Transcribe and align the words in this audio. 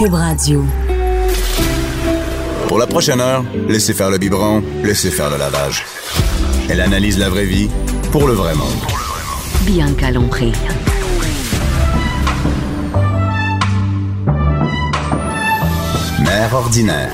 Cube 0.00 0.14
Radio. 0.14 0.64
Pour 2.68 2.78
la 2.78 2.86
prochaine 2.86 3.20
heure, 3.20 3.44
laissez 3.68 3.92
faire 3.92 4.08
le 4.08 4.16
biberon, 4.16 4.62
laissez 4.82 5.10
faire 5.10 5.28
le 5.28 5.36
lavage. 5.36 5.84
Elle 6.70 6.80
analyse 6.80 7.18
la 7.18 7.28
vraie 7.28 7.44
vie 7.44 7.68
pour 8.10 8.26
le 8.26 8.32
vrai 8.32 8.54
monde. 8.54 8.80
Bianca 9.66 10.10
Lompré. 10.10 10.52
Mère 16.24 16.54
ordinaire. 16.54 17.10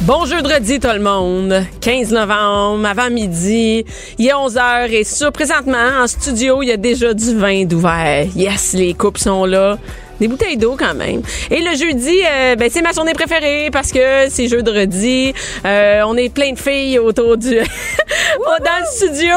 Bon 0.00 0.24
jeudi 0.24 0.80
tout 0.80 0.88
le 0.88 1.00
monde. 1.00 1.66
15 1.82 2.12
novembre, 2.12 2.86
avant 2.86 3.10
midi. 3.10 3.84
Il 4.18 4.26
est 4.26 4.32
11h 4.32 4.90
et 4.90 5.04
sur 5.04 5.32
présentement, 5.32 6.00
en 6.02 6.06
studio, 6.06 6.62
il 6.62 6.68
y 6.68 6.72
a 6.72 6.78
déjà 6.78 7.12
du 7.12 7.36
vin 7.36 7.66
d'ouvert. 7.66 8.26
Yes, 8.34 8.72
les 8.72 8.94
coupes 8.94 9.18
sont 9.18 9.44
là 9.44 9.76
des 10.20 10.28
bouteilles 10.28 10.56
d'eau 10.56 10.76
quand 10.78 10.94
même. 10.94 11.22
Et 11.50 11.60
le 11.60 11.76
jeudi, 11.76 12.20
euh, 12.24 12.56
ben, 12.56 12.68
c'est 12.70 12.82
ma 12.82 12.92
journée 12.92 13.14
préférée 13.14 13.70
parce 13.72 13.92
que 13.92 14.28
c'est 14.28 14.48
jeudi. 14.48 15.34
Euh, 15.64 16.02
on 16.06 16.16
est 16.16 16.32
plein 16.32 16.52
de 16.52 16.58
filles 16.58 16.98
autour 16.98 17.36
du 17.36 17.56
dans 17.58 18.78
le 18.80 18.86
studio. 18.86 19.34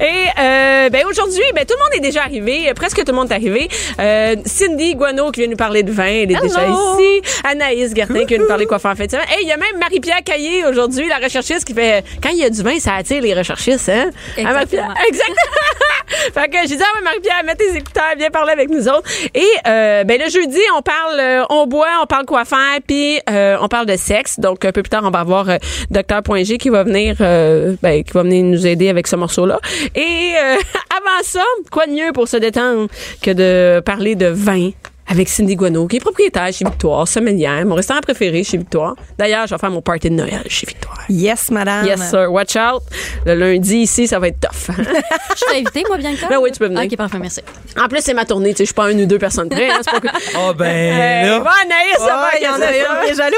Et 0.00 0.04
euh, 0.38 0.88
ben 0.90 1.04
aujourd'hui, 1.08 1.42
ben 1.54 1.64
tout 1.64 1.74
le 1.76 1.84
monde 1.84 1.94
est 1.94 2.00
déjà 2.00 2.22
arrivé, 2.22 2.72
presque 2.74 2.98
tout 2.98 3.12
le 3.12 3.16
monde 3.16 3.30
est 3.30 3.34
arrivé. 3.34 3.68
Euh, 4.00 4.36
Cindy 4.44 4.94
Guano 4.94 5.30
qui 5.30 5.40
vient 5.40 5.50
nous 5.50 5.56
parler 5.56 5.82
de 5.82 5.92
vin, 5.92 6.06
elle 6.06 6.32
est 6.32 6.40
déjà 6.40 6.66
ici. 6.66 7.22
Anaïs 7.44 7.94
Gertin 7.94 8.20
qui 8.20 8.34
vient 8.34 8.38
nous 8.38 8.48
parler 8.48 8.66
quoi 8.66 8.78
faire 8.78 8.92
en 8.92 8.96
fait. 8.96 9.12
Et 9.14 9.42
il 9.42 9.48
y 9.48 9.52
a 9.52 9.56
même 9.56 9.78
Marie-Pierre 9.78 10.22
Caillé 10.24 10.64
aujourd'hui, 10.64 11.08
la 11.08 11.18
recherchiste 11.18 11.64
qui 11.64 11.74
fait 11.74 12.04
quand 12.22 12.30
il 12.30 12.38
y 12.38 12.44
a 12.44 12.50
du 12.50 12.62
vin, 12.62 12.78
ça 12.78 12.94
attire 12.94 13.22
les 13.22 13.34
recherchistes, 13.34 13.88
hein? 13.88 14.10
Exactement. 14.36 14.94
Exactement. 15.08 15.87
fait 16.34 16.48
que 16.48 16.58
j'ai 16.66 16.76
dit 16.76 16.82
ah 16.82 16.96
ouais 16.96 17.04
Marie-Pierre, 17.04 17.44
mets 17.44 17.54
tes 17.54 17.76
écouteurs, 17.76 18.14
viens 18.16 18.30
parler 18.30 18.52
avec 18.52 18.70
nous 18.70 18.88
autres. 18.88 19.08
Et 19.34 19.46
euh, 19.66 20.04
ben 20.04 20.20
le 20.20 20.30
jeudi, 20.30 20.60
on 20.76 20.82
parle, 20.82 21.20
euh, 21.20 21.44
on 21.50 21.66
boit, 21.66 22.00
on 22.02 22.06
parle 22.06 22.26
quoi 22.26 22.44
faire, 22.44 22.78
puis 22.86 23.20
euh, 23.30 23.56
on 23.60 23.68
parle 23.68 23.86
de 23.86 23.96
sexe. 23.96 24.38
Donc 24.38 24.64
un 24.64 24.72
peu 24.72 24.82
plus 24.82 24.90
tard, 24.90 25.02
on 25.04 25.10
va 25.10 25.20
avoir 25.20 25.46
Docteur 25.90 26.22
Point 26.22 26.44
G 26.44 26.58
qui 26.58 26.68
va 26.68 26.84
venir, 26.84 27.16
ben, 27.18 28.02
qui 28.02 28.12
va 28.12 28.22
venir 28.22 28.44
nous 28.44 28.66
aider 28.66 28.88
avec 28.88 29.06
ce 29.06 29.16
morceau-là. 29.16 29.58
Et 29.94 30.32
avant 30.96 31.22
ça, 31.22 31.44
quoi 31.70 31.86
de 31.86 31.92
mieux 31.92 32.12
pour 32.12 32.28
se 32.28 32.36
détendre 32.36 32.88
que 33.22 33.30
de 33.30 33.80
parler 33.80 34.14
de 34.14 34.26
vin? 34.26 34.70
Avec 35.08 35.28
Cindy 35.28 35.56
Guano, 35.56 35.86
qui 35.86 35.96
est 35.96 36.00
propriétaire 36.00 36.52
chez 36.52 36.64
Victoire, 36.64 37.08
sommelière, 37.08 37.64
mon 37.64 37.74
restaurant 37.74 38.00
préféré 38.00 38.44
chez 38.44 38.58
Victoire. 38.58 38.94
D'ailleurs, 39.18 39.46
je 39.46 39.54
vais 39.54 39.58
faire 39.58 39.70
mon 39.70 39.80
party 39.80 40.10
de 40.10 40.14
Noël 40.14 40.42
chez 40.48 40.66
Victoire. 40.66 40.98
Yes, 41.08 41.50
madame. 41.50 41.86
Yes, 41.86 42.10
sir. 42.10 42.30
Watch 42.30 42.56
out. 42.56 42.82
Le 43.24 43.34
lundi, 43.34 43.78
ici, 43.78 44.06
ça 44.06 44.18
va 44.18 44.28
être 44.28 44.40
tough. 44.40 44.76
je 44.76 45.44
t'ai 45.46 45.56
invité, 45.56 45.84
moi, 45.88 45.96
bien 45.96 46.12
Ben 46.28 46.38
oui, 46.38 46.52
tu 46.52 46.58
peux 46.58 46.66
venir. 46.66 46.82
OK, 46.82 46.96
parfait, 46.96 47.18
merci. 47.18 47.40
En 47.80 47.88
plus, 47.88 48.00
c'est 48.02 48.14
ma 48.14 48.26
tournée. 48.26 48.50
Tu 48.50 48.58
sais, 48.58 48.64
je 48.64 48.68
suis 48.68 48.74
pas 48.74 48.90
une 48.90 49.00
ou 49.00 49.06
deux 49.06 49.18
personnes 49.18 49.48
près. 49.48 49.70
Hein, 49.70 49.80
pas 49.84 50.00
que... 50.00 50.08
Oh, 50.36 50.52
ben, 50.56 51.26
là. 51.26 51.40
Bon, 51.40 51.46
Anaïs, 51.46 51.96
ça 51.98 52.16
va. 52.16 52.28
Il 52.38 52.44
y 52.44 52.48
en 52.48 52.60
a 52.60 52.66
un 52.66 53.04
qui 53.04 53.10
est 53.10 53.14
jaloux. 53.14 53.36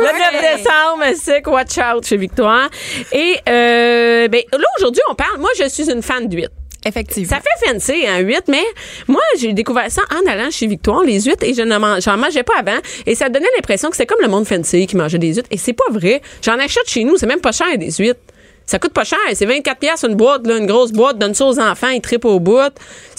Le 0.00 0.06
9 0.06 0.56
décembre, 0.56 1.20
c'est 1.22 1.46
Watch 1.46 1.78
out 1.78 2.04
chez 2.04 2.16
Victoire. 2.16 2.68
Et, 3.12 3.36
euh, 3.48 4.28
ben, 4.28 4.42
là, 4.52 4.66
aujourd'hui, 4.78 5.02
on 5.10 5.14
parle. 5.14 5.38
Moi, 5.38 5.50
je 5.58 5.68
suis 5.68 5.90
une 5.90 6.02
fan 6.02 6.26
d'huîtres. 6.28 6.50
Effectivement. 6.86 7.28
Ça 7.28 7.40
fait 7.40 7.72
fancy, 7.72 8.06
hein, 8.06 8.18
8, 8.18 8.44
mais 8.48 8.62
moi, 9.08 9.22
j'ai 9.38 9.52
découvert 9.52 9.90
ça 9.90 10.02
en 10.10 10.30
allant 10.30 10.50
chez 10.50 10.66
Victoire, 10.66 11.02
les 11.02 11.20
huîtres, 11.22 11.44
et 11.44 11.54
je 11.54 11.62
n'en 11.62 11.80
mangeais 11.80 12.42
pas 12.42 12.58
avant. 12.58 12.78
Et 13.06 13.14
ça 13.14 13.28
donnait 13.28 13.46
l'impression 13.56 13.90
que 13.90 13.96
c'était 13.96 14.06
comme 14.06 14.20
le 14.22 14.28
monde 14.28 14.46
fancy 14.46 14.86
qui 14.86 14.96
mangeait 14.96 15.18
des 15.18 15.34
huîtres. 15.34 15.48
Et 15.50 15.58
c'est 15.58 15.72
pas 15.72 15.90
vrai. 15.90 16.20
J'en 16.42 16.58
achète 16.58 16.88
chez 16.88 17.04
nous, 17.04 17.16
c'est 17.16 17.26
même 17.26 17.40
pas 17.40 17.52
cher 17.52 17.66
des 17.78 17.90
huîtres. 17.90 18.20
Ça 18.66 18.78
coûte 18.78 18.92
pas 18.92 19.04
cher. 19.04 19.18
C'est 19.34 19.44
24 19.44 19.78
pièces 19.78 20.04
une 20.04 20.14
boîte, 20.14 20.46
là, 20.46 20.56
une 20.56 20.66
grosse 20.66 20.92
boîte. 20.92 21.18
Donne 21.18 21.34
ça 21.34 21.44
aux 21.44 21.60
enfants, 21.60 21.88
ils 21.88 22.00
trippent 22.00 22.24
au 22.24 22.40
bout. 22.40 22.72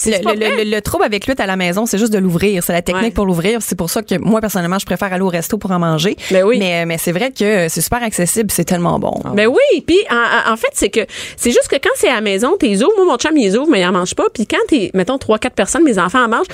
Le, 0.04 0.64
le, 0.64 0.80
trouble 0.80 1.04
avec 1.04 1.26
l'huître 1.26 1.42
à 1.42 1.46
la 1.46 1.56
maison, 1.56 1.86
c'est 1.86 1.98
juste 1.98 2.12
de 2.12 2.18
l'ouvrir. 2.18 2.62
C'est 2.64 2.72
la 2.72 2.82
technique 2.82 3.14
pour 3.14 3.26
l'ouvrir. 3.26 3.60
C'est 3.62 3.76
pour 3.76 3.88
ça 3.88 4.02
que 4.02 4.16
moi, 4.18 4.40
personnellement, 4.40 4.78
je 4.78 4.86
préfère 4.86 5.12
aller 5.12 5.22
au 5.22 5.28
resto 5.28 5.56
pour 5.56 5.70
en 5.70 5.78
manger. 5.78 6.16
Ben 6.30 6.44
oui. 6.44 6.58
Mais, 6.58 6.84
mais 6.84 6.98
c'est 6.98 7.12
vrai 7.12 7.30
que 7.30 7.68
c'est 7.68 7.80
super 7.80 8.02
accessible. 8.02 8.50
C'est 8.50 8.64
tellement 8.64 8.98
bon. 8.98 9.14
Ben 9.34 9.46
oui. 9.46 9.80
Puis, 9.86 9.98
en, 10.10 10.56
fait, 10.56 10.70
c'est 10.72 10.90
que 10.90 11.00
c'est 11.36 11.50
juste 11.50 11.68
que 11.68 11.76
quand 11.76 11.90
c'est 11.94 12.08
à 12.08 12.16
la 12.16 12.20
maison, 12.20 12.56
t'es 12.58 12.76
ouvres. 12.82 12.92
Moi, 12.96 13.06
mon 13.06 13.16
chum, 13.16 13.36
il 13.36 13.44
les 13.44 13.56
ouvre, 13.56 13.70
mais 13.70 13.80
il 13.80 13.86
en 13.86 13.92
mange 13.92 14.14
pas. 14.14 14.24
Puis 14.32 14.46
quand 14.46 14.58
t'es, 14.68 14.90
mettons, 14.94 15.18
trois, 15.18 15.38
quatre 15.38 15.54
personnes, 15.54 15.84
mes 15.84 15.98
enfants 15.98 16.24
en 16.24 16.28
mangent, 16.28 16.46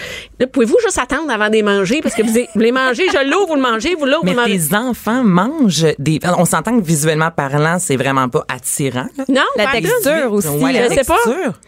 pouvez-vous 0.52 0.76
juste 0.84 0.98
attendre 0.98 1.30
avant 1.30 1.48
de 1.48 1.54
les 1.54 1.62
manger? 1.62 2.00
Parce 2.02 2.14
que 2.14 2.22
vous, 2.22 2.38
les 2.56 2.72
mangez, 2.72 3.06
je 3.08 3.30
l'ouvre, 3.30 3.48
vous 3.48 3.54
le 3.54 3.62
mangez, 3.62 3.94
vous 3.94 4.04
l'ouvrez, 4.04 4.18
vous 4.20 4.26
le 4.26 4.34
mangez. 4.34 4.58
Mais 4.58 4.68
tes 4.68 4.76
enfants 4.76 5.24
mangent 5.24 5.86
des, 5.98 6.20
on 6.38 6.44
s'entend 6.44 6.78
que 6.78 6.84
visuellement 6.84 7.30
parlant, 7.30 7.78
c'est 7.78 7.96
vraiment 7.96 8.28
pas 8.28 8.44
attirant. 8.48 8.81
Non 9.28 9.42
la 9.56 9.66
texture 9.72 10.32
aussi. 10.32 10.48
je 10.48 10.94
sais 10.94 11.04
pas. 11.04 11.18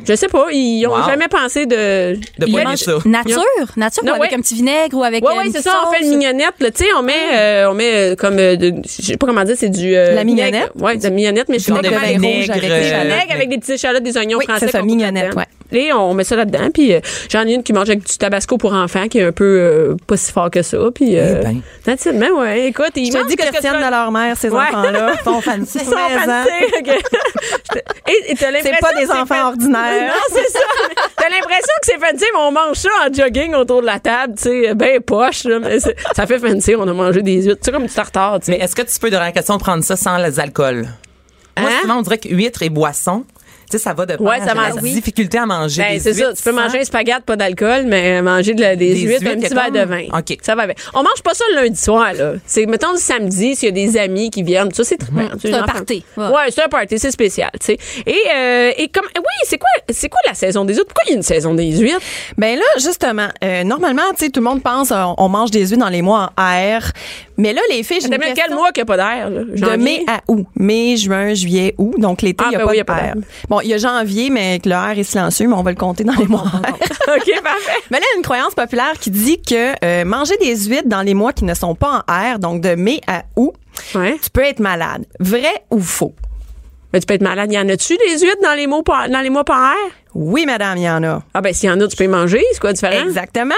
Je 0.04 0.14
sais 0.14 0.28
pas. 0.28 0.46
Ils 0.52 0.86
ont 0.86 1.04
jamais 1.06 1.28
pensé 1.28 1.66
de. 1.66 2.18
De 2.38 2.52
pas 2.52 2.76
ça. 2.76 2.98
Nature, 3.04 3.42
nature, 3.76 4.14
avec 4.14 4.32
un 4.32 4.40
petit 4.40 4.54
vinaigre 4.54 4.96
ou 4.96 5.02
avec. 5.02 5.24
Oui, 5.24 5.32
oui, 5.38 5.50
c'est 5.52 5.62
ça. 5.62 5.84
On 5.86 5.92
fait 5.92 6.04
une 6.04 6.10
mignonnette. 6.10 6.54
Tu 6.58 6.84
sais, 6.84 6.86
on 6.98 7.02
met, 7.02 7.12
euh, 7.32 7.70
on 7.70 7.74
met 7.74 8.12
euh, 8.12 8.16
comme, 8.16 8.38
euh, 8.38 8.56
je 8.58 9.02
sais 9.02 9.16
pas 9.16 9.26
comment 9.26 9.44
dire, 9.44 9.56
c'est 9.58 9.68
du. 9.68 9.92
la 9.92 10.24
mignonnette? 10.24 10.72
Oui, 10.76 10.98
de 10.98 11.02
la 11.02 11.10
mignonnette, 11.10 11.48
mais 11.48 11.58
je 11.58 11.64
sais 11.64 11.72
pas 11.72 11.82
comment. 11.82 12.00
Vinaigre 12.04 12.52
avec 12.52 12.64
vinaigre 12.64 13.32
avec 13.32 13.48
des 13.48 13.58
petites 13.58 13.74
échalotes, 13.74 14.02
des 14.02 14.16
oignons 14.16 14.38
oui, 14.38 14.44
français. 14.44 14.66
C'est 14.66 14.72
ça, 14.72 14.82
mignonnette, 14.82 15.34
ouais. 15.34 15.44
Et 15.72 15.92
on 15.92 16.14
met 16.14 16.24
ça 16.24 16.36
là-dedans. 16.36 16.70
Puis 16.72 16.94
j'en 17.28 17.46
ai 17.46 17.54
une 17.54 17.62
qui 17.62 17.72
mange 17.72 17.88
avec 17.88 18.04
du 18.04 18.16
tabasco 18.16 18.58
pour 18.58 18.72
enfants, 18.72 19.08
qui 19.08 19.18
est 19.18 19.24
un 19.24 19.32
peu 19.32 19.96
pas 20.06 20.16
si 20.16 20.32
fort 20.32 20.50
que 20.50 20.62
ça. 20.62 20.78
Puis. 20.94 21.14
Eh 21.14 21.40
ben. 21.42 21.62
Mais 22.14 22.30
ouais, 22.30 22.68
écoute, 22.68 22.92
ils 22.96 23.12
m'ont 23.12 23.24
dit 23.24 23.36
que 23.36 23.60
tiennent 23.60 23.74
de 23.84 23.90
leur 23.90 24.10
mère, 24.10 24.36
ces 24.36 24.50
enfants-là. 24.50 25.14
Sont 25.24 25.40
fancy. 25.40 25.78
Sont 25.80 25.90
fancy. 25.94 26.50
Et 28.06 28.36
c'est 28.36 28.80
pas 28.80 28.92
des 28.94 29.10
enfants 29.10 29.48
ordinaires. 29.48 30.12
Non, 30.14 30.22
c'est 30.28 30.50
ça. 30.50 30.60
T'as 31.16 31.28
l'impression 31.28 31.74
que 31.80 31.86
c'est 31.86 31.98
fancy, 31.98 32.24
mais 32.32 32.40
on 32.40 32.52
mange 32.52 32.76
ça 32.76 32.88
en 33.06 33.12
jogging 33.12 33.54
autour 33.54 33.80
de 33.80 33.86
la 33.86 33.98
table, 33.98 34.34
tu 34.36 34.42
sais, 34.42 34.74
ben 34.74 35.00
poche, 35.00 35.44
là, 35.44 35.58
mais 35.58 35.78
ça 35.80 36.26
fait 36.26 36.38
fancy, 36.38 36.74
on 36.76 36.86
a 36.86 36.92
mangé 36.92 37.22
des 37.22 37.42
huîtres, 37.42 37.60
tu 37.60 37.66
sais, 37.66 37.72
comme 37.72 37.86
du 37.86 37.92
tartare, 37.92 38.40
Mais 38.48 38.58
est-ce 38.58 38.74
que 38.74 38.82
tu 38.82 38.98
peux, 38.98 39.10
de 39.10 39.16
la 39.16 39.32
question, 39.32 39.58
prendre 39.58 39.82
ça 39.84 39.96
sans 39.96 40.18
les 40.18 40.38
alcools? 40.38 40.86
Moi, 41.58 41.70
hein? 41.70 41.78
souvent, 41.82 41.98
on 41.98 42.02
dirait 42.02 42.18
que 42.18 42.28
huîtres 42.28 42.62
et 42.62 42.68
boissons, 42.68 43.24
tu 43.70 43.76
sais, 43.76 43.78
ça 43.78 43.94
va 43.94 44.06
de 44.06 44.16
ouais, 44.20 44.40
ça 44.40 44.54
la 44.54 44.70
difficulté 44.70 45.38
à 45.38 45.46
manger 45.46 45.82
ben, 45.82 46.00
c'est 46.00 46.14
ça. 46.14 46.32
Tu 46.32 46.42
peux 46.42 46.52
manger 46.52 46.80
un 46.80 46.84
spaghette, 46.84 47.24
pas 47.24 47.36
d'alcool, 47.36 47.84
mais 47.86 48.22
manger 48.22 48.54
de 48.54 48.74
des, 48.74 48.96
huîtres, 49.00 49.26
un 49.26 49.36
petit 49.36 49.54
verre 49.54 49.70
de 49.70 49.80
vin. 49.80 50.18
OK. 50.18 50.38
Ça 50.42 50.54
va 50.54 50.66
bien. 50.66 50.74
On 50.92 51.02
mange 51.02 51.22
pas 51.22 51.34
ça 51.34 51.44
le 51.50 51.62
lundi 51.62 51.80
soir, 51.80 52.12
là. 52.14 52.32
C'est, 52.46 52.66
mettons, 52.66 52.92
le 52.92 52.98
samedi, 52.98 53.56
s'il 53.56 53.68
y 53.68 53.68
a 53.68 53.86
des 53.86 53.98
amis 53.98 54.30
qui 54.30 54.42
viennent, 54.42 54.72
ça, 54.72 54.84
c'est 54.84 54.96
très 54.96 55.10
C'est 55.40 55.52
un 55.52 55.62
party. 55.62 56.04
Ouais, 56.16 56.50
c'est 56.50 56.64
un 56.64 56.68
party, 56.68 56.98
c'est 56.98 57.10
spécial, 57.10 57.50
tu 57.60 57.66
sais. 57.66 57.78
Et, 58.06 58.16
euh, 58.34 58.72
et 58.76 58.88
comme, 58.88 59.06
oui, 59.16 59.22
c'est 59.44 59.58
quoi, 59.58 59.68
c'est 59.90 60.08
quoi 60.08 60.20
la 60.26 60.34
saison 60.34 60.64
des 60.64 60.74
huîtres? 60.74 60.86
Pourquoi 60.86 61.04
il 61.08 61.10
y 61.10 61.14
a 61.14 61.16
une 61.16 61.22
saison 61.22 61.54
des 61.54 61.70
huîtres? 61.76 62.00
Ben 62.36 62.56
là, 62.56 62.64
justement, 62.78 63.28
euh, 63.42 63.64
normalement, 63.64 64.02
tu 64.16 64.26
sais, 64.26 64.30
tout 64.30 64.40
le 64.40 64.44
monde 64.44 64.62
pense, 64.62 64.90
euh, 64.90 65.02
on 65.18 65.28
mange 65.28 65.50
des 65.50 65.66
huîtres 65.66 65.84
dans 65.84 65.88
les 65.88 66.02
mois 66.02 66.32
en 66.36 66.52
air. 66.52 66.92
Mais 67.36 67.52
là, 67.52 67.60
les 67.70 67.82
filles, 67.82 68.00
j'ai 68.00 68.08
quel 68.08 68.54
mois 68.54 68.70
qu'il 68.70 68.82
n'y 68.82 68.82
a 68.82 68.84
pas 68.84 68.96
d'air, 68.96 69.30
De 69.30 69.76
mai 69.76 70.04
à 70.06 70.20
août. 70.28 70.46
Mai, 70.56 70.96
juin, 70.96 71.34
juillet, 71.34 71.74
août. 71.78 71.94
Donc, 71.98 72.22
l'été, 72.22 72.44
il 72.44 72.50
n'y 72.50 72.56
a, 72.56 72.60
ah, 72.62 72.66
ben 72.66 72.84
pas 72.84 72.94
d'air. 72.94 73.14
Bon, 73.48 73.60
il 73.60 73.68
y 73.68 73.74
a 73.74 73.78
janvier, 73.78 74.30
mais 74.30 74.60
que 74.60 74.68
l'air 74.68 74.94
est 74.96 75.02
silencieux, 75.02 75.48
mais 75.48 75.54
on 75.54 75.62
va 75.62 75.70
le 75.70 75.76
compter 75.76 76.04
dans 76.04 76.14
les 76.14 76.26
mois. 76.26 76.44
OK, 76.44 77.42
parfait. 77.42 77.82
Mais 77.90 77.98
là, 77.98 78.04
il 78.08 78.12
y 78.12 78.14
a 78.14 78.16
une 78.18 78.22
croyance 78.22 78.54
populaire 78.54 78.92
qui 79.00 79.10
dit 79.10 79.40
que 79.42 79.74
euh, 79.84 80.04
manger 80.04 80.36
des 80.38 80.56
huîtres 80.56 80.88
dans 80.88 81.02
les 81.02 81.14
mois 81.14 81.32
qui 81.32 81.44
ne 81.44 81.54
sont 81.54 81.74
pas 81.74 82.04
en 82.06 82.12
air, 82.12 82.38
donc 82.38 82.60
de 82.60 82.74
mai 82.74 83.00
à 83.06 83.24
août, 83.36 83.54
tu 83.92 84.30
peux 84.32 84.42
être 84.42 84.60
malade. 84.60 85.04
Vrai 85.18 85.64
ou 85.70 85.80
faux? 85.80 86.14
Mais 86.92 87.00
tu 87.00 87.06
peux 87.06 87.14
être 87.14 87.22
malade. 87.22 87.52
Y 87.52 87.58
en 87.58 87.68
a-tu 87.68 87.96
des 87.96 88.18
huîtres 88.20 88.42
dans 88.42 88.54
les, 88.54 88.68
mois 88.68 88.82
dans 89.08 89.20
les 89.20 89.30
mois 89.30 89.44
par 89.44 89.72
air? 89.72 89.90
Oui, 90.14 90.46
madame, 90.46 90.78
il 90.78 90.84
y 90.84 90.90
en 90.90 91.02
a. 91.02 91.22
Ah 91.34 91.40
ben 91.40 91.52
s'il 91.52 91.68
y 91.68 91.72
en 91.72 91.80
a, 91.80 91.88
tu 91.88 91.96
peux 91.96 92.06
manger, 92.06 92.42
c'est 92.52 92.60
quoi 92.60 92.72
différent 92.72 93.04
Exactement. 93.04 93.54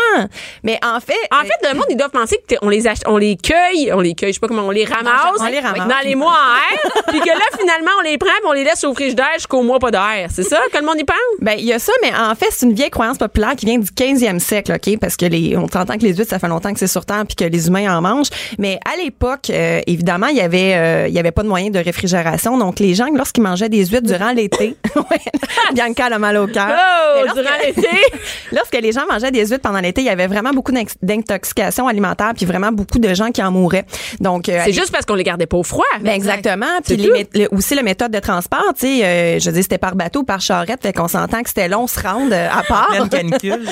Mais 0.62 0.79
en 0.82 1.00
fait, 1.00 1.14
en 1.31 1.43
fait, 1.43 1.69
le 1.70 1.75
monde 1.75 1.87
ils 1.91 1.97
doivent 1.97 2.11
penser 2.11 2.38
qu'on 2.49 2.69
les 2.69 2.87
achète, 2.87 3.06
on 3.06 3.19
les 3.19 3.37
cueille, 3.37 3.93
on 3.93 4.00
les 4.00 4.14
cueille, 4.14 4.31
je 4.31 4.35
sais 4.35 4.41
pas 4.41 4.49
comment, 4.49 4.62
on 4.62 4.70
les 4.70 4.85
ramasse, 4.85 5.38
on 5.38 5.47
les 5.47 5.61
ramasse. 5.61 5.88
dans 5.88 6.08
les 6.08 6.14
mois 6.14 6.32
en 6.32 6.75
air, 6.75 7.03
puis 7.08 7.20
que 7.20 7.29
là 7.29 7.44
finalement 7.58 7.91
on 7.99 8.03
les 8.03 8.17
prend, 8.17 8.31
et 8.31 8.47
on 8.47 8.53
les 8.53 8.64
laisse 8.64 8.85
au 8.85 8.94
frigidaire 8.94 9.26
jusqu'au 9.35 9.62
mois 9.62 9.79
pas 9.79 9.91
d'air. 9.91 10.29
C'est 10.31 10.44
ça 10.44 10.58
que 10.73 10.79
le 10.79 10.85
monde 10.85 10.99
y 10.99 11.05
pense? 11.05 11.17
Ben 11.41 11.56
il 11.58 11.67
y 11.67 11.73
a 11.73 11.79
ça, 11.79 11.93
mais 12.03 12.11
en 12.17 12.35
fait 12.35 12.49
c'est 12.50 12.64
une 12.64 12.75
vieille 12.75 12.91
croyance 12.91 13.19
populaire 13.19 13.55
qui 13.55 13.67
vient 13.67 13.79
du 13.79 13.91
15e 13.91 14.38
siècle, 14.38 14.73
ok, 14.75 14.99
parce 14.99 15.17
que 15.17 15.26
les, 15.26 15.56
on 15.56 15.69
s'entend 15.69 15.99
que 15.99 16.02
les 16.05 16.14
huîtres 16.14 16.31
ça 16.31 16.38
fait 16.38 16.49
longtemps 16.49 16.73
que 16.73 16.79
c'est 16.79 16.87
sur 16.87 17.05
terre 17.05 17.25
puis 17.26 17.37
que 17.37 17.44
les 17.44 17.69
humains 17.69 17.97
en 17.97 18.00
mangent, 18.00 18.31
mais 18.59 18.79
à 18.91 18.97
l'époque, 18.97 19.50
euh, 19.50 19.81
évidemment, 19.87 20.29
il 20.29 20.37
y 20.37 20.41
avait, 20.41 20.75
euh, 20.75 21.09
il 21.09 21.14
y 21.14 21.19
avait 21.19 21.32
pas 21.32 21.43
de 21.43 21.49
moyen 21.49 21.70
de 21.70 21.79
réfrigération, 21.79 22.56
donc 22.56 22.79
les 22.79 22.94
gens 22.94 23.09
lorsqu'ils 23.14 23.43
mangeaient 23.43 23.69
des 23.69 23.85
huîtres 23.85 24.06
durant 24.06 24.32
l'été, 24.32 24.76
Bianca 25.75 26.06
mal 26.19 26.46
au 26.47 26.51
au 26.51 26.53
cœur. 26.53 26.69
Oh, 26.71 27.21
lorsque- 27.25 27.35
durant 27.41 27.57
l'été. 27.65 27.89
Lorsque 28.53 28.75
les 28.81 28.93
gens 28.93 29.03
mangeaient 29.11 29.31
des 29.33 29.45
huîtres 29.47 29.61
pendant 29.63 29.81
l'été, 29.81 30.03
il 30.03 30.07
y 30.07 30.11
avait 30.11 30.29
vraiment 30.29 30.51
beaucoup 30.51 30.73
d'intoxication 31.03 31.89
alimentaire, 31.89 32.33
puis 32.37 32.47
vraiment 32.47 32.71
beaucoup 32.71 32.99
de 32.99 33.13
gens 33.15 33.31
qui 33.33 33.43
en 33.43 33.51
mouraient. 33.51 33.85
Donc, 34.21 34.49
euh, 34.49 34.61
C'est 34.65 34.73
juste 34.73 34.93
parce 34.93 35.05
qu'on 35.05 35.15
les 35.17 35.25
gardait 35.25 35.47
pas 35.47 35.57
au 35.57 35.63
froid. 35.65 35.85
ben 36.01 36.13
exactement. 36.13 36.67
Puis 36.85 36.97
les 36.97 37.27
le- 37.35 37.49
aussi 37.55 37.75
la 37.75 37.83
méthode 37.83 38.13
de 38.13 38.21
transport, 38.21 38.73
tu 38.79 38.87
sais, 38.87 39.05
euh, 39.05 39.39
je 39.41 39.51
dis 39.51 39.63
c'était 39.63 39.79
par 39.79 39.97
bateau, 39.97 40.23
par 40.23 40.41
charrette, 40.41 40.81
fait 40.83 40.93
qu'on 40.93 41.09
s'entend 41.09 41.43
que 41.43 41.49
c'était 41.49 41.69
long 41.69 41.87
se 41.87 41.99
rendre 42.01 42.33
euh, 42.33 42.49
à 42.51 42.63
part. 42.63 42.89
Pleine 42.91 43.09
canicule. 43.09 43.67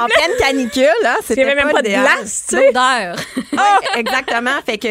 en 0.00 0.06
pleine 0.06 0.36
canicule, 0.38 0.84
y 1.02 1.24
c'était 1.26 1.42
avait 1.44 1.54
même 1.56 1.70
pas 1.72 1.82
de 1.82 1.88
glace, 1.88 2.44
tu 2.48 2.56
sais. 2.56 2.66
L'odeur. 2.66 3.16
Ouais, 3.52 4.00
exactement. 4.00 4.50
Fait 4.64 4.78
que 4.78 4.88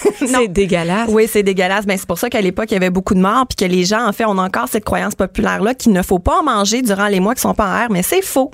c'est- 0.18 0.48
dégueulasse. 0.48 1.08
oui, 1.08 1.26
c'est 1.30 1.42
dégueulasse. 1.42 1.86
Ben 1.86 1.96
c'est 1.98 2.06
pour 2.06 2.18
ça 2.18 2.28
qu'à 2.30 2.40
l'époque 2.40 2.66
il 2.70 2.74
y 2.74 2.76
avait 2.76 2.90
beaucoup 2.90 3.14
de 3.14 3.20
morts, 3.20 3.46
puis 3.46 3.56
que 3.66 3.70
les 3.72 3.84
gens 3.84 4.06
en 4.06 4.12
fait 4.12 4.24
on 4.26 4.38
a 4.38 4.42
encore 4.42 4.68
cette 4.68 4.84
croyance 4.84 5.14
populaire 5.14 5.62
là 5.62 5.74
qu'il 5.74 5.92
ne 5.92 6.02
faut 6.02 6.18
pas 6.18 6.38
en 6.40 6.42
manger 6.42 6.82
durant 6.82 7.06
les 7.08 7.20
mois 7.20 7.34
qui 7.34 7.40
sont 7.40 7.54
pas 7.54 7.66
en 7.66 7.82
air, 7.82 7.86
mais 7.90 8.02
c'est 8.02 8.22
faux. 8.22 8.50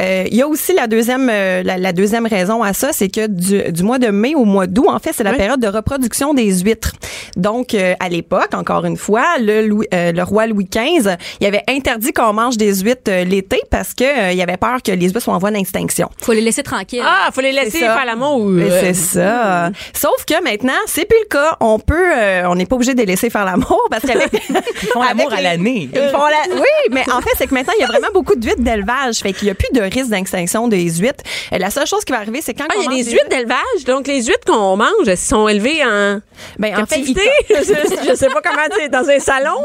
Euh, 0.00 0.24
Il 0.30 0.36
y 0.36 0.42
a 0.42 0.48
aussi 0.48 0.72
la 0.74 0.86
deuxième 0.86 1.28
euh, 1.30 1.62
la, 1.62 1.78
la 1.78 1.92
deuxième 1.92 2.26
raison 2.26 2.62
à 2.62 2.72
ça, 2.72 2.92
c'est 2.92 3.08
que 3.08 3.26
du, 3.26 3.72
du 3.72 3.82
mois 3.82 3.98
de 3.98 4.08
mai 4.08 4.34
au 4.34 4.44
mois 4.44 4.66
d'août, 4.66 4.86
en 4.88 4.98
fait, 4.98 5.12
c'est 5.12 5.24
la 5.24 5.30
Oui. 5.32 5.36
période 5.36 5.60
de 5.60 5.68
reproduction 5.68 6.34
des 6.34 6.60
huîtres. 6.60 6.92
Donc 7.36 7.74
euh, 7.74 7.94
à 8.00 8.08
l'époque, 8.08 8.54
encore 8.54 8.84
une 8.84 8.96
fois, 8.96 9.24
le 9.40 9.66
Louis- 9.66 9.86
euh, 9.94 10.12
le 10.12 10.22
roi 10.22 10.46
Louis 10.46 10.66
XV, 10.70 11.16
il 11.40 11.46
avait 11.46 11.62
interdit 11.68 12.12
qu'on 12.12 12.32
mange 12.32 12.56
des 12.56 12.74
huîtres 12.82 13.10
euh, 13.10 13.24
l'été 13.24 13.60
parce 13.70 13.94
que 13.94 14.04
euh, 14.04 14.32
il 14.32 14.40
avait 14.40 14.56
peur 14.56 14.82
que 14.82 14.92
les 14.92 15.06
huîtres 15.06 15.20
soient 15.20 15.34
en 15.34 15.38
voie 15.38 15.50
d'extinction. 15.50 16.08
Faut 16.22 16.32
les 16.32 16.40
laisser 16.40 16.62
tranquilles. 16.62 17.02
Ah, 17.04 17.30
faut 17.32 17.40
les 17.40 17.52
laisser 17.52 17.78
faire 17.78 18.04
l'amour. 18.06 18.44
Mais 18.46 18.68
C'est 18.80 18.94
ça. 18.94 19.70
Sauf 19.94 20.24
que 20.26 20.42
maintenant, 20.42 20.67
c'est 20.86 21.04
plus 21.04 21.18
le 21.22 21.28
cas. 21.28 21.56
On 21.60 21.78
peut, 21.78 22.12
euh, 22.16 22.44
on 22.46 22.54
n'est 22.54 22.66
pas 22.66 22.76
obligé 22.76 22.94
de 22.94 22.98
les 23.00 23.06
laisser 23.06 23.30
faire 23.30 23.44
l'amour 23.44 23.80
parce 23.90 24.02
qu'avec 24.04 24.30
Ils 24.82 24.88
font 24.88 25.02
l'amour 25.02 25.32
à 25.32 25.40
l'année. 25.40 25.88
La- 25.94 26.10
Oui, 26.54 26.62
mais 26.90 27.04
en 27.10 27.20
fait, 27.20 27.30
c'est 27.36 27.46
que 27.46 27.54
maintenant, 27.54 27.72
il 27.78 27.82
y 27.82 27.84
a 27.84 27.86
vraiment 27.92 28.08
beaucoup 28.12 28.34
d'huîtres 28.36 28.62
d'élevage. 28.62 29.16
Fait 29.18 29.32
qu'il 29.32 29.46
n'y 29.46 29.50
a 29.50 29.54
plus 29.54 29.68
de 29.72 29.80
risque 29.82 30.10
d'extinction 30.10 30.68
des 30.68 30.88
huîtres. 30.90 31.24
Euh, 31.52 31.58
La 31.58 31.70
seule 31.70 31.86
chose 31.86 32.04
qui 32.04 32.12
va 32.12 32.18
arriver, 32.18 32.40
c'est 32.42 32.54
quand 32.54 32.64
Ah, 32.68 32.74
on 32.76 32.80
il 32.80 32.84
y 32.84 32.86
a 32.86 32.90
mange 32.90 33.04
des 33.04 33.10
huîtres 33.12 33.28
d'élevage. 33.28 33.84
Donc, 33.86 34.06
les 34.06 34.22
huîtres 34.24 34.44
qu'on 34.46 34.76
mange, 34.76 35.06
elles 35.06 35.16
sont 35.16 35.48
élevées 35.48 35.82
en 35.84 36.20
Ben, 36.58 36.74
en 36.80 36.86
fait, 36.86 37.02
je, 37.04 38.08
je 38.10 38.14
sais 38.14 38.28
pas 38.28 38.40
comment 38.42 38.76
dire, 38.78 38.90
dans 38.90 39.08
un 39.08 39.18
salon. 39.18 39.56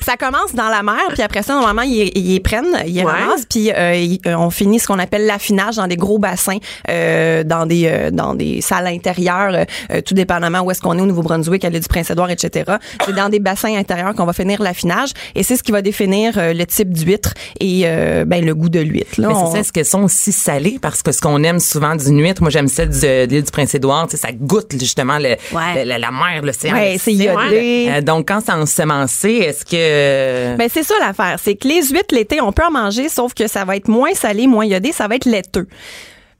Ça 0.00 0.16
commence 0.16 0.54
dans 0.54 0.68
la 0.68 0.82
mer, 0.82 1.00
puis 1.12 1.22
après 1.22 1.42
ça, 1.42 1.54
normalement, 1.54 1.82
ils, 1.82 2.10
ils 2.16 2.34
les 2.34 2.40
prennent, 2.40 2.76
ils 2.86 2.94
les 2.96 3.02
Ouais. 3.04 3.10
ramassent, 3.12 3.46
puis 3.48 3.72
euh, 3.72 3.94
ils- 3.94 4.20
on 4.26 4.50
finit 4.50 4.78
ce 4.78 4.86
qu'on 4.86 4.98
appelle 4.98 5.26
l'affinage 5.26 5.76
dans 5.76 5.86
des 5.86 5.96
gros 5.96 6.18
bassins, 6.18 6.58
euh, 6.90 7.42
dans 7.44 7.66
des 7.66 7.86
euh, 7.86 8.10
dans 8.10 8.34
des 8.34 8.60
salles 8.60 8.86
euh, 9.10 9.64
euh, 9.90 10.00
tout 10.00 10.14
dépendamment 10.14 10.60
où 10.60 10.70
est-ce 10.70 10.80
qu'on 10.80 10.98
est 10.98 11.02
au 11.02 11.06
Nouveau-Brunswick, 11.06 11.64
à 11.64 11.70
l'île 11.70 11.80
du 11.80 11.88
Prince-Édouard, 11.88 12.30
etc. 12.30 12.72
C'est 13.04 13.14
dans 13.14 13.28
des 13.28 13.40
bassins 13.40 13.74
intérieurs 13.76 14.14
qu'on 14.14 14.24
va 14.24 14.32
finir 14.32 14.62
l'affinage, 14.62 15.10
et 15.34 15.42
c'est 15.42 15.56
ce 15.56 15.62
qui 15.62 15.72
va 15.72 15.82
définir 15.82 16.38
euh, 16.38 16.52
le 16.52 16.64
type 16.66 16.90
d'huître 16.92 17.34
et 17.60 17.82
euh, 17.84 18.24
ben 18.24 18.44
le 18.44 18.54
goût 18.54 18.68
de 18.68 18.80
l'huître. 18.80 19.20
là. 19.20 19.28
Mais 19.28 19.34
On- 19.34 19.46
c'est 19.46 19.52
ça, 19.52 19.58
est-ce 19.60 19.72
qu'elles 19.72 19.84
sont 19.84 20.02
aussi 20.04 20.32
salées? 20.32 20.78
Parce 20.80 21.02
que 21.02 21.12
ce 21.12 21.20
qu'on 21.20 21.42
aime 21.42 21.60
souvent 21.60 21.94
d'une 21.96 22.20
huître, 22.22 22.42
moi 22.42 22.50
j'aime 22.50 22.68
celle 22.68 22.90
de 22.90 23.24
l'île 23.26 23.42
du 23.44 23.50
Prince-Édouard, 23.50 24.08
ça 24.10 24.28
goûte 24.32 24.72
justement 24.78 25.18
le, 25.18 25.36
Ouais. 25.52 25.84
le- 25.84 25.98
la, 25.98 26.10
mer, 26.10 26.42
l'océan. 26.42 26.74
Ouais, 26.74 26.96
c'est 26.98 27.12
iodé. 27.12 28.00
Donc 28.02 28.28
quand 28.28 28.40
c'est 28.44 28.52
ensemencé, 28.52 29.30
est-ce 29.30 29.64
que... 29.64 30.56
Ben 30.56 30.68
c'est 30.72 30.82
ça 30.82 30.94
l'affaire, 31.00 31.38
c'est 31.42 31.54
que 31.56 31.66
les 31.68 31.82
huîtres 31.88 32.14
l'été, 32.14 32.40
on 32.40 32.52
peut 32.52 32.64
en 32.64 32.70
manger, 32.70 33.08
sauf 33.08 33.34
que 33.34 33.46
ça 33.48 33.64
va 33.64 33.76
être 33.76 33.88
moins 33.88 34.14
salé, 34.14 34.46
moins 34.46 34.64
iodé, 34.64 34.92
ça 34.92 35.08
va 35.08 35.16
être 35.16 35.26
laiteux. 35.26 35.66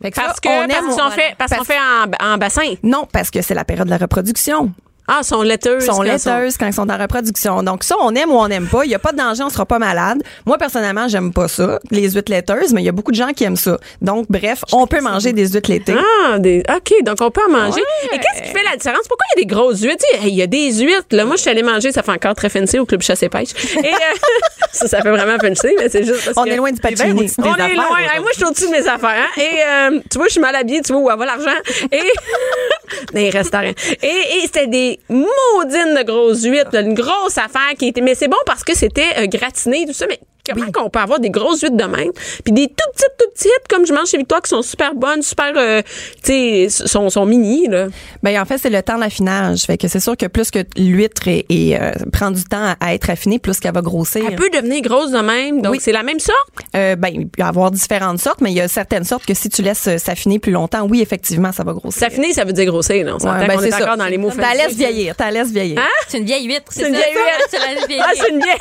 Fait 0.02 0.10
Parce 0.10 0.40
que, 0.40 0.48
on 0.48 0.68
parce 0.68 1.36
parce 1.38 1.56
qu'on 1.56 1.64
fait 1.64 1.78
en, 1.78 2.34
en 2.34 2.38
bassin. 2.38 2.74
Non, 2.82 3.06
parce 3.10 3.30
que 3.30 3.40
c'est 3.40 3.54
la 3.54 3.64
période 3.64 3.86
de 3.86 3.90
la 3.90 3.98
reproduction. 3.98 4.72
Ah, 5.08 5.22
sont 5.22 5.42
laiteuses. 5.42 5.84
sont 5.84 6.00
laiteuses 6.02 6.56
quand 6.56 6.66
ils 6.66 6.72
sont 6.72 6.88
en 6.88 6.96
reproduction. 6.96 7.62
Donc 7.62 7.82
ça, 7.84 7.96
on 8.00 8.14
aime 8.14 8.30
ou 8.30 8.36
on 8.36 8.48
n'aime 8.48 8.66
pas. 8.66 8.84
Il 8.84 8.88
n'y 8.88 8.94
a 8.94 8.98
pas 8.98 9.12
de 9.12 9.16
danger, 9.18 9.42
on 9.42 9.48
sera 9.50 9.66
pas 9.66 9.78
malade. 9.78 10.22
Moi, 10.46 10.58
personnellement, 10.58 11.08
j'aime 11.08 11.32
pas 11.32 11.48
ça, 11.48 11.80
les 11.90 12.10
huîtres 12.10 12.30
laiteuses, 12.30 12.72
mais 12.72 12.82
il 12.82 12.84
y 12.84 12.88
a 12.88 12.92
beaucoup 12.92 13.10
de 13.10 13.16
gens 13.16 13.32
qui 13.34 13.44
aiment 13.44 13.56
ça. 13.56 13.78
Donc, 14.00 14.26
bref, 14.30 14.62
on 14.72 14.86
peut 14.86 15.00
manger 15.00 15.32
des 15.32 15.48
huîtres 15.48 15.70
l'été. 15.70 15.94
Ah, 16.24 16.38
des, 16.38 16.62
OK, 16.68 17.02
donc 17.04 17.16
on 17.20 17.30
peut 17.30 17.40
en 17.46 17.50
manger. 17.50 17.82
Et 18.12 18.18
qu'est-ce 18.18 18.42
qui 18.42 18.48
fait 18.56 18.62
la 18.62 18.76
différence? 18.76 19.06
Pourquoi 19.08 19.24
il 19.36 19.40
y 19.40 19.42
a 19.42 19.44
des 19.44 19.54
grosses 19.54 19.80
huîtres? 19.82 20.04
Il 20.22 20.34
y 20.34 20.42
a 20.42 20.46
des 20.46 20.72
huîtres. 20.72 21.06
Là, 21.10 21.24
moi, 21.24 21.36
je 21.36 21.42
suis 21.42 21.50
allée 21.50 21.62
manger, 21.64 21.90
ça 21.92 22.02
fait 22.02 22.12
encore 22.12 22.34
très 22.34 22.48
fancy 22.48 22.78
au 22.78 22.86
Club 22.86 23.02
Chasse 23.02 23.22
et 23.22 23.28
Pêche. 23.28 23.50
Et 23.82 23.88
euh, 23.88 23.90
ça, 24.72 24.86
ça 24.86 25.02
fait 25.02 25.10
vraiment 25.10 25.36
fancy, 25.38 25.74
mais 25.78 25.88
c'est 25.88 26.04
juste 26.04 26.24
parce 26.26 26.36
On 26.36 26.44
que... 26.44 26.50
est 26.50 26.56
loin 26.56 26.70
du 26.70 26.80
patchini. 26.80 27.12
On 27.38 27.44
est 27.44 27.50
affaires, 27.60 27.74
loin. 27.74 27.98
Hey, 27.98 28.20
moi, 28.20 28.30
je 28.32 28.36
suis 28.36 28.44
au-dessus 28.44 28.66
de 28.66 28.70
mes 28.70 28.86
affaires. 28.86 29.26
hein. 29.26 29.40
Et 29.40 29.96
euh, 29.96 30.00
tu 30.10 30.18
vois, 30.18 30.26
je 30.28 30.32
suis 30.32 30.40
mal 30.40 30.54
habillée. 30.54 30.80
Tu 30.80 30.92
vois 30.92 31.02
où 31.14 31.18
va 31.18 31.26
l'argent. 31.26 31.50
Et 31.90 31.98
les 33.12 33.30
restaurants. 33.30 33.72
Et, 34.02 34.06
et 34.06 34.40
c'était 34.42 34.66
des 34.66 35.00
maudines 35.08 35.94
de 35.96 36.02
grosses 36.04 36.44
huîtres. 36.44 36.74
Une 36.74 36.94
grosse 36.94 37.38
affaire 37.38 37.74
qui 37.78 37.88
était... 37.88 38.00
Mais 38.00 38.14
c'est 38.14 38.28
bon 38.28 38.36
parce 38.46 38.64
que 38.64 38.74
c'était 38.76 39.18
euh, 39.18 39.26
gratiné, 39.26 39.84
tout 39.86 39.92
ça. 39.92 40.06
Mais 40.08 40.18
comment 40.46 40.70
qu'on 40.72 40.90
peut 40.90 40.98
avoir 40.98 41.20
des 41.20 41.30
grosses 41.30 41.60
huîtres 41.62 41.76
de 41.76 41.84
même? 41.84 42.12
Puis 42.44 42.52
des 42.52 42.66
tout 42.68 42.90
petites, 42.92 43.16
tout 43.18 43.30
petites, 43.34 43.68
comme 43.68 43.86
je 43.86 43.92
mange 43.92 44.08
chez 44.08 44.18
Victoire, 44.18 44.42
qui 44.42 44.50
sont 44.50 44.62
super 44.62 44.94
bonnes, 44.94 45.22
super... 45.22 45.52
euh, 45.56 45.82
tu 46.22 46.68
sais, 46.68 46.68
sont, 46.68 47.10
sont 47.10 47.26
mini, 47.26 47.68
là. 47.68 47.86
Ben, 48.22 48.40
en 48.40 48.44
fait, 48.44 48.58
c'est 48.58 48.70
le 48.70 48.82
temps 48.82 48.98
d'affinage. 48.98 49.62
Fait 49.62 49.78
que 49.78 49.88
c'est 49.88 50.00
sûr 50.00 50.16
que 50.16 50.26
plus 50.26 50.50
que 50.50 50.60
l'huître 50.76 51.28
est, 51.28 51.46
est, 51.48 51.80
euh, 51.80 51.92
prend 52.12 52.30
du 52.30 52.44
temps 52.44 52.74
à 52.80 52.94
être 52.94 53.10
affinée, 53.10 53.38
plus 53.38 53.60
qu'elle 53.60 53.74
va 53.74 53.82
grossir. 53.82 54.24
Elle 54.28 54.36
peut 54.36 54.50
devenir 54.52 54.82
grosse 54.82 55.10
de 55.10 55.18
même. 55.18 55.62
Donc, 55.62 55.72
Oui. 55.72 55.78
c'est 55.80 55.92
la 55.92 56.02
même 56.02 56.20
sorte? 56.20 56.38
Euh, 56.76 56.96
ben, 56.96 57.08
il 57.12 57.28
peut 57.28 57.42
y 57.42 57.44
avoir 57.44 57.70
différentes 57.70 58.18
sortes, 58.20 58.40
mais 58.40 58.50
il 58.50 58.56
y 58.56 58.60
a 58.60 58.68
certaines 58.68 59.04
sortes 59.04 59.24
que 59.26 59.34
si 59.34 59.48
tu 59.48 59.62
laisses 59.62 59.86
euh, 59.88 59.98
s'affiner 59.98 60.38
plus 60.38 60.52
longtemps, 60.52 60.86
oui, 60.88 61.00
effectivement, 61.02 61.52
ça 61.52 61.64
va 61.64 61.72
grossir. 61.72 62.00
S'affiner, 62.00 62.32
ça 62.32 62.44
veut 62.44 62.52
dire 62.52 62.66
grossir, 62.66 63.04
là. 63.04 63.14
On 63.14 63.18
s'entend 63.18 63.38
Ouais, 63.38 63.46
ben, 63.46 63.56
qu'on 63.56 63.62
est, 63.62 63.74
encore 63.74 63.96
dans 63.96 64.06
les 64.06 64.18
mots 64.18 64.30
T'as 64.36 64.54
laisse 64.54 64.74
vieillir, 64.74 65.14
t'as 65.16 65.30
laisse 65.30 65.50
vieillir. 65.50 65.78
Hein? 65.78 65.88
C'est 66.08 66.18
une 66.18 66.24
vieille 66.24 66.46
huître. 66.46 66.70
C'est 66.70 66.88
une 66.88 66.94
vieille 66.94 67.14
huître. 67.14 67.48
C'est 67.50 67.58
la 67.58 67.86
vieille 67.86 68.00
Ah, 68.02 68.10
c'est 68.14 68.30
une 68.30 68.38
vieille... 68.40 68.58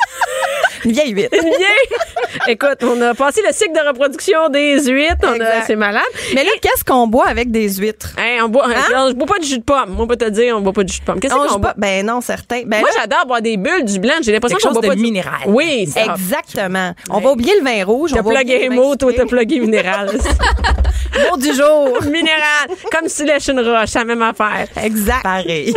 Une 0.84 0.92
vieille 0.92 1.10
huître. 1.12 1.36
Écoute, 2.48 2.78
on 2.82 3.00
a 3.02 3.14
passé 3.14 3.40
le 3.46 3.52
cycle 3.52 3.72
de 3.72 3.86
reproduction 3.86 4.48
des 4.48 4.82
huîtres. 4.84 5.16
On 5.24 5.40
a-. 5.40 5.62
C'est 5.66 5.76
malade. 5.76 6.02
Mais 6.34 6.44
là, 6.44 6.50
qu'est-ce 6.60 6.84
qu'on 6.84 7.06
boit 7.06 7.26
avec 7.26 7.50
des 7.50 7.68
huîtres? 7.74 8.10
Hey, 8.18 8.40
on 8.40 8.48
boit, 8.48 8.66
Hein? 8.68 9.08
je 9.10 9.14
bois 9.14 9.26
pas 9.26 9.38
de 9.38 9.44
jus 9.44 9.58
de 9.58 9.62
pomme. 9.64 9.90
Moi, 9.90 10.04
on 10.04 10.06
peut 10.06 10.16
te 10.16 10.28
dire, 10.30 10.56
on 10.56 10.60
boit 10.60 10.72
pas 10.72 10.82
de 10.84 10.88
jus 10.88 11.00
de 11.00 11.04
pomme. 11.04 11.20
Qu'est-ce 11.20 11.34
On 11.34 11.46
qu'on 11.46 11.58
boit? 11.58 11.74
Ben 11.76 12.04
non, 12.06 12.20
certain. 12.20 12.62
Ben 12.66 12.80
Moi, 12.80 12.88
j'adore 12.98 13.26
boire 13.26 13.42
des 13.42 13.56
bulles, 13.56 13.84
du 13.84 13.98
blanc. 13.98 14.14
J'ai 14.22 14.32
l'impression 14.32 14.58
Quelque 14.58 14.68
qu'on 14.68 14.80
boit 14.80 14.82
de 14.82 15.00
pas 15.00 15.02
minéral. 15.02 15.40
Oui, 15.46 15.88
c'est 15.92 16.04
Exactement. 16.06 16.92
On 17.10 17.20
va 17.20 17.30
oublier 17.32 17.54
le 17.58 17.64
vin 17.64 17.84
rouge. 17.84 18.12
T'as 18.14 18.20
on 18.20 18.28
plugué 18.28 18.68
mot, 18.68 18.96
toi, 18.96 19.12
t'as 19.14 19.26
plugué 19.26 19.60
minéral. 19.60 20.10
Mot 21.30 21.36
du 21.36 21.52
jour. 21.52 22.02
minéral. 22.04 22.68
Comme 22.90 23.06
si 23.08 23.18
tu 23.22 23.24
lèches 23.26 23.48
une 23.48 23.60
roche, 23.60 23.92
la 23.94 24.04
même 24.04 24.22
affaire. 24.22 24.66
Exact. 24.82 25.22
Pareil. 25.22 25.74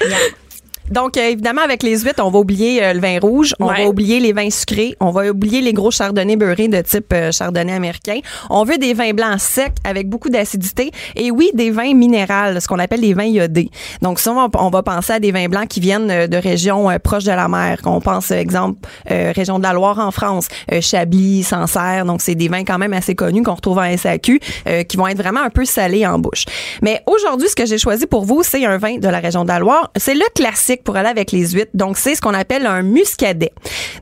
Donc, 0.90 1.16
euh, 1.16 1.28
évidemment, 1.30 1.62
avec 1.62 1.82
les 1.82 1.98
huîtres, 2.00 2.22
on 2.24 2.30
va 2.30 2.38
oublier 2.38 2.82
euh, 2.82 2.92
le 2.94 3.00
vin 3.00 3.18
rouge, 3.20 3.54
on 3.60 3.66
Ouais. 3.68 3.82
va 3.84 3.88
oublier 3.88 4.20
les 4.20 4.32
vins 4.32 4.50
sucrés, 4.50 4.94
on 5.00 5.10
va 5.10 5.28
oublier 5.28 5.60
les 5.60 5.72
gros 5.72 5.90
chardonnays 5.90 6.36
beurrés 6.36 6.68
de 6.68 6.80
type 6.80 7.12
euh, 7.12 7.30
chardonnay 7.32 7.72
américain. 7.74 8.20
On 8.50 8.64
veut 8.64 8.78
des 8.78 8.94
vins 8.94 9.12
blancs 9.12 9.38
secs 9.40 9.72
avec 9.84 10.08
beaucoup 10.08 10.30
d'acidité 10.30 10.90
et 11.16 11.30
oui, 11.30 11.50
des 11.54 11.70
vins 11.70 11.94
minérales, 11.94 12.60
ce 12.62 12.68
qu'on 12.68 12.78
appelle 12.78 13.00
des 13.02 13.14
vins 13.14 13.24
iodés. 13.24 13.70
Donc, 14.02 14.18
ça, 14.18 14.32
on, 14.32 14.48
on 14.54 14.70
va 14.70 14.82
penser 14.82 15.12
à 15.14 15.20
des 15.20 15.32
vins 15.32 15.48
blancs 15.48 15.68
qui 15.68 15.80
viennent 15.80 16.10
euh, 16.10 16.26
de 16.26 16.36
régions 16.36 16.90
euh, 16.90 16.98
proches 16.98 17.24
de 17.24 17.32
la 17.32 17.48
mer. 17.48 17.78
On 17.84 18.00
pense, 18.00 18.30
euh, 18.30 18.36
exemple, 18.36 18.88
euh, 19.10 19.32
région 19.34 19.58
de 19.58 19.64
la 19.64 19.72
Loire 19.72 19.98
en 19.98 20.10
France, 20.10 20.48
Chablis, 20.80 21.42
Sancerre. 21.42 22.04
Donc, 22.04 22.22
c'est 22.22 22.34
des 22.34 22.48
vins 22.48 22.64
quand 22.64 22.78
même 22.78 22.92
assez 22.92 23.14
connus 23.14 23.42
qu'on 23.42 23.54
retrouve 23.54 23.78
en 23.78 23.96
SAQ, 23.96 24.40
euh, 24.68 24.82
qui 24.84 24.96
vont 24.96 25.06
être 25.06 25.18
vraiment 25.18 25.40
un 25.42 25.50
peu 25.50 25.64
salés 25.64 26.06
en 26.06 26.18
bouche. 26.18 26.44
Mais 26.82 27.02
aujourd'hui, 27.06 27.48
ce 27.48 27.56
que 27.56 27.66
j'ai 27.66 27.78
choisi 27.78 28.06
pour 28.06 28.24
vous, 28.24 28.42
c'est 28.42 28.64
un 28.64 28.78
vin 28.78 28.98
de 28.98 29.08
la 29.08 29.18
région 29.18 29.42
de 29.44 29.48
la 29.48 29.58
Loire. 29.58 29.90
C'est 29.96 30.14
le 30.14 30.24
classique 30.34 30.77
pour 30.84 30.96
aller 30.96 31.08
avec 31.08 31.32
les 31.32 31.50
huîtres. 31.50 31.70
Donc, 31.74 31.98
c'est 31.98 32.14
ce 32.14 32.20
qu'on 32.20 32.34
appelle 32.34 32.66
un 32.66 32.82
muscadet. 32.82 33.52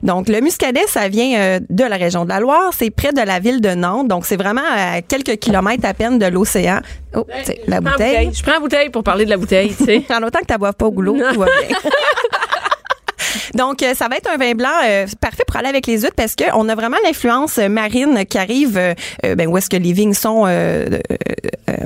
Donc, 0.03 0.29
le 0.29 0.41
muscadet, 0.41 0.85
ça 0.87 1.07
vient 1.07 1.39
euh, 1.39 1.59
de 1.69 1.83
la 1.83 1.95
région 1.95 2.23
de 2.23 2.29
la 2.29 2.39
Loire. 2.39 2.71
C'est 2.77 2.89
près 2.89 3.11
de 3.13 3.21
la 3.21 3.39
ville 3.39 3.61
de 3.61 3.69
Nantes. 3.69 4.07
Donc, 4.07 4.25
c'est 4.25 4.37
vraiment 4.37 4.61
à 4.75 5.01
quelques 5.01 5.37
kilomètres 5.37 5.85
à 5.85 5.93
peine 5.93 6.19
de 6.19 6.25
l'océan. 6.25 6.79
Oh, 7.15 7.25
c'est 7.43 7.61
la 7.67 7.81
prends 7.81 7.91
bouteille. 7.91 8.31
Je 8.33 8.43
prends 8.43 8.53
la 8.53 8.59
bouteille 8.59 8.89
pour 8.89 9.03
parler 9.03 9.25
de 9.25 9.29
la 9.29 9.37
bouteille, 9.37 9.73
tu 9.75 9.85
sais. 9.85 10.03
En 10.13 10.23
autant 10.23 10.39
que 10.39 10.51
tu 10.51 10.57
boives 10.57 10.73
pas 10.73 10.85
au 10.85 10.91
goulot, 10.91 11.17
tout 11.31 11.39
va 11.39 11.45
bien. 11.45 11.77
Donc, 13.55 13.83
euh, 13.83 13.93
ça 13.93 14.07
va 14.07 14.17
être 14.17 14.29
un 14.31 14.37
vin 14.37 14.53
blanc 14.53 14.69
euh, 14.85 15.05
parfait 15.21 15.43
pour 15.47 15.55
aller 15.57 15.69
avec 15.69 15.87
les 15.87 16.01
huîtres 16.01 16.15
parce 16.15 16.35
qu'on 16.35 16.67
a 16.69 16.75
vraiment 16.75 16.97
l'influence 17.05 17.57
euh, 17.57 17.69
marine 17.69 18.25
qui 18.25 18.37
arrive 18.37 18.77
euh, 18.77 19.35
ben, 19.35 19.47
où 19.47 19.57
est-ce 19.57 19.69
que 19.69 19.77
les 19.77 19.93
vignes 19.93 20.13
sont, 20.13 20.45
euh, 20.47 20.85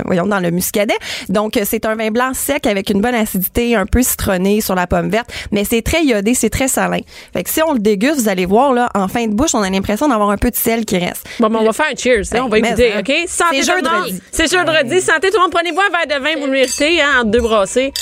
voyons, 0.04 0.26
dans 0.26 0.40
le 0.40 0.50
muscadet. 0.50 0.94
Donc, 1.28 1.58
c'est 1.64 1.84
un 1.86 1.94
vin 1.94 2.10
blanc 2.10 2.32
sec 2.34 2.66
avec 2.66 2.90
une 2.90 3.00
bonne 3.00 3.14
acidité, 3.14 3.76
un 3.76 3.86
peu 3.86 4.02
citronné 4.02 4.60
sur 4.60 4.74
la 4.74 4.86
pomme 4.86 5.08
verte, 5.10 5.30
mais 5.50 5.64
c'est 5.64 5.82
très 5.82 6.02
iodé, 6.04 6.34
c'est 6.34 6.50
très 6.50 6.68
salin. 6.68 7.00
Fait 7.32 7.42
que 7.42 7.50
si 7.50 7.62
on 7.62 7.72
le 7.72 7.78
déguste, 7.78 8.20
vous 8.20 8.28
allez 8.28 8.46
voir, 8.46 8.72
là, 8.72 8.88
en 8.94 9.08
fin 9.08 9.26
de 9.26 9.34
bouche, 9.34 9.54
on 9.54 9.62
a 9.62 9.70
l'impression 9.70 10.08
d'avoir 10.08 10.30
un 10.30 10.36
peu 10.38 10.50
de 10.50 10.56
sel 10.56 10.84
qui 10.84 10.98
reste. 10.98 11.26
Bon, 11.40 11.48
ben, 11.48 11.58
on 11.60 11.64
va 11.64 11.72
faire 11.72 11.86
un 11.92 11.96
cheers. 11.96 12.20
hein, 12.20 12.28
Ben, 12.32 12.42
on 12.44 12.48
va 12.48 12.58
mais, 12.60 12.68
écouter, 12.68 12.92
hein. 12.94 13.00
OK? 13.00 13.12
Santé 13.28 13.62
C'est 13.62 13.72
tout 13.72 13.84
le 13.84 13.90
monde. 13.90 14.06
jeudi. 14.08 14.20
C'est 14.30 14.50
jeudi. 14.52 15.00
Santé 15.00 15.30
tout 15.30 15.36
le 15.36 15.42
monde. 15.42 15.52
Prenez-vous 15.52 15.80
un 15.80 15.90
verre 16.06 16.18
de 16.18 16.24
vin, 16.24 16.40
vous 16.40 16.46
le 16.46 16.52
méritez, 16.52 17.00
hein, 17.00 17.08
entre 17.20 17.30
deux 17.30 17.40
brassées. 17.40 17.92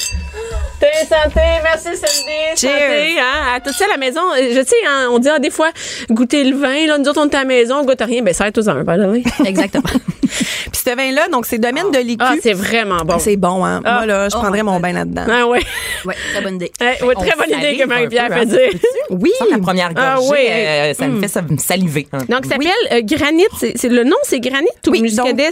Santé, 0.80 1.07
santé, 1.09 1.40
merci 1.62 1.88
Cindy. 1.88 2.57
Cheers. 2.57 2.71
Santé, 2.71 3.19
hein, 3.21 3.39
à 3.54 3.61
tout 3.61 3.73
ça 3.73 3.85
à 3.87 3.88
la 3.88 3.97
maison. 3.97 4.20
euh, 4.37 4.49
Je 4.50 4.62
sais, 4.64 4.76
hein, 4.88 5.09
on 5.11 5.18
dit 5.18 5.28
ah, 5.28 5.38
des 5.38 5.50
fois, 5.50 5.70
goûter 6.11 6.44
le 6.44 6.56
vin, 6.56 6.87
là, 6.87 6.99
nous 6.99 7.09
autres, 7.09 7.20
on 7.20 7.28
est 7.28 7.35
à 7.35 7.40
la 7.40 7.44
maison, 7.44 7.76
on 7.80 7.85
goûte 7.85 8.00
rien. 8.02 8.23
Ben, 8.23 8.35
ça 8.35 8.50
tous 8.50 8.68
un 8.68 8.82
verre 8.82 8.99
de 8.99 9.04
vin. 9.06 9.44
Exactement. 9.44 9.82
Puis 10.30 10.82
ce 10.85 10.94
vin-là, 10.97 11.28
donc, 11.28 11.47
c'est 11.47 11.59
domaine 11.59 11.90
de 11.90 11.99
l'écu. 11.99 12.18
Ah, 12.20 12.35
c'est 12.42 12.52
vraiment 12.52 13.04
bon. 13.04 13.18
c'est 13.18 13.37
bon, 13.37 13.64
hein. 13.64 13.80
Ah. 13.85 13.94
Moi, 13.99 14.06
là, 14.06 14.28
je 14.28 14.37
Oh 14.37 14.40
prendrais 14.40 14.62
mon 14.62 14.78
bain 14.80 14.92
là-dedans. 14.92 15.25
Ah 15.28 15.47
ouais. 15.47 15.61
Ouais, 16.06 16.14
très 16.32 16.42
bonne 16.42 16.54
idée. 16.54 16.73
Ouais, 16.80 17.02
ouais, 17.02 17.14
très 17.14 17.32
On 17.35 17.38
bonne 17.38 17.59
idée 17.59 17.76
que 17.76 17.87
Marie-Pierre 17.87 18.28
fait 18.28 18.40
hein, 18.40 18.44
dire. 18.47 18.70
Oui. 19.11 19.30
Ça, 19.38 19.44
la 19.50 19.59
première 19.59 19.90
Ah 19.97 20.14
gorgée, 20.16 20.30
oui. 20.30 20.47
euh, 20.50 20.94
ça 20.94 21.09
me 21.09 21.20
fait 21.20 21.28
ça 21.28 21.42
me 21.42 21.56
saliver. 21.59 22.06
hein. 22.12 22.18
Donc, 22.28 22.44
ça 22.47 22.52
s'appelle 22.52 22.70
euh, 22.92 23.00
Granit. 23.02 23.44
C'est, 23.76 23.88
le 23.88 24.04
nom, 24.04 24.16
c'est 24.23 24.40
Granit 24.40 24.66
ou 24.87 24.90
Oui, 24.90 25.02
Muscadet? 25.02 25.50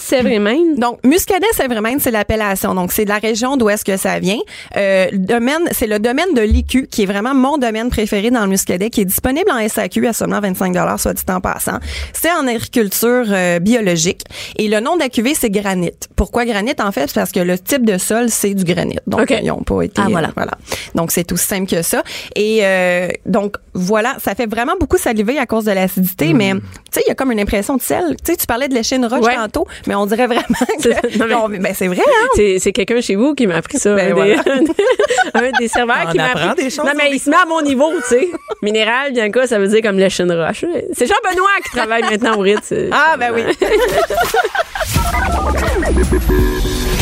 Donc, 0.77 1.01
Muscadet, 1.05 1.47
c'est 1.53 1.67
vraiment 1.67 1.89
c'est 1.99 2.11
l'appellation. 2.11 2.75
Donc, 2.75 2.93
c'est 2.93 3.05
de 3.05 3.11
la 3.11 3.19
région 3.19 3.57
d'où 3.57 3.69
est-ce 3.69 3.85
que 3.85 3.97
ça 3.97 4.19
vient. 4.19 4.39
Euh, 4.77 5.07
le 5.13 5.19
domaine, 5.19 5.69
c'est 5.73 5.87
le 5.87 5.99
domaine 5.99 6.33
de 6.35 6.41
l'IQ 6.43 6.87
qui 6.91 7.03
est 7.03 7.07
vraiment 7.07 7.35
mon 7.35 7.59
domaine 7.59 7.68
préféré 7.91 8.31
dans 8.31 8.43
le 8.43 8.49
Muscadet, 8.49 8.91
qui 8.91 9.03
est 9.03 9.05
disponible 9.05 9.51
en 9.51 9.67
SAQ 9.67 10.07
à 10.07 10.13
seulement 10.13 10.41
25 10.41 10.75
soit 10.99 11.15
dit 11.15 11.23
en 11.29 11.41
passant. 11.41 11.79
C'est 12.13 12.33
en 12.33 12.47
agriculture 12.47 13.25
euh, 13.29 13.59
biologique. 13.59 14.23
Et 14.57 14.69
le 14.69 14.81
nom 14.81 14.97
de 14.97 15.01
la 15.01 15.09
cuvée, 15.09 15.35
c'est 15.35 15.51
granit. 15.51 15.93
Pourquoi 16.17 16.45
granit? 16.45 16.75
En 16.81 16.93
fait, 16.93 17.09
c'est 17.09 17.15
parce 17.15 17.33
que 17.33 17.41
le 17.41 17.59
type 17.59 17.85
de 17.85 17.99
sol, 17.99 18.31
c'est 18.31 18.55
du 18.55 18.65
granit. 18.65 18.99
Donc, 19.07 19.31
ils 19.31 19.47
n'ont 19.47 19.63
pas 19.63 19.83
été... 19.83 20.01
Ah, 20.05 20.09
voilà. 20.11 20.29
euh, 20.29 20.33
voilà. 20.37 20.53
Donc, 20.95 21.13
c'est 21.13 21.31
aussi 21.33 21.47
simple 21.47 21.69
que 21.71 21.83
ça. 21.83 22.03
Et 22.35 22.61
euh, 22.63 23.09
donc, 23.27 23.57
voilà, 23.79 24.17
ça 24.23 24.35
fait 24.35 24.47
vraiment 24.47 24.75
beaucoup 24.79 24.99
saliver 24.99 25.39
à 25.39 25.47
cause 25.47 25.65
de 25.65 25.73
l'acidité, 25.73 26.33
mais 26.33 26.53
tu 26.53 26.61
sais, 26.93 27.03
il 27.07 27.09
y 27.09 27.13
a 27.13 27.15
comme 27.15 27.33
une 27.33 27.41
impression 27.41 27.77
de 27.77 27.83
sel. 27.83 28.17
Tu 28.25 28.33
sais, 28.33 28.37
tu 28.37 28.47
parlais 28.47 28.69
de 28.69 28.75
l'échine 28.75 29.05
roche 29.07 29.25
Ouais. 29.25 29.35
tantôt, 29.37 29.67
mais 29.87 29.95
on 29.95 30.07
dirait 30.07 30.27
vraiment 30.27 30.43
que... 30.83 30.83
C'est- 30.83 31.17
non, 31.19 31.27
mais- 31.27 31.35
Non, 31.35 31.49
mais- 31.49 31.59
ben, 31.59 31.75
c'est 31.77 31.87
vrai, 31.89 32.03
hein? 32.07 32.27
C'est, 32.35 32.59
c'est 32.59 32.73
quelqu'un 32.73 33.01
chez 33.01 33.15
vous 33.17 33.35
qui 33.35 33.47
m'a 33.47 33.57
appris 33.57 33.79
ça. 33.79 33.95
Ben 33.95 34.11
un, 34.13 34.15
voilà. 34.15 34.37
des, 34.43 34.51
un 35.35 35.51
des 35.59 35.69
serveurs 35.69 35.97
On 36.07 36.11
qui 36.11 36.17
m'a 36.19 36.27
apprend 36.27 36.49
appris. 36.51 36.65
des 36.65 36.71
choses 36.71 36.85
non, 36.85 36.93
mais 36.97 37.11
il 37.13 37.19
se 37.21 37.31
met 37.31 37.37
à 37.37 37.47
mon 37.47 37.63
niveau, 37.63 37.93
tu 38.09 38.09
sais. 38.17 38.29
Minéral, 38.63 39.13
bien 39.13 39.31
quoi, 39.31 39.47
ça 39.47 39.59
veut 39.59 39.69
dire 39.69 39.81
comme 39.83 39.99
le 39.99 40.09
chine 40.09 40.33
roche. 40.33 40.65
C'est 40.93 41.07
Jean-Benoît 41.07 41.49
qui 41.65 41.71
travaille 41.77 42.03
maintenant 42.03 42.37
au 42.37 42.41
Ritz. 42.41 42.73
Ah, 42.91 43.17
ben 43.19 43.33
oui. 43.35 43.43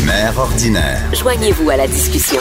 Mère 0.05 0.39
ordinaire. 0.39 1.01
Joignez-vous 1.13 1.71
à 1.71 1.77
la 1.77 1.87
discussion. 1.87 2.41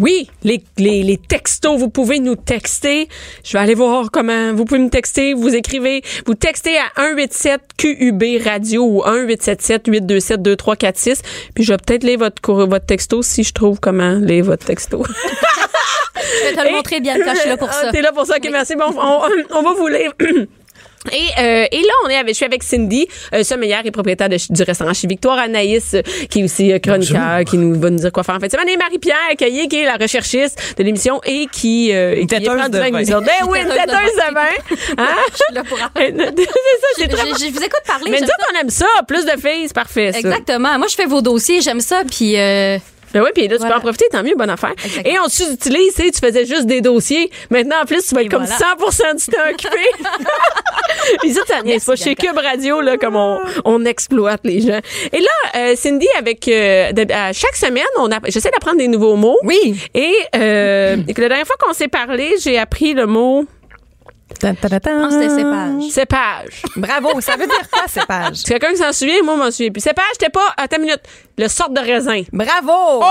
Oui, 0.00 0.30
les, 0.44 0.62
les, 0.78 1.02
les 1.02 1.18
textos, 1.18 1.78
vous 1.78 1.90
pouvez 1.90 2.20
nous 2.20 2.34
texter. 2.34 3.06
Je 3.44 3.52
vais 3.52 3.58
aller 3.58 3.74
voir 3.74 4.10
comment. 4.10 4.54
Vous 4.54 4.64
pouvez 4.64 4.80
me 4.80 4.88
texter, 4.88 5.34
vous 5.34 5.54
écrivez, 5.54 6.02
vous 6.26 6.34
textez 6.34 6.76
à 6.78 6.86
187 6.96 7.60
QUB 7.76 8.22
radio 8.42 8.82
ou 8.82 9.02
1877 9.04 9.86
827 9.88 10.42
2346. 10.42 11.22
Puis 11.54 11.64
je 11.64 11.72
vais 11.72 11.76
peut-être 11.76 12.04
lire 12.04 12.18
votre, 12.18 12.64
votre 12.64 12.86
texto 12.86 13.20
si 13.20 13.44
je 13.44 13.52
trouve 13.52 13.78
comment 13.78 14.12
lire 14.14 14.46
votre 14.46 14.64
texto. 14.64 15.04
Je 16.22 16.50
vais 16.50 16.54
te 16.54 16.68
le 16.68 16.72
montrer, 16.76 17.00
bien 17.00 17.16
je 17.16 17.38
suis 17.40 17.48
là 17.48 17.56
pour 17.56 17.68
Ah, 17.70 17.72
ça. 17.72 17.90
T'es 17.92 18.02
là 18.02 18.12
pour 18.12 18.26
ça, 18.26 18.36
ok, 18.36 18.48
merci. 18.52 18.76
Bon, 18.76 18.84
on, 18.96 19.22
on 19.50 19.62
va 19.62 19.72
vous 19.72 19.88
lire. 19.88 20.12
Et, 21.12 21.40
euh, 21.40 21.66
et 21.72 21.80
là, 21.80 21.92
on 22.04 22.08
est 22.10 22.16
avec, 22.16 22.28
je 22.30 22.36
suis 22.36 22.44
avec 22.44 22.62
Cindy, 22.62 23.06
euh, 23.34 23.42
sommelière 23.42 23.80
et 23.84 23.90
propriétaire 23.90 24.28
de- 24.28 24.36
du 24.50 24.62
restaurant 24.62 24.92
chez 24.92 25.06
Victoire 25.06 25.38
Anaïs, 25.38 25.94
euh, 25.94 26.02
qui 26.28 26.40
est 26.40 26.44
aussi 26.44 26.72
euh, 26.72 26.78
chroniqueur, 26.78 27.44
qui 27.44 27.56
nous 27.56 27.80
va 27.80 27.88
nous 27.90 27.98
dire 27.98 28.12
quoi 28.12 28.22
faire 28.22 28.34
en 28.34 28.40
fait. 28.40 28.50
C'est 28.50 28.58
Marie-Pierre 28.76 29.16
Caillé, 29.38 29.66
qui 29.68 29.80
est 29.80 29.84
la 29.86 29.96
recherchiste 29.96 30.74
de 30.76 30.82
l'émission 30.84 31.20
et 31.24 31.46
qui, 31.50 31.92
euh, 31.92 32.14
et 32.16 32.26
qui 32.26 32.38
de 32.38 32.48
avec 32.48 32.92
nous 32.92 33.12
autres. 33.12 33.26
Ben 33.26 33.48
oui, 33.48 33.60
une 33.60 33.68
Têteuse 33.68 33.86
de 33.86 34.34
vin. 34.34 34.40
Hein? 34.98 35.16
Je 35.30 35.36
suis 35.36 35.54
là 35.54 35.62
pour 35.64 35.78
c'est 35.96 36.16
ça, 36.16 36.88
c'est 36.96 37.08
très 37.08 37.26
Je, 37.26 37.52
vous 37.52 37.62
écoute 37.62 37.82
parler. 37.86 38.10
Mais 38.10 38.20
nous 38.20 38.26
autres, 38.26 38.46
on 38.54 38.60
aime 38.60 38.70
ça. 38.70 38.86
Plus 39.08 39.24
de 39.24 39.30
filles, 39.32 39.64
c'est 39.66 39.74
parfait, 39.74 40.12
ça. 40.12 40.18
Exactement. 40.18 40.78
Moi, 40.78 40.86
je 40.88 40.94
fais 40.94 41.06
vos 41.06 41.22
dossiers, 41.22 41.60
j'aime 41.60 41.80
ça, 41.80 42.02
puis 42.08 42.38
euh, 42.38 42.78
Ben 43.12 43.22
oui, 43.22 43.30
puis 43.34 43.48
là, 43.48 43.56
tu 43.58 43.66
peux 43.66 43.74
en 43.74 43.80
profiter, 43.80 44.06
tant 44.10 44.22
mieux, 44.22 44.34
bonne 44.36 44.50
affaire. 44.50 44.72
Exactement. 44.84 45.14
Et 45.14 45.18
on 45.24 45.28
sous-utilise, 45.28 45.94
tu 45.94 46.02
sais, 46.04 46.10
tu 46.10 46.20
faisais 46.20 46.46
juste 46.46 46.66
des 46.66 46.80
dossiers. 46.80 47.30
Maintenant, 47.50 47.76
en 47.82 47.86
plus, 47.86 48.06
tu 48.06 48.14
vas 48.14 48.22
être 48.22 48.30
comme 48.30 48.44
voilà. 48.44 48.90
100 48.90 49.14
du 49.14 49.24
temps 49.36 49.42
occupé. 49.50 49.84
Puis 51.20 51.32
ça, 51.32 51.40
ça 51.46 51.62
niaise 51.62 51.84
pas. 51.84 51.96
Chez 51.96 52.14
Cube 52.14 52.36
Radio, 52.38 52.80
là, 52.80 52.96
comme 52.96 53.16
on, 53.16 53.38
on 53.64 53.84
exploite 53.84 54.40
les 54.44 54.60
gens. 54.60 54.80
Et 55.12 55.20
là, 55.20 55.28
euh, 55.56 55.74
Cindy, 55.76 56.06
avec 56.18 56.46
euh, 56.48 56.92
de- 56.92 57.12
à 57.12 57.32
chaque 57.32 57.56
semaine, 57.56 57.84
on 57.98 58.10
a, 58.12 58.18
j'essaie 58.28 58.50
d'apprendre 58.50 58.78
des 58.78 58.88
nouveaux 58.88 59.16
mots. 59.16 59.38
Oui. 59.44 59.76
Et, 59.94 60.14
euh, 60.36 60.96
la 61.06 61.28
dernière 61.28 61.46
fois 61.46 61.56
qu'on 61.60 61.72
s'est 61.72 61.88
parlé, 61.88 62.34
j'ai 62.40 62.58
appris 62.58 62.94
le 62.94 63.06
mot 63.06 63.44
Ah, 64.42 65.08
c'était 65.10 65.28
cépage. 65.28 65.82
cépage. 65.90 66.62
Bravo, 66.76 67.20
ça 67.20 67.36
veut 67.36 67.46
dire 67.46 67.68
quoi, 67.70 67.82
cépage? 67.88 68.36
C'est 68.44 68.58
quelqu'un 68.58 68.72
qui 68.72 68.78
s'en 68.78 68.92
souvient, 68.92 69.22
moi, 69.22 69.34
je 69.36 69.40
m'en 69.40 69.50
souviens. 69.50 69.70
Puis 69.70 69.82
cépage, 69.82 70.04
c'était 70.12 70.30
pas, 70.30 70.54
attends 70.56 70.76
une 70.76 70.82
minute, 70.82 71.02
le 71.38 71.48
sorte 71.48 71.72
de 71.72 71.80
raisin. 71.80 72.22
Bravo! 72.32 73.02
Oh! 73.02 73.04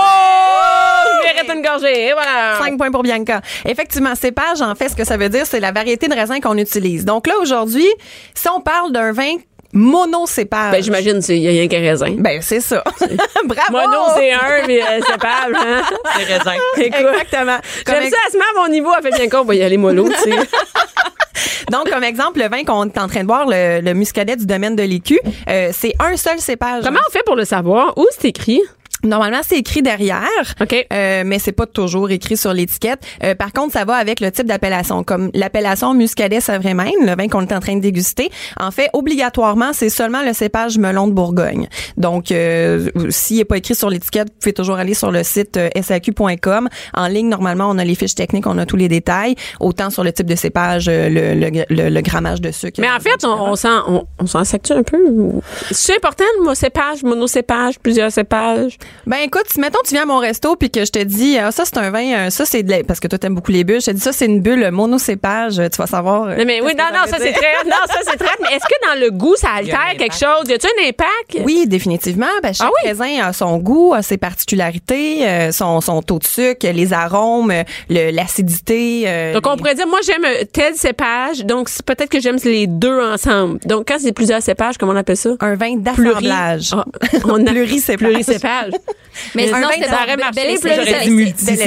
Je 1.46 1.52
une 1.52 1.62
gorgée. 1.62 2.08
Et 2.08 2.12
voilà. 2.12 2.58
5 2.58 2.76
points 2.76 2.90
pour 2.90 3.02
Bianca. 3.02 3.40
Effectivement, 3.64 4.14
cépage, 4.14 4.60
en 4.60 4.74
fait, 4.74 4.88
ce 4.88 4.96
que 4.96 5.04
ça 5.04 5.16
veut 5.16 5.28
dire, 5.28 5.46
c'est 5.46 5.60
la 5.60 5.72
variété 5.72 6.08
de 6.08 6.14
raisin 6.14 6.40
qu'on 6.40 6.56
utilise. 6.58 7.04
Donc 7.04 7.26
là, 7.26 7.34
aujourd'hui, 7.40 7.88
si 8.34 8.48
on 8.48 8.60
parle 8.60 8.92
d'un 8.92 9.12
vin 9.12 9.36
monocépage. 9.72 10.72
Ben, 10.72 10.82
j'imagine 10.82 11.20
qu'il 11.22 11.38
y 11.38 11.48
a 11.48 11.50
rien 11.50 11.68
qu'un 11.68 11.80
raisin. 11.80 12.14
Ben, 12.18 12.40
c'est 12.42 12.60
ça. 12.60 12.82
Bravo! 13.44 13.72
Mono, 13.72 13.98
c'est 14.16 14.32
un, 14.32 14.66
mais 14.66 14.82
euh, 14.82 15.00
cépage, 15.06 15.54
hein? 15.54 15.82
Raisins. 16.16 16.60
Écoute, 16.76 17.00
Exactement. 17.00 17.58
Comme 17.86 17.94
J'aime 17.96 18.10
ça, 18.10 18.16
elle 18.26 18.32
se 18.32 18.38
met 18.38 18.44
à 18.56 18.60
mon 18.60 18.68
niveau, 18.68 18.90
elle 18.96 19.02
fait 19.12 19.16
bien 19.18 19.28
qu'on 19.28 19.44
va 19.44 19.54
y 19.54 19.62
aller 19.62 19.76
mollo, 19.76 20.08
tu 20.08 20.30
sais. 20.30 20.36
Donc, 21.70 21.88
comme 21.90 22.02
exemple, 22.04 22.40
le 22.40 22.48
vin 22.48 22.64
qu'on 22.64 22.86
est 22.86 22.98
en 22.98 23.06
train 23.08 23.20
de 23.22 23.26
boire, 23.26 23.46
le, 23.46 23.80
le 23.80 23.94
muscadet 23.94 24.36
du 24.36 24.46
domaine 24.46 24.74
de 24.76 24.82
l'écu, 24.82 25.20
euh, 25.48 25.70
c'est 25.72 25.94
un 26.00 26.16
seul 26.16 26.40
cépage. 26.40 26.82
Comment 26.84 27.00
on 27.06 27.10
fait 27.10 27.22
pour 27.24 27.36
le 27.36 27.44
savoir? 27.44 27.96
Où 27.96 28.06
c'est 28.18 28.28
écrit? 28.28 28.60
Normalement, 29.04 29.40
c'est 29.42 29.56
écrit 29.58 29.82
derrière. 29.82 30.20
OK. 30.60 30.86
Euh, 30.92 31.22
mais 31.24 31.38
c'est 31.38 31.52
pas 31.52 31.66
toujours 31.66 32.10
écrit 32.10 32.36
sur 32.36 32.52
l'étiquette. 32.52 33.00
Euh, 33.24 33.34
par 33.34 33.52
contre, 33.52 33.72
ça 33.72 33.84
va 33.84 33.94
avec 33.94 34.20
le 34.20 34.30
type 34.30 34.46
d'appellation, 34.46 35.04
comme 35.04 35.30
l'appellation 35.34 35.94
Muscadet 35.94 36.40
Savremen, 36.40 36.92
le 37.00 37.14
vin 37.16 37.28
qu'on 37.28 37.42
est 37.46 37.52
en 37.54 37.60
train 37.60 37.76
de 37.76 37.80
déguster. 37.80 38.30
En 38.58 38.70
fait, 38.70 38.90
obligatoirement, 38.92 39.72
c'est 39.72 39.88
seulement 39.90 40.22
le 40.22 40.32
cépage 40.32 40.78
melon 40.78 41.06
de 41.08 41.12
Bourgogne. 41.12 41.68
Donc, 41.96 42.30
euh, 42.32 42.90
s'il 43.10 43.38
n'est 43.38 43.44
pas 43.44 43.56
écrit 43.58 43.74
sur 43.74 43.90
l'étiquette, 43.90 44.28
vous 44.28 44.34
pouvez 44.40 44.52
toujours 44.52 44.76
aller 44.76 44.94
sur 44.94 45.10
le 45.10 45.22
site 45.22 45.56
euh, 45.56 45.68
saq.com. 45.82 46.68
En 46.94 47.06
ligne, 47.06 47.28
normalement, 47.28 47.68
on 47.70 47.78
a 47.78 47.84
les 47.84 47.94
fiches 47.94 48.14
techniques, 48.14 48.46
on 48.46 48.58
a 48.58 48.66
tous 48.66 48.76
les 48.76 48.88
détails, 48.88 49.34
autant 49.60 49.90
sur 49.90 50.04
le 50.04 50.12
type 50.12 50.26
de 50.26 50.34
cépage, 50.36 50.86
euh, 50.88 51.08
le, 51.08 51.34
le, 51.34 51.64
le- 51.68 51.88
le 51.88 52.00
grammage 52.02 52.40
de 52.40 52.50
sucre. 52.50 52.80
Mais 52.80 52.90
en 52.90 53.00
fait, 53.00 53.24
on, 53.24 53.28
on 53.50 53.56
s'en, 53.56 53.82
on, 53.88 54.06
on 54.18 54.26
s'en 54.26 54.44
sactue 54.44 54.72
un 54.72 54.82
peu. 54.82 54.98
ou- 55.08 55.42
C'est 55.70 55.96
important, 55.96 56.24
le 56.46 56.54
cépage, 56.54 57.02
monocépage, 57.02 57.78
plusieurs 57.78 58.12
cépages. 58.12 58.76
Ben 59.06 59.18
écoute, 59.24 59.44
si 59.52 59.58
mettons 59.60 59.78
tu 59.84 59.94
viens 59.94 60.02
à 60.02 60.06
mon 60.06 60.18
resto 60.18 60.56
puis 60.56 60.70
que 60.70 60.84
je 60.84 60.90
te 60.92 60.98
dis 61.02 61.38
ah, 61.38 61.50
ça 61.50 61.64
c'est 61.64 61.78
un 61.78 61.90
vin, 61.90 62.12
euh, 62.12 62.30
ça 62.30 62.44
c'est 62.44 62.62
de 62.62 62.70
la- 62.70 62.84
parce 62.84 63.00
que 63.00 63.08
toi 63.08 63.18
t'aimes 63.18 63.34
beaucoup 63.34 63.50
les 63.50 63.64
bulles, 63.64 63.80
je 63.80 63.86
te 63.86 63.90
dis 63.92 64.00
ça 64.00 64.12
c'est 64.12 64.26
une 64.26 64.40
bulle 64.40 64.70
monocépage, 64.70 65.54
tu 65.56 65.76
vas 65.78 65.86
savoir. 65.86 66.24
euh, 66.24 66.36
Non, 66.36 66.44
mais 66.46 66.60
oui, 66.60 66.72
non, 66.78 66.84
non, 66.92 67.06
ça 67.10 67.16
c'est 67.18 67.32
très, 67.32 67.64
non, 67.64 67.76
ça 67.88 68.00
c'est 68.08 68.16
très, 68.18 68.36
mais 68.42 68.56
est-ce 68.56 68.64
que 68.66 68.86
dans 68.94 69.00
le 69.00 69.10
goût, 69.10 69.34
ça 69.36 69.48
altère 69.56 69.96
quelque 69.98 70.14
chose? 70.14 70.48
Y 70.48 70.52
a-tu 70.54 70.66
un 70.66 70.88
impact? 70.88 71.44
Oui, 71.44 71.66
définitivement. 71.66 72.26
Ben, 72.42 72.52
chaque 72.52 72.68
Ah 72.68 72.72
oui? 72.84 72.88
raisin 72.90 73.24
a 73.26 73.32
son 73.32 73.56
goût, 73.58 73.94
a 73.94 74.02
ses 74.02 74.18
particularités, 74.18 75.26
euh, 75.26 75.52
son, 75.52 75.80
son 75.80 76.02
taux 76.02 76.18
de 76.18 76.24
sucre, 76.26 76.66
les 76.72 76.92
arômes, 76.92 77.52
le- 77.88 78.10
l'acidité. 78.10 79.04
euh, 79.06 79.32
Donc, 79.34 79.46
on 79.46 79.56
pourrait 79.56 79.74
dire, 79.74 79.86
moi, 79.86 80.00
j'aime 80.04 80.26
tel 80.52 80.74
cépage, 80.74 81.44
donc 81.44 81.68
peut-être 81.86 82.10
que 82.10 82.20
j'aime 82.20 82.36
les 82.44 82.66
deux 82.66 83.00
ensemble. 83.00 83.58
Donc, 83.64 83.86
quand 83.88 83.96
c'est 83.98 84.12
plusieurs 84.12 84.42
cépages, 84.42 84.76
comment 84.78 84.92
on 84.92 84.96
appelle 84.96 85.16
ça? 85.16 85.30
un 85.40 85.54
vin 85.54 85.78
Pluri. 85.94 86.12
d'assemblage. 86.14 86.70
Ah, 86.74 86.84
on 87.24 87.46
a 87.46 87.50
Pluricépage. 87.50 87.98
pluricépage. 88.08 88.72
Mais 89.34 89.44
Un 89.44 89.46
sinon, 89.56 89.60
vin 89.68 89.74
c'était 89.74 89.88
ça 89.88 90.02
aurait 90.04 90.16
marché. 90.16 91.10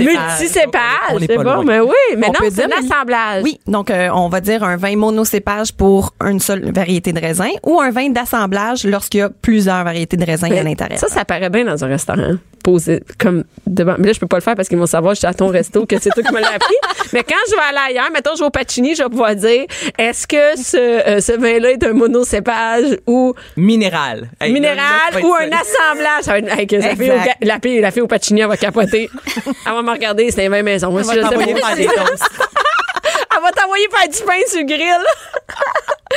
Multicépage, 0.03 1.20
c'est 1.20 1.27
pas 1.36 1.43
bon, 1.43 1.43
loin. 1.43 1.63
mais 1.63 1.79
oui, 1.79 1.93
mais 2.17 2.27
On 2.27 2.32
non, 2.34 2.39
peut 2.39 2.46
c'est 2.50 2.65
dire, 2.67 2.77
un 2.77 2.86
assemblage. 2.86 3.43
Oui, 3.43 3.60
donc 3.67 3.91
euh, 3.91 4.10
on 4.13 4.29
va 4.29 4.41
dire 4.41 4.63
un 4.63 4.77
vin 4.77 4.96
monocépage 4.96 5.74
pour 5.74 6.13
une 6.25 6.39
seule 6.39 6.72
variété 6.74 7.13
de 7.13 7.20
raisin 7.20 7.50
ou 7.63 7.79
un 7.82 7.91
vin 7.91 8.10
d'assemblage 8.10 8.86
lorsqu'il 8.86 9.20
y 9.20 9.24
a 9.24 9.29
plusieurs 9.29 9.84
variétés 9.84 10.17
de 10.17 10.25
raisins 10.25 10.51
à 10.51 10.63
l'intérieur. 10.63 11.00
Ça, 11.00 11.08
ça 11.10 11.25
paraît 11.25 11.50
bien 11.50 11.65
dans 11.65 11.84
un 11.84 11.88
restaurant. 11.88 12.34
Posé 12.63 13.03
comme 13.20 13.43
devant. 13.67 13.96
Mais 14.00 14.08
là, 14.08 14.13
je 14.13 14.20
peux 14.22 14.27
pas 14.27 14.38
le 14.38 14.41
faire 14.41 14.55
parce 14.55 14.70
qu'ils 14.70 14.77
vont 14.77 14.86
savoir, 14.86 15.15
je 15.15 15.20
suis 15.20 15.27
à 15.27 15.34
ton 15.34 15.48
resto, 15.48 15.86
que 15.86 16.00
c'est 16.00 16.12
toi 16.12 16.24
qui 16.24 16.34
me 16.34 16.39
l'as 16.39 16.53
appris. 16.53 16.75
Mais 17.13 17.22
quand 17.24 17.36
je 17.50 17.51
vais 17.55 17.62
aller 17.62 17.91
ailleurs, 17.98 18.10
mettons, 18.13 18.32
je 18.36 18.39
vais 18.39 18.46
au 18.46 18.50
Pacini, 18.51 18.96
je 18.96 19.03
vais 19.03 19.10
pouvoir 19.10 19.36
dire, 19.36 19.65
est-ce 19.98 20.25
que 20.25 20.55
ce, 20.55 20.77
euh, 20.77 21.20
ce 21.20 21.34
vin-là 21.34 21.72
est 21.72 21.84
un 21.84 21.91
monocépage 21.91 22.98
ou 23.05 23.34
Minéral. 23.58 24.29
Hey, 24.39 24.53
minéral 24.53 24.77
là, 25.13 25.20
ou 25.22 25.34
un 25.34 25.50
assemblage? 25.51 26.58
Hey, 26.58 26.65
que 26.65 26.77
fille 27.03 27.12
au, 27.12 27.45
la, 27.45 27.60
fille, 27.60 27.79
la 27.81 27.91
fille 27.91 28.01
au 28.01 28.07
Pacini, 28.07 28.41
elle 28.41 28.48
va 28.48 28.57
capoter. 28.57 29.10
elle 29.65 29.74
va 29.74 29.81
me 29.81 29.91
regarder, 29.91 30.31
c'est 30.31 30.45
un 30.45 30.50
vin 30.50 30.63
maison. 30.63 30.91
Moi, 30.91 31.01
On 31.01 31.03
si 31.03 31.10
va 31.10 31.15
je 31.15 31.22
sais 31.27 31.29
t'envoyer 31.29 31.53
pas. 31.53 31.67
faire 31.67 31.75
des. 31.75 31.83
Elle 33.36 33.41
va 33.41 33.51
t'envoyer 33.51 33.88
faire 33.89 34.07
du 34.10 34.19
pain 34.24 34.48
sur 34.48 34.60
le 34.60 34.65
grill. 34.65 35.05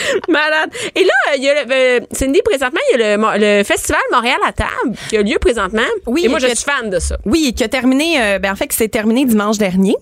Malade. 0.28 0.70
Et 0.94 1.04
là, 1.04 1.12
il 1.36 1.42
y 1.42 1.48
a 1.50 1.64
le, 1.64 1.70
euh, 1.72 2.00
Cindy, 2.12 2.40
présentement, 2.42 2.80
il 2.92 2.98
y 3.00 3.02
a 3.02 3.16
le, 3.16 3.58
le 3.58 3.64
festival 3.64 4.00
Montréal 4.12 4.38
à 4.46 4.52
table 4.52 4.96
qui 5.08 5.16
a 5.16 5.22
lieu 5.22 5.38
présentement. 5.38 5.82
Oui, 6.06 6.22
Et 6.24 6.28
moi, 6.28 6.38
je 6.38 6.46
suis 6.48 6.56
fan 6.64 6.90
de 6.90 6.98
ça. 6.98 7.16
Oui, 7.24 7.52
qui 7.56 7.64
a 7.64 7.68
terminé, 7.68 8.20
euh, 8.20 8.38
ben 8.38 8.52
en 8.52 8.56
fait, 8.56 8.66
que 8.68 8.74
c'est 8.74 8.88
terminé 8.88 9.24
dimanche 9.24 9.58
dernier. 9.58 9.96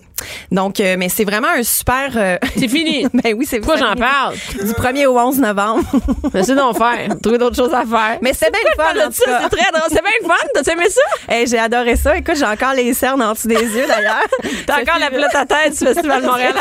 Donc, 0.51 0.79
euh, 0.79 0.95
mais 0.97 1.09
c'est 1.09 1.25
vraiment 1.25 1.49
un 1.49 1.63
super. 1.63 2.11
euh, 2.15 2.37
C'est 2.57 2.67
fini. 2.69 3.05
ben 3.13 3.33
oui, 3.37 3.45
c'est 3.47 3.59
Pourquoi 3.59 3.77
j'en 3.77 3.95
parle? 3.95 4.35
Du 4.53 4.71
1er 4.71 5.05
au 5.07 5.17
11 5.19 5.39
novembre. 5.39 5.83
Merci 6.33 6.55
d'en 6.55 6.73
faire. 6.73 7.09
Trouver 7.21 7.37
d'autres 7.37 7.55
choses 7.55 7.73
à 7.73 7.81
faire. 7.85 8.17
mais 8.21 8.33
c'est 8.33 8.49
bien 8.51 8.61
le 8.63 8.81
fun. 8.81 9.09
C'est 9.11 9.25
très 9.25 9.71
drôle. 9.71 9.89
C'est 9.89 10.01
bien 10.01 10.11
le 10.21 10.27
fun. 10.27 10.33
T'as 10.53 10.71
aimé 10.71 10.89
ça? 10.89 11.01
Hey, 11.33 11.47
j'ai 11.47 11.59
adoré 11.59 11.95
ça. 11.95 12.17
Écoute, 12.17 12.35
j'ai 12.37 12.45
encore 12.45 12.73
les 12.73 12.93
cernes 12.93 13.21
en 13.21 13.33
dessous 13.33 13.47
des 13.47 13.55
yeux 13.61 13.85
d'ailleurs. 13.87 14.23
T'as 14.65 14.81
encore 14.81 14.99
la 14.99 15.09
pelote 15.09 15.35
à 15.35 15.45
tête 15.45 15.77
du 15.77 15.85
Festival 15.85 16.23
Montréal. 16.23 16.53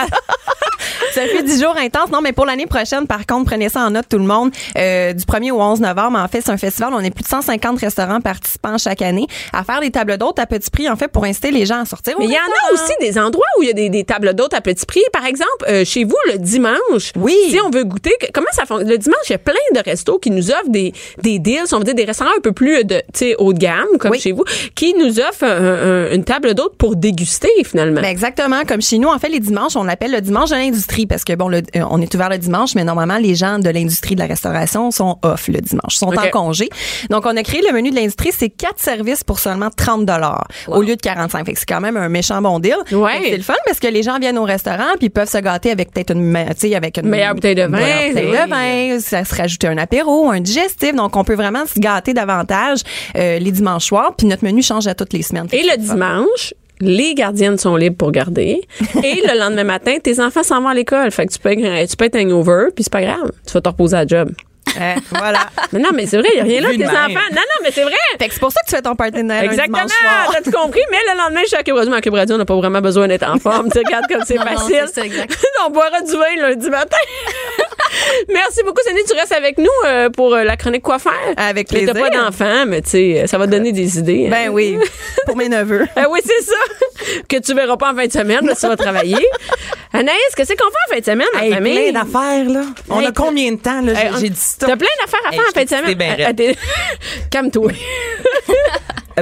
Ça 1.15 1.23
fait 1.27 1.43
10 1.43 1.61
jours 1.63 1.77
intenses. 1.77 2.11
Non, 2.11 2.21
mais 2.21 2.33
pour 2.33 2.47
l'année 2.47 2.67
prochaine, 2.67 3.07
par 3.07 3.27
contre, 3.27 3.47
prenez 3.51 3.69
ça 3.69 3.81
en 3.81 3.91
note 3.91 4.07
tout 4.09 4.19
le 4.19 4.25
monde. 4.25 4.51
Euh, 4.77 5.13
du 5.13 5.25
1er 5.25 5.51
au 5.53 5.61
11 5.61 5.81
novembre, 5.81 6.19
en 6.19 6.29
fait, 6.29 6.41
c'est 6.45 6.51
un 6.51 6.57
festival. 6.57 6.91
On 6.95 7.01
est 7.01 7.11
plus 7.11 7.23
de 7.23 7.29
150 7.29 7.79
restaurants 7.81 8.21
participants 8.21 8.77
chaque 8.79 9.03
année 9.03 9.27
à 9.53 9.65
faire 9.65 9.81
des 9.81 9.91
tables 9.91 10.17
d'hôtes 10.19 10.39
à 10.39 10.47
petit 10.47 10.71
prix, 10.71 10.89
en 10.89 10.97
fait, 10.97 11.09
pour 11.09 11.25
inciter 11.25 11.51
les 11.51 11.67
gens 11.67 11.81
à 11.81 11.85
sortir. 11.85 12.15
Mais 12.19 12.25
il 12.27 12.31
y 12.33 12.37
en 12.37 12.39
a 12.39 12.75
aussi 12.75 12.93
des 13.01 13.19
endroits 13.19 13.45
où 13.59 13.63
il 13.63 13.69
y 13.69 13.71
a 13.71 13.75
des, 13.75 13.89
des 13.91 14.05
tables 14.05 14.35
d'hôtes 14.35 14.55
à 14.55 14.61
petit 14.61 14.87
prix. 14.87 15.03
Par 15.13 15.25
exemple, 15.27 15.51
euh, 15.69 15.85
chez 15.85 16.05
vous, 16.05 16.17
le 16.33 16.39
dimanche, 16.39 17.13
Oui. 17.17 17.37
si 17.51 17.59
on 17.61 17.71
veut 17.71 17.85
goûter, 17.85 18.13
comment 18.33 18.47
ça 18.53 18.65
fonctionne? 18.67 18.89
Le 18.89 18.99
dimanche, 18.99 19.19
il 19.29 19.33
y 19.33 19.37
a 19.37 19.39
plein 19.39 19.55
de 19.75 19.81
restos 19.85 20.19
qui 20.19 20.31
nous 20.31 20.51
offrent 20.51 20.69
des, 20.71 20.93
des 21.23 21.39
deals, 21.39 21.63
on 21.73 21.79
veut 21.79 21.85
dire 21.85 21.95
des 21.95 22.05
restaurants 22.05 22.31
un 22.37 22.41
peu 22.41 22.53
plus 22.53 22.85
de, 22.85 22.97
tu 22.97 23.03
sais, 23.15 23.35
haut 23.39 23.53
de 23.53 23.59
gamme, 23.59 23.87
comme 23.99 24.11
Oui. 24.13 24.21
chez 24.21 24.33
vous, 24.33 24.45
qui 24.75 24.95
nous 24.95 25.21
offrent 25.21 25.45
un- 25.45 26.09
un- 26.09 26.13
une 26.13 26.25
table 26.25 26.55
d'hôtes 26.55 26.77
pour 26.77 26.97
déguster, 26.97 27.51
finalement. 27.65 28.01
Ben 28.01 28.09
exactement, 28.09 28.63
comme 28.67 28.83
chez 28.83 28.99
nous, 28.99 29.09
en 29.09 29.19
fait, 29.19 29.29
les 29.29 29.41
dimanches, 29.41 29.77
on 29.77 29.85
l'appelle 29.85 30.13
le 30.13 30.21
dimanche 30.21 30.51
de 30.51 30.57
l'industrie 30.75 31.07
parce 31.07 31.25
que 31.25 31.33
bon, 31.35 31.49
le- 31.49 31.63
euh, 31.77 31.85
on 31.91 32.01
est 32.01 32.13
ouvert 32.15 32.29
le 32.29 32.39
dimanche, 32.39 32.75
mais 32.75 32.85
normalement, 32.85 33.17
les 33.19 33.35
gens 33.35 33.59
de 33.59 33.71
l'industrie 33.71 34.15
de 34.15 34.21
la 34.21 34.27
restauration 34.27 34.91
sont 34.91 35.19
off 35.23 35.49
le 35.49 35.61
dimanche, 35.61 35.97
sont 35.97 36.07
en 36.07 36.31
congé. 36.31 36.69
Donc, 37.11 37.25
on 37.27 37.37
a 37.37 37.43
créé 37.43 37.63
le 37.67 37.73
menu 37.73 37.91
de 37.91 37.97
l'industrie, 37.97 38.31
c'est 38.37 38.51
quatre 38.51 38.81
services 38.81 39.25
pour 39.25 39.39
seulement 39.39 39.71
30 39.75 40.05
dollars 40.05 40.47
au 40.69 40.83
lieu 40.83 40.97
de 40.97 41.01
45. 41.01 41.47
Fait 41.47 41.53
que 41.53 41.59
c'est 41.59 41.67
quand 41.69 41.81
même 41.81 41.97
un 41.97 42.09
méchant 42.09 42.41
bon 42.43 42.59
deal. 42.59 42.77
Ouais. 42.93 43.21
C'est 43.23 43.37
le 43.37 43.43
fun 43.43 43.55
parce 43.67 43.79
que 43.81 43.87
les 43.89 44.03
gens 44.03 44.19
viennent 44.19 44.39
au 44.39 44.45
restaurant 44.45 44.93
puis 44.99 45.07
ils 45.07 45.11
peuvent 45.11 45.29
se 45.31 45.39
gâter 45.39 45.71
avec 45.71 45.93
peut-être 45.93 46.13
une, 46.13 46.35
avec 46.37 46.99
une 46.99 47.09
Meilleure 47.09 47.35
bouteille 47.35 47.55
de 47.55 47.63
vin, 47.63 47.69
meilleure 47.69 48.09
bouteille 48.09 48.31
oui. 48.31 48.39
de 48.45 48.51
vin, 48.95 49.01
ça 49.01 49.25
se 49.25 49.35
rajouter 49.35 49.69
un 49.69 49.79
apéro, 49.79 50.31
un 50.31 50.41
digestif. 50.41 50.95
Donc, 50.95 51.17
on 51.17 51.25
peut 51.25 51.35
vraiment 51.35 51.65
se 51.67 51.79
gâter 51.79 52.15
davantage 52.15 52.81
euh, 53.17 53.39
les 53.39 53.53
dimanches 53.53 53.85
soirs. 53.87 54.15
Puis 54.17 54.27
notre 54.27 54.45
menu 54.45 54.63
change 54.63 54.87
à 54.87 54.95
toutes 54.95 55.13
les 55.13 55.23
semaines. 55.23 55.47
Et 55.53 55.63
le 55.63 55.77
dimanche, 55.79 56.55
les 56.81 57.15
gardiennes 57.15 57.59
sont 57.59 57.77
libres 57.77 57.97
pour 57.97 58.13
garder. 58.13 58.61
Et 59.05 59.23
le 59.27 59.39
lendemain 59.39 59.65
matin, 59.65 59.97
tes 60.03 60.21
enfants 60.21 60.43
s'en 60.43 60.61
vont 60.61 60.69
à 60.69 60.75
l'école. 60.75 61.11
Fait 61.11 61.27
que 61.27 61.33
tu 61.33 61.39
peux, 61.39 61.51
être- 61.53 61.91
tu 61.91 61.97
peux 61.97 62.05
être 62.07 62.17
hangover, 62.17 62.67
puis 62.75 62.85
c'est 62.85 62.93
pas 62.93 63.03
grave. 63.03 63.31
Tu 63.47 63.53
vas 63.53 63.61
te 63.61 63.69
reposer 63.69 63.97
à 63.97 64.01
la 64.01 64.07
job. 64.07 64.31
Euh, 64.81 64.95
voilà. 65.11 65.39
Mais 65.73 65.79
non, 65.79 65.91
mais 65.95 66.07
c'est 66.07 66.17
vrai, 66.19 66.29
il 66.35 66.35
n'y 66.35 66.41
a 66.41 66.45
rien 66.45 66.61
là, 66.61 66.69
tes 66.77 66.85
enfants. 66.85 67.09
Non, 67.31 67.37
non, 67.37 67.59
mais 67.63 67.71
c'est 67.71 67.83
vrai. 67.85 67.93
Fait 68.19 68.27
que 68.29 68.35
c'est 68.35 68.41
pour 68.41 68.51
ça 68.51 68.61
que 68.63 68.71
tu 68.71 68.75
fais 68.75 68.83
ton 68.83 68.91
un 68.99 69.43
Exactement, 69.43 69.79
t'as 70.33 70.41
tout 70.43 70.51
compris? 70.51 70.81
Mais 70.91 70.97
le 71.13 71.17
lendemain, 71.19 71.41
je 71.43 71.49
suis 71.49 71.57
à 71.57 71.63
Cube 71.63 71.75
Radio. 71.77 71.91
Mais 71.93 71.99
à 71.99 72.01
Cube 72.01 72.15
Radio, 72.15 72.35
on 72.35 72.39
n'a 72.39 72.45
pas 72.45 72.57
vraiment 72.57 72.81
besoin 72.81 73.07
d'être 73.07 73.29
en 73.29 73.39
forme. 73.39 73.71
Tu 73.71 73.79
regardes 73.79 74.07
comme 74.09 74.23
c'est 74.27 74.35
Non, 74.35 74.45
non, 74.45 74.57
facile. 74.57 74.85
ça, 74.93 75.05
exact. 75.05 75.37
on 75.67 75.71
boira 75.71 76.01
du 76.01 76.13
vin 76.13 76.49
lundi 76.49 76.71
matin. 76.71 76.97
Merci 78.29 78.63
beaucoup, 78.65 78.81
Cindy. 78.87 79.01
Tu 79.09 79.15
restes 79.15 79.33
avec 79.33 79.59
nous 79.59 79.67
euh, 79.87 80.11
pour 80.11 80.35
euh, 80.35 80.45
la 80.45 80.57
chronique 80.57 80.83
quoi 80.83 80.99
faire? 80.99 81.13
Avec 81.37 81.71
Mais 81.73 81.85
T'as 81.87 81.93
plaisir. 81.93 82.11
pas 82.11 82.17
d'enfant, 82.17 82.65
mais 82.67 82.83
tu 82.83 82.91
sais, 82.91 83.25
ça 83.27 83.39
va 83.39 83.47
te 83.47 83.51
donner 83.53 83.73
des 83.73 83.99
idées. 83.99 84.27
hein. 84.27 84.31
Ben 84.31 84.49
oui, 84.51 84.79
pour 85.27 85.37
mes 85.37 85.49
neveux. 85.49 85.87
Ah 85.97 86.07
oui, 86.11 86.21
c'est 86.25 86.43
ça. 86.43 86.55
Que 87.29 87.37
tu 87.39 87.55
verras 87.55 87.77
pas 87.77 87.93
en 87.93 87.97
fin 87.97 88.07
de 88.07 88.13
semaine, 88.13 88.47
que 88.47 88.59
tu 88.59 88.67
vas 88.67 88.77
travailler. 88.77 89.25
Anaïs, 89.93 90.19
qu'est-ce 90.37 90.53
qu'on 90.55 90.65
fait 90.71 90.91
en 90.91 90.95
fin 90.95 91.01
de 91.01 91.05
semaine, 91.05 91.27
en 91.37 91.39
Hey, 91.41 91.53
famille? 91.53 91.91
plein 91.91 92.03
d'affaires, 92.05 92.45
là. 92.49 92.63
On 92.91 93.01
Hey, 93.01 93.07
a 93.07 93.13
combien 93.13 93.53
de 93.53 93.59
temps, 93.59 93.81
là? 93.81 93.93
Hey, 93.93 94.11
J'ai- 94.21 94.31
dit 94.31 94.41
stop. 94.41 94.69
T'as 94.69 94.77
plein 94.77 94.89
d'affaires 95.01 95.21
à 95.27 95.33
Hey, 95.33 95.39
faire 95.39 95.49
en 95.49 95.53
fin 95.55 95.65
de 95.65 95.69
semaine. 95.69 95.95
bien 95.95 96.17
Ah, 96.27 96.33
Calme-toi. 97.31 97.71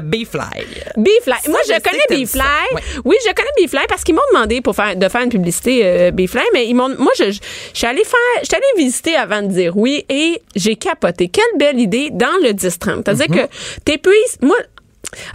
B-Fly. 0.01 0.65
B-Fly. 0.97 1.35
Moi, 1.49 1.61
je 1.67 1.81
connais 1.81 2.23
B-Fly. 2.25 2.43
Ouais. 2.75 2.81
Oui, 3.05 3.17
je 3.27 3.33
connais 3.33 3.67
B-Fly 3.67 3.83
parce 3.89 4.05
qu'ils 4.05 4.15
m'ont 4.15 4.21
demandé 4.33 4.61
pour 4.61 4.75
faire, 4.75 4.97
de 4.97 5.09
faire 5.09 5.23
une 5.23 5.31
publicité 5.31 5.81
euh, 5.85 6.11
B-Fly, 6.11 6.43
mais 6.53 6.67
ils 6.67 6.75
m'ont, 6.75 6.89
moi, 6.99 7.13
je, 7.19 7.25
je, 7.31 7.39
je 7.73 7.79
suis 7.79 7.87
allée 7.87 8.05
faire, 8.05 8.19
je 8.41 8.47
suis 8.47 8.55
allée 8.57 8.85
visiter 8.85 9.17
avant 9.17 9.43
de 9.43 9.49
dire 9.49 9.77
oui 9.77 10.05
et 10.09 10.41
j'ai 10.55 10.77
capoté. 10.77 11.29
Quelle 11.29 11.45
belle 11.59 11.79
idée 11.81 12.11
dans 12.13 12.39
le 12.43 12.51
10-30. 12.51 13.03
C'est-à-dire 13.05 13.23
Mm-hmm. 13.23 13.47
que 13.47 13.81
t'épuises, 13.85 14.39
moi, 14.41 14.57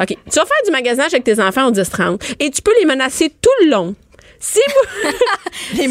OK, 0.02 0.08
tu 0.08 0.16
vas 0.40 0.46
faire 0.46 0.64
du 0.66 0.72
magasinage 0.72 1.14
avec 1.14 1.24
tes 1.24 1.40
enfants 1.40 1.68
au 1.68 1.72
10-30 1.72 2.20
et 2.40 2.50
tu 2.52 2.62
peux 2.62 2.74
les 2.80 2.86
menacer 2.86 3.30
tout 3.30 3.50
le 3.64 3.70
long. 3.70 3.96
Si 4.40 4.60
vous. 4.68 5.10
Les 5.78 5.88
Soyez- 5.88 5.90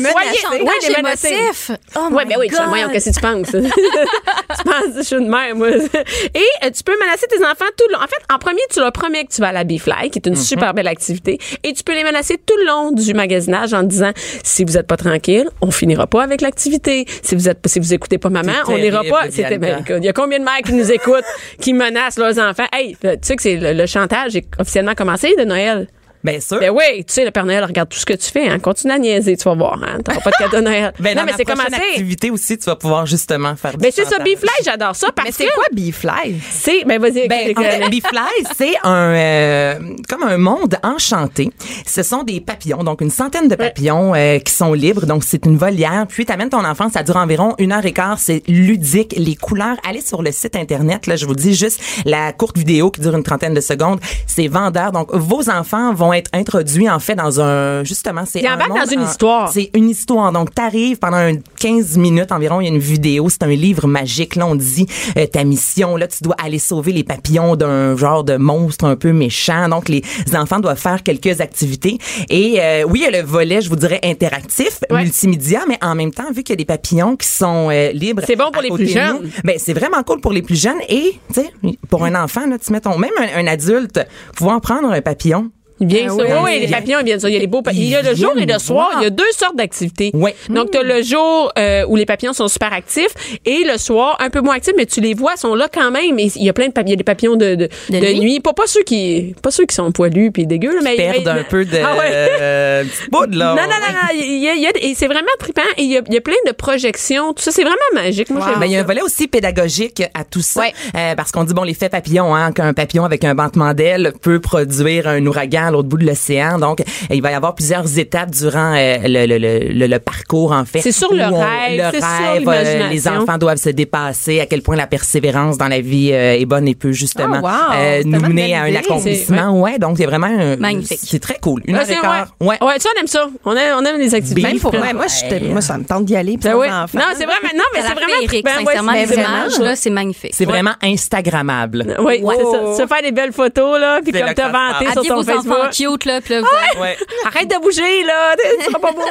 menacer. 1.02 1.28
ouais, 1.28 1.34
les. 1.70 1.76
Oh 1.96 2.08
Ouais, 2.12 2.24
ben 2.24 2.36
oui, 2.38 2.48
God. 2.48 2.60
voyons, 2.68 2.88
qu'est-ce 2.90 3.10
que 3.10 3.14
tu 3.14 3.20
penses? 3.20 3.48
tu 3.50 4.64
penses, 4.64 4.94
je 4.96 5.02
suis 5.02 5.16
une 5.16 5.28
mère, 5.28 5.54
moi? 5.54 5.68
Et 6.34 6.48
euh, 6.64 6.70
tu 6.70 6.82
peux 6.84 6.96
menacer 7.00 7.26
tes 7.28 7.38
enfants 7.44 7.64
tout 7.76 7.84
le 7.88 7.94
long. 7.94 7.98
En 8.00 8.06
fait, 8.06 8.22
en 8.32 8.38
premier, 8.38 8.60
tu 8.72 8.80
leur 8.80 8.92
promets 8.92 9.24
que 9.24 9.32
tu 9.34 9.40
vas 9.40 9.48
à 9.48 9.52
la 9.52 9.64
B-Fly, 9.64 10.10
qui 10.10 10.18
est 10.18 10.26
une 10.26 10.34
Mhm. 10.34 10.40
super 10.42 10.74
belle 10.74 10.88
activité. 10.88 11.38
Et 11.64 11.72
tu 11.72 11.82
peux 11.82 11.94
les 11.94 12.04
menacer 12.04 12.38
tout 12.38 12.56
le 12.58 12.66
long 12.66 12.92
du 12.92 13.12
magasinage 13.14 13.74
en 13.74 13.82
disant, 13.82 14.12
si 14.44 14.64
vous 14.64 14.76
êtes 14.78 14.86
pas 14.86 14.96
tranquille, 14.96 15.48
on 15.60 15.70
finira 15.70 16.06
pas 16.06 16.22
avec 16.22 16.40
l'activité. 16.40 17.04
Si 17.22 17.34
vous 17.34 17.48
êtes, 17.48 17.58
si 17.66 17.80
vous 17.80 17.92
écoutez 17.94 18.18
pas 18.18 18.28
maman, 18.30 18.52
on 18.68 18.78
n'ira 18.78 19.02
pas. 19.04 19.24
C'était, 19.30 19.58
il 19.98 20.04
y 20.04 20.08
a 20.08 20.12
combien 20.12 20.38
de 20.38 20.44
mères 20.44 20.62
qui 20.64 20.72
nous 20.72 20.90
écoutent, 20.92 21.24
qui 21.60 21.72
menacent 21.72 22.18
leurs 22.18 22.38
enfants? 22.38 22.66
Hey, 22.72 22.96
tu 23.00 23.08
sais 23.22 23.36
que 23.36 23.42
c'est 23.42 23.56
le, 23.56 23.72
le 23.72 23.86
chantage 23.86 24.36
est 24.36 24.46
officiellement 24.58 24.94
commencé 24.94 25.34
de 25.36 25.44
Noël. 25.44 25.88
Bien 26.26 26.40
sûr. 26.40 26.58
Ben 26.58 26.70
oui, 26.70 27.04
tu 27.04 27.14
sais, 27.14 27.24
le 27.24 27.30
Père 27.30 27.44
Noël 27.46 27.64
regarde 27.64 27.88
tout 27.88 27.98
ce 27.98 28.04
que 28.06 28.14
tu 28.14 28.30
fais. 28.30 28.48
Hein. 28.48 28.58
Continue 28.58 28.92
à 28.92 28.98
niaiser, 28.98 29.36
tu 29.36 29.44
vas 29.44 29.54
voir. 29.54 29.78
Hein. 29.82 29.98
T'auras 30.04 30.20
pas 30.20 30.30
de 30.30 30.36
cadeau 30.36 30.56
de 30.58 30.62
Noël. 30.62 30.92
Ben, 31.00 31.14
non, 31.14 31.20
dans 31.20 31.26
mais 31.26 31.32
ma 31.32 31.36
c'est 31.36 31.44
commencé. 31.44 31.74
activité 31.74 32.30
aussi, 32.30 32.58
tu 32.58 32.64
vas 32.64 32.74
pouvoir 32.76 33.06
justement 33.06 33.54
faire 33.54 33.74
Mais 33.80 33.90
c'est 33.92 34.04
ça. 34.04 34.18
B-Fly, 34.18 34.48
j'adore 34.64 34.96
ça 34.96 35.08
parce 35.14 35.28
Mais 35.28 35.32
c'est 35.32 35.44
que 35.46 35.54
quoi 35.54 35.64
B-Fly? 35.72 36.40
c'est, 36.50 36.84
ben 36.84 37.00
vas-y, 37.00 37.28
Ben, 37.28 37.54
Bee-Fly, 37.88 38.46
c'est 38.56 38.74
un 38.82 39.14
euh, 39.14 39.78
comme 40.08 40.24
un 40.24 40.36
monde 40.38 40.76
enchanté. 40.82 41.50
Ce 41.86 42.02
sont 42.02 42.24
des 42.24 42.40
papillons, 42.40 42.82
donc 42.82 43.00
une 43.02 43.10
centaine 43.10 43.46
de 43.48 43.54
papillons 43.54 44.14
euh, 44.14 44.38
qui 44.40 44.52
sont 44.52 44.72
libres. 44.72 45.06
Donc 45.06 45.22
c'est 45.24 45.44
une 45.46 45.56
volière. 45.56 46.06
Puis 46.08 46.24
t'amènes 46.26 46.50
ton 46.50 46.64
enfant, 46.64 46.88
ça 46.88 47.02
dure 47.02 47.16
environ 47.16 47.54
une 47.58 47.72
heure 47.72 47.84
et 47.86 47.92
quart. 47.92 48.18
C'est 48.18 48.42
ludique. 48.48 49.14
Les 49.16 49.36
couleurs. 49.36 49.76
Allez 49.88 50.00
sur 50.00 50.22
le 50.22 50.32
site 50.32 50.56
internet. 50.56 51.06
Là, 51.06 51.16
je 51.16 51.26
vous 51.26 51.34
dis 51.34 51.54
juste 51.54 51.80
la 52.04 52.32
courte 52.32 52.56
vidéo 52.58 52.90
qui 52.90 53.00
dure 53.00 53.14
une 53.14 53.22
trentaine 53.22 53.54
de 53.54 53.60
secondes. 53.60 54.00
C'est 54.26 54.48
vendeur. 54.48 54.90
Donc 54.92 55.14
vos 55.14 55.48
enfants 55.50 55.94
vont 55.94 56.12
être 56.16 56.30
introduits 56.32 56.88
en 56.90 56.98
fait 56.98 57.14
dans 57.14 57.40
un 57.40 57.84
justement 57.84 58.24
c'est 58.26 58.42
monde 58.42 58.78
dans 58.78 58.90
une 58.90 59.02
histoire. 59.02 59.52
C'est 59.52 59.70
une 59.74 59.90
histoire. 59.90 60.32
Donc 60.32 60.54
t'arrives 60.54 60.98
pendant 60.98 61.16
un 61.18 61.34
15 61.60 61.96
minutes 61.98 62.32
environ. 62.32 62.60
Il 62.60 62.64
y 62.64 62.70
a 62.70 62.72
une 62.72 62.78
vidéo. 62.78 63.28
C'est 63.28 63.42
un 63.42 63.48
livre 63.48 63.86
magique. 63.86 64.36
Là 64.36 64.46
on 64.46 64.54
dit 64.54 64.86
euh, 65.16 65.26
ta 65.26 65.44
mission. 65.44 65.96
Là 65.96 66.06
tu 66.08 66.22
dois 66.22 66.34
aller 66.42 66.58
sauver 66.58 66.92
les 66.92 67.04
papillons 67.04 67.56
d'un 67.56 67.96
genre 67.96 68.24
de 68.24 68.36
monstre 68.36 68.84
un 68.84 68.96
peu 68.96 69.12
méchant. 69.12 69.68
Donc 69.68 69.88
les 69.88 70.02
enfants 70.34 70.60
doivent 70.60 70.78
faire 70.78 71.02
quelques 71.02 71.40
activités. 71.40 71.98
Et 72.28 72.56
euh, 72.60 72.84
oui, 72.88 73.00
il 73.06 73.12
y 73.12 73.14
a 73.16 73.20
le 73.22 73.26
volet, 73.26 73.60
je 73.60 73.68
vous 73.68 73.76
dirais 73.76 74.00
interactif, 74.02 74.80
Ouais. 74.90 75.02
multimédia, 75.02 75.60
mais 75.68 75.78
en 75.82 75.94
même 75.94 76.12
temps 76.12 76.30
vu 76.32 76.42
qu'il 76.42 76.50
y 76.50 76.52
a 76.52 76.56
des 76.56 76.64
papillons 76.64 77.16
qui 77.16 77.28
sont 77.28 77.68
euh, 77.70 77.90
libres. 77.92 78.22
C'est 78.26 78.36
bon 78.36 78.50
pour 78.52 78.62
les 78.62 78.70
plus 78.70 78.88
jeunes. 78.88 79.30
Ben 79.44 79.56
c'est 79.58 79.74
vraiment 79.74 80.02
cool 80.02 80.20
pour 80.20 80.32
les 80.32 80.42
plus 80.42 80.60
jeunes. 80.60 80.80
Et 80.88 81.18
tu 81.32 81.40
sais 81.42 81.50
pour 81.88 82.04
un 82.04 82.14
enfant 82.22 82.46
là, 82.46 82.56
tu 82.58 82.72
mets 82.72 82.80
ton 82.80 82.98
même 82.98 83.10
un, 83.18 83.44
un 83.44 83.46
adulte 83.46 84.00
pouvoir 84.34 84.60
prendre 84.60 84.90
un 84.90 85.00
papillon. 85.00 85.50
Bien 85.80 86.06
Ah 86.06 86.08
sûr. 86.10 86.18
oui, 86.18 86.24
Oui, 86.30 86.50
oui. 86.54 86.60
les 86.60 86.68
papillons, 86.68 87.02
bien 87.02 87.18
sûr. 87.18 87.28
Il 87.28 87.34
y 87.34 87.36
a 87.36 87.40
les 87.40 87.46
beaux 87.46 87.62
pa- 87.62 87.72
Il 87.72 87.84
y 87.84 87.94
a 87.94 88.02
le 88.02 88.12
Ils 88.12 88.16
jour 88.16 88.32
et 88.38 88.46
le 88.46 88.58
soir. 88.58 88.90
Il 88.98 89.02
y 89.02 89.06
a 89.06 89.10
deux 89.10 89.24
sortes 89.36 89.56
d'activités. 89.56 90.10
Ouais. 90.14 90.34
Donc, 90.48 90.70
tu 90.70 90.78
as 90.78 90.82
le 90.82 91.02
jour 91.02 91.52
euh, 91.58 91.84
où 91.88 91.96
les 91.96 92.06
papillons 92.06 92.32
sont 92.32 92.48
super 92.48 92.72
actifs 92.72 93.12
et 93.44 93.64
le 93.70 93.76
soir, 93.78 94.16
un 94.20 94.30
peu 94.30 94.40
moins 94.40 94.54
actifs, 94.56 94.74
mais 94.76 94.86
tu 94.86 95.00
les 95.00 95.14
vois, 95.14 95.32
ils 95.36 95.40
sont 95.40 95.54
là 95.54 95.68
quand 95.72 95.90
même. 95.90 96.18
Et 96.18 96.30
il 96.34 96.42
y 96.44 96.48
a 96.48 96.52
plein 96.52 96.68
de 96.68 96.72
papillons, 96.72 96.96
des 96.96 97.04
papillons 97.04 97.36
de, 97.36 97.54
de, 97.56 97.68
De 97.90 97.98
de 98.00 98.06
nuit? 98.06 98.20
nuit. 98.20 98.40
Pas, 98.40 98.52
pas 98.54 98.66
ceux 98.66 98.82
qui, 98.84 99.34
pas 99.42 99.50
ceux 99.50 99.66
qui 99.66 99.74
sont 99.74 99.92
poilus 99.92 100.30
puis 100.32 100.46
dégueux, 100.46 100.74
là, 100.74 100.80
mais. 100.82 100.96
Perdent 100.96 101.22
mais- 101.24 101.40
un 101.40 101.44
peu 101.44 101.64
de 101.64 101.76
Ah 101.76 101.96
ouais. 101.96 102.10
euh, 102.12 102.84
poudre, 103.12 103.36
là. 103.36 103.54
Non, 103.54 103.62
non, 103.62 103.68
non, 103.68 103.92
non. 103.92 104.08
Il 104.14 104.38
y 104.42 104.48
a, 104.48 104.54
il 104.54 104.62
y 104.62 104.66
a- 104.66 104.70
et 104.80 104.94
c'est 104.94 105.06
vraiment 105.08 105.26
trippant. 105.38 105.60
Et 105.76 105.82
il 105.82 105.90
y 105.92 105.96
a, 105.98 106.00
il 106.06 106.14
y 106.14 106.16
a 106.16 106.20
plein 106.20 106.34
de 106.46 106.52
projections. 106.52 107.32
Tout 107.34 107.42
ça, 107.42 107.50
c'est 107.52 107.62
vraiment 107.62 107.76
magique. 107.94 108.30
Moi, 108.30 108.40
j'aime 108.48 108.60
Ben, 108.60 108.66
il 108.66 108.72
y 108.72 108.76
a 108.76 108.80
un 108.80 108.84
volet 108.84 109.02
aussi 109.02 109.28
pédagogique 109.28 110.02
à 110.14 110.24
tout 110.24 110.40
ça. 110.42 110.60
Ouais. 110.60 110.72
Euh, 110.96 111.14
parce 111.14 111.32
qu'on 111.32 111.44
dit, 111.44 111.52
bon, 111.54 111.62
l'effet 111.64 111.88
papillon, 111.88 112.34
hein, 112.34 112.52
qu'un 112.52 112.72
papillon 112.72 113.04
avec 113.04 113.24
un 113.24 113.34
battement 113.34 113.74
d'aile 113.74 114.12
peut 114.22 114.40
produire 114.40 115.06
un 115.08 115.24
ouragan 115.26 115.65
à 115.66 115.70
l'autre 115.70 115.88
bout 115.88 115.98
de 115.98 116.06
l'océan. 116.06 116.58
Donc, 116.58 116.82
il 117.10 117.22
va 117.22 117.30
y 117.30 117.34
avoir 117.34 117.54
plusieurs 117.54 117.98
étapes 117.98 118.30
durant 118.30 118.74
euh, 118.74 118.96
le, 119.04 119.26
le, 119.26 119.86
le, 119.86 119.98
parcours, 119.98 120.52
en 120.52 120.64
fait. 120.64 120.80
C'est 120.80 120.92
sur 120.92 121.12
le 121.12 121.22
on- 121.24 121.38
rêve, 121.40 121.76
le 121.76 121.84
rêve, 121.84 122.48
euh, 122.48 122.88
les 122.88 123.08
enfants 123.08 123.38
doivent 123.38 123.58
se 123.58 123.70
dépasser, 123.70 124.40
à 124.40 124.46
quel 124.46 124.62
point 124.62 124.76
la 124.76 124.86
persévérance 124.86 125.58
dans 125.58 125.68
la 125.68 125.80
vie 125.80 126.10
euh, 126.12 126.34
est 126.38 126.44
bonne 126.46 126.68
et 126.68 126.74
peut 126.74 126.92
justement 126.92 127.40
Oh, 127.42 127.46
wow. 127.46 127.50
euh, 127.76 127.98
C'est 128.02 128.08
nous 128.08 128.20
mener 128.20 128.54
à 128.54 128.62
un 128.62 128.74
accomplissement. 128.74 129.60
Ouais. 129.60 129.78
donc, 129.78 129.96
c'est 129.98 130.06
vraiment... 130.06 130.26
un- 130.28 130.56
Magnifique. 130.56 130.98
C'est 131.02 131.20
très 131.20 131.38
cool. 131.40 131.62
Une 131.66 131.74
Ouais, 131.74 131.80
heure 131.82 131.90
et 131.90 131.94
c'est- 131.94 132.00
quart. 132.00 132.26
ouais. 132.40 132.46
Ouais. 132.60 132.76
On 132.96 133.00
aime 133.00 133.06
ça. 133.06 133.26
On 133.44 133.52
aime, 133.56 133.76
on 133.80 133.84
aime 133.84 133.98
les 134.00 134.14
activités. 134.14 134.58
Pour 134.60 134.72
Ouais. 134.72 134.92
moi, 134.94 135.06
moi, 135.50 135.60
ça 135.60 135.78
me 135.78 135.84
tente 135.84 136.04
d'y 136.04 136.16
aller. 136.16 136.38
puis 136.38 136.48
Ben 136.48 136.56
oui. 136.56 136.68
Non, 136.68 136.84
c'est 137.14 137.24
vraiment, 137.24 137.50
non, 137.54 137.62
mais 137.74 137.80
Ça 137.82 137.88
c'est 137.88 137.94
vraiment. 137.94 138.06
Ouais, 138.20 138.64
sincèrement, 138.64 138.92
c'est 138.92 138.98
les 139.00 139.06
vraiment, 139.06 139.28
images, 139.44 139.58
là, 139.60 139.76
c'est 139.76 139.90
magnifique. 139.90 140.30
C'est 140.34 140.44
vraiment 140.44 140.72
Instagrammable. 140.82 141.96
Oui, 142.00 142.20
Ouais. 142.22 142.34
c'est 142.38 142.44
ça. 142.76 142.82
Se 142.82 142.86
faire 142.86 143.02
des 143.02 143.12
belles 143.12 143.32
photos, 143.32 143.78
là, 143.80 144.00
puis 144.02 144.12
comme 144.12 144.22
vanté 144.22 144.34
cauchemar. 144.34 144.92
sur 144.92 145.02
ton 145.02 145.14
vos 145.16 145.30
cute, 145.70 146.04
là, 146.04 146.20
puis 146.20 146.34
là, 146.34 146.40
vous 146.40 146.46
allez- 146.46 146.80
Ouais. 146.80 146.96
Arrête 147.26 147.48
de 147.48 147.56
bouger, 147.60 148.02
là. 148.04 148.34
Tu 148.58 148.64
seras 148.66 148.78
pas 148.78 148.92
beau. 148.92 149.02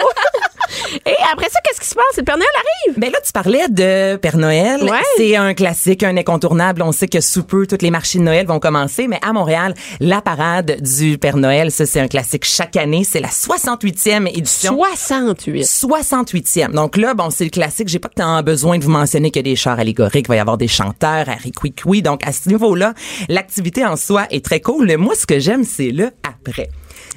Et 1.06 1.16
après 1.32 1.50
ça, 1.50 1.60
qu'est-ce 1.64 1.80
qui 1.80 1.88
se 1.88 1.96
passe? 1.96 2.18
Le 2.18 2.24
Père 2.24 2.38
Noël 2.38 2.50
arrive. 2.56 3.00
Ben 3.00 3.12
là, 3.12 3.20
tu 3.24 3.32
parlais 3.32 3.68
de 3.70 4.18
Père 4.18 4.38
Noël. 4.38 4.84
Ouais. 4.84 5.02
C'est 5.18 5.36
un 5.36 5.54
classique, 5.54 6.04
un 6.04 6.18
incontournable. 6.18 6.82
On 6.82 6.92
sait 6.92 7.08
que 7.08 7.22
sous 7.22 7.44
peu, 7.44 7.68
toutes 7.68 7.82
les 7.82 7.92
marchés 7.92 8.20
de 8.20 8.24
Noël 8.24 8.46
vont 8.46 8.60
commencer. 8.60 9.08
Mais 9.08 9.20
à 9.22 9.34
Montréal, 9.34 9.74
la 10.00 10.22
parade 10.22 10.78
du 10.82 11.18
Père 11.18 11.38
Noël, 11.38 11.72
ça, 11.72 11.86
c'est 11.86 12.00
un 12.00 12.08
classique 12.08 12.46
chaque 12.46 12.76
année. 12.76 13.04
C'est 13.04 13.20
la 13.20 13.30
68e 13.30 14.28
édition. 14.28 14.78
68. 14.78 15.64
68e. 15.64 16.72
Donc 16.72 16.98
là, 16.98 17.14
bon, 17.14 17.30
c'est 17.30 17.46
le 17.46 17.50
classique. 17.50 17.88
J'ai 17.88 18.00
pas 18.00 18.10
tant 18.10 18.42
besoin 18.44 18.78
de 18.78 18.84
vous 18.84 18.92
mentionner 18.92 19.32
qu'il 19.32 19.46
y 19.46 19.50
a 19.50 19.52
des 19.52 19.56
chars 19.56 19.80
allégoriques, 19.80 20.26
il 20.28 20.30
va 20.30 20.36
y 20.36 20.40
avoir 20.40 20.58
des 20.58 20.68
chanteurs, 20.68 21.28
Harry 21.30 21.52
Quick 21.52 21.84
Donc, 22.04 22.26
à 22.26 22.32
ce 22.32 22.50
niveau-là, 22.50 22.94
l'activité 23.30 23.86
en 23.86 23.96
soi 23.96 24.26
est 24.32 24.44
très 24.44 24.62
cool. 24.62 24.86
Mais 24.88 24.98
moi, 24.98 25.16
ce 25.16 25.26
que 25.26 25.40
j'aime, 25.40 25.64
c'est 25.64 25.92
le 25.92 26.12
après. 26.24 26.70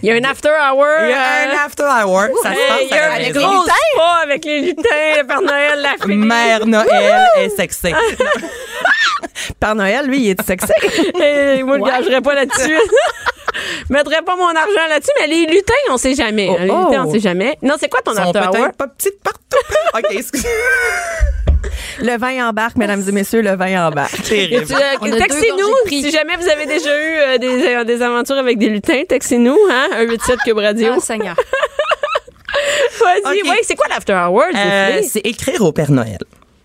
Il 0.02 0.08
y 0.08 0.12
a 0.12 0.14
un 0.14 0.30
after 0.30 0.48
hour. 0.50 0.86
Il 1.02 1.10
y 1.10 1.12
a 1.12 1.16
euh, 1.16 1.52
un 1.52 1.66
after 1.66 1.82
hour. 1.82 2.22
Ça 2.42 2.50
se 2.52 2.68
passe 2.68 2.82
il 2.82 2.88
y 2.88 2.98
a 2.98 3.12
un 3.12 3.18
maison. 3.18 3.40
gros 3.40 3.64
spa 3.64 4.20
avec 4.22 4.44
les 4.44 4.60
lutins, 4.60 4.82
le 5.18 5.26
Père 5.26 5.42
Noël, 5.42 5.80
la 5.82 5.94
fille. 6.04 6.16
Mère 6.16 6.66
Noël 6.66 7.26
est 7.38 7.48
sexy. 7.50 7.92
Père 9.60 9.74
Noël, 9.74 10.06
lui, 10.06 10.20
il 10.20 10.30
est 10.30 10.42
sexy. 10.42 10.68
Et 11.20 11.62
moi, 11.64 11.76
je 11.78 11.82
ne 11.82 11.86
gagerais 11.86 12.20
pas 12.20 12.34
là-dessus. 12.34 12.78
Je 13.88 13.92
mettrais 13.92 14.22
pas 14.22 14.36
mon 14.36 14.48
argent 14.48 14.86
là-dessus, 14.88 15.10
mais 15.18 15.26
les 15.26 15.46
lutins, 15.46 15.72
on 15.90 15.96
sait 15.96 16.14
jamais. 16.14 16.48
hein. 16.50 16.64
Les 16.64 16.70
Oh, 16.70 16.84
lutins, 16.90 17.04
on 17.04 17.08
oh. 17.08 17.12
sait 17.12 17.18
jamais. 17.18 17.58
Non, 17.62 17.74
c'est 17.80 17.88
quoi 17.88 18.00
ton 18.02 18.14
after 18.14 18.38
hour? 18.40 18.72
pas 18.76 18.86
petites 18.86 19.20
partout. 19.22 19.56
OK, 19.94 20.04
excusez. 20.10 20.48
Le 22.00 22.16
vin 22.18 22.48
embarque, 22.48 22.76
mesdames 22.76 23.02
et 23.06 23.12
messieurs, 23.12 23.42
le 23.42 23.56
vin 23.56 23.86
embarque. 23.88 24.22
Terrible. 24.22 24.66
euh, 24.72 25.10
deux 25.10 25.18
Textez-nous 25.18 25.74
si 25.88 26.10
jamais 26.10 26.36
vous 26.36 26.48
avez 26.48 26.66
déjà 26.66 26.90
eu 26.90 27.14
euh, 27.16 27.38
des, 27.38 27.66
euh, 27.66 27.84
des 27.84 28.02
aventures 28.02 28.36
avec 28.36 28.58
des 28.58 28.68
lutins. 28.68 29.02
Textez-nous, 29.08 29.56
hein, 29.70 29.88
un 29.92 30.06
87 30.06 30.38
Cube 30.44 30.58
Radio. 30.58 30.92
Ah, 30.96 31.00
Seigneur. 31.00 31.36
Vas-y, 33.00 33.42
ouais, 33.48 33.58
c'est 33.62 33.76
quoi 33.76 33.86
l'after 33.88 34.14
hour? 34.14 34.42
Euh, 34.54 35.00
c'est 35.06 35.20
écrire 35.20 35.62
au 35.62 35.72
Père 35.72 35.90
Noël. 35.90 36.18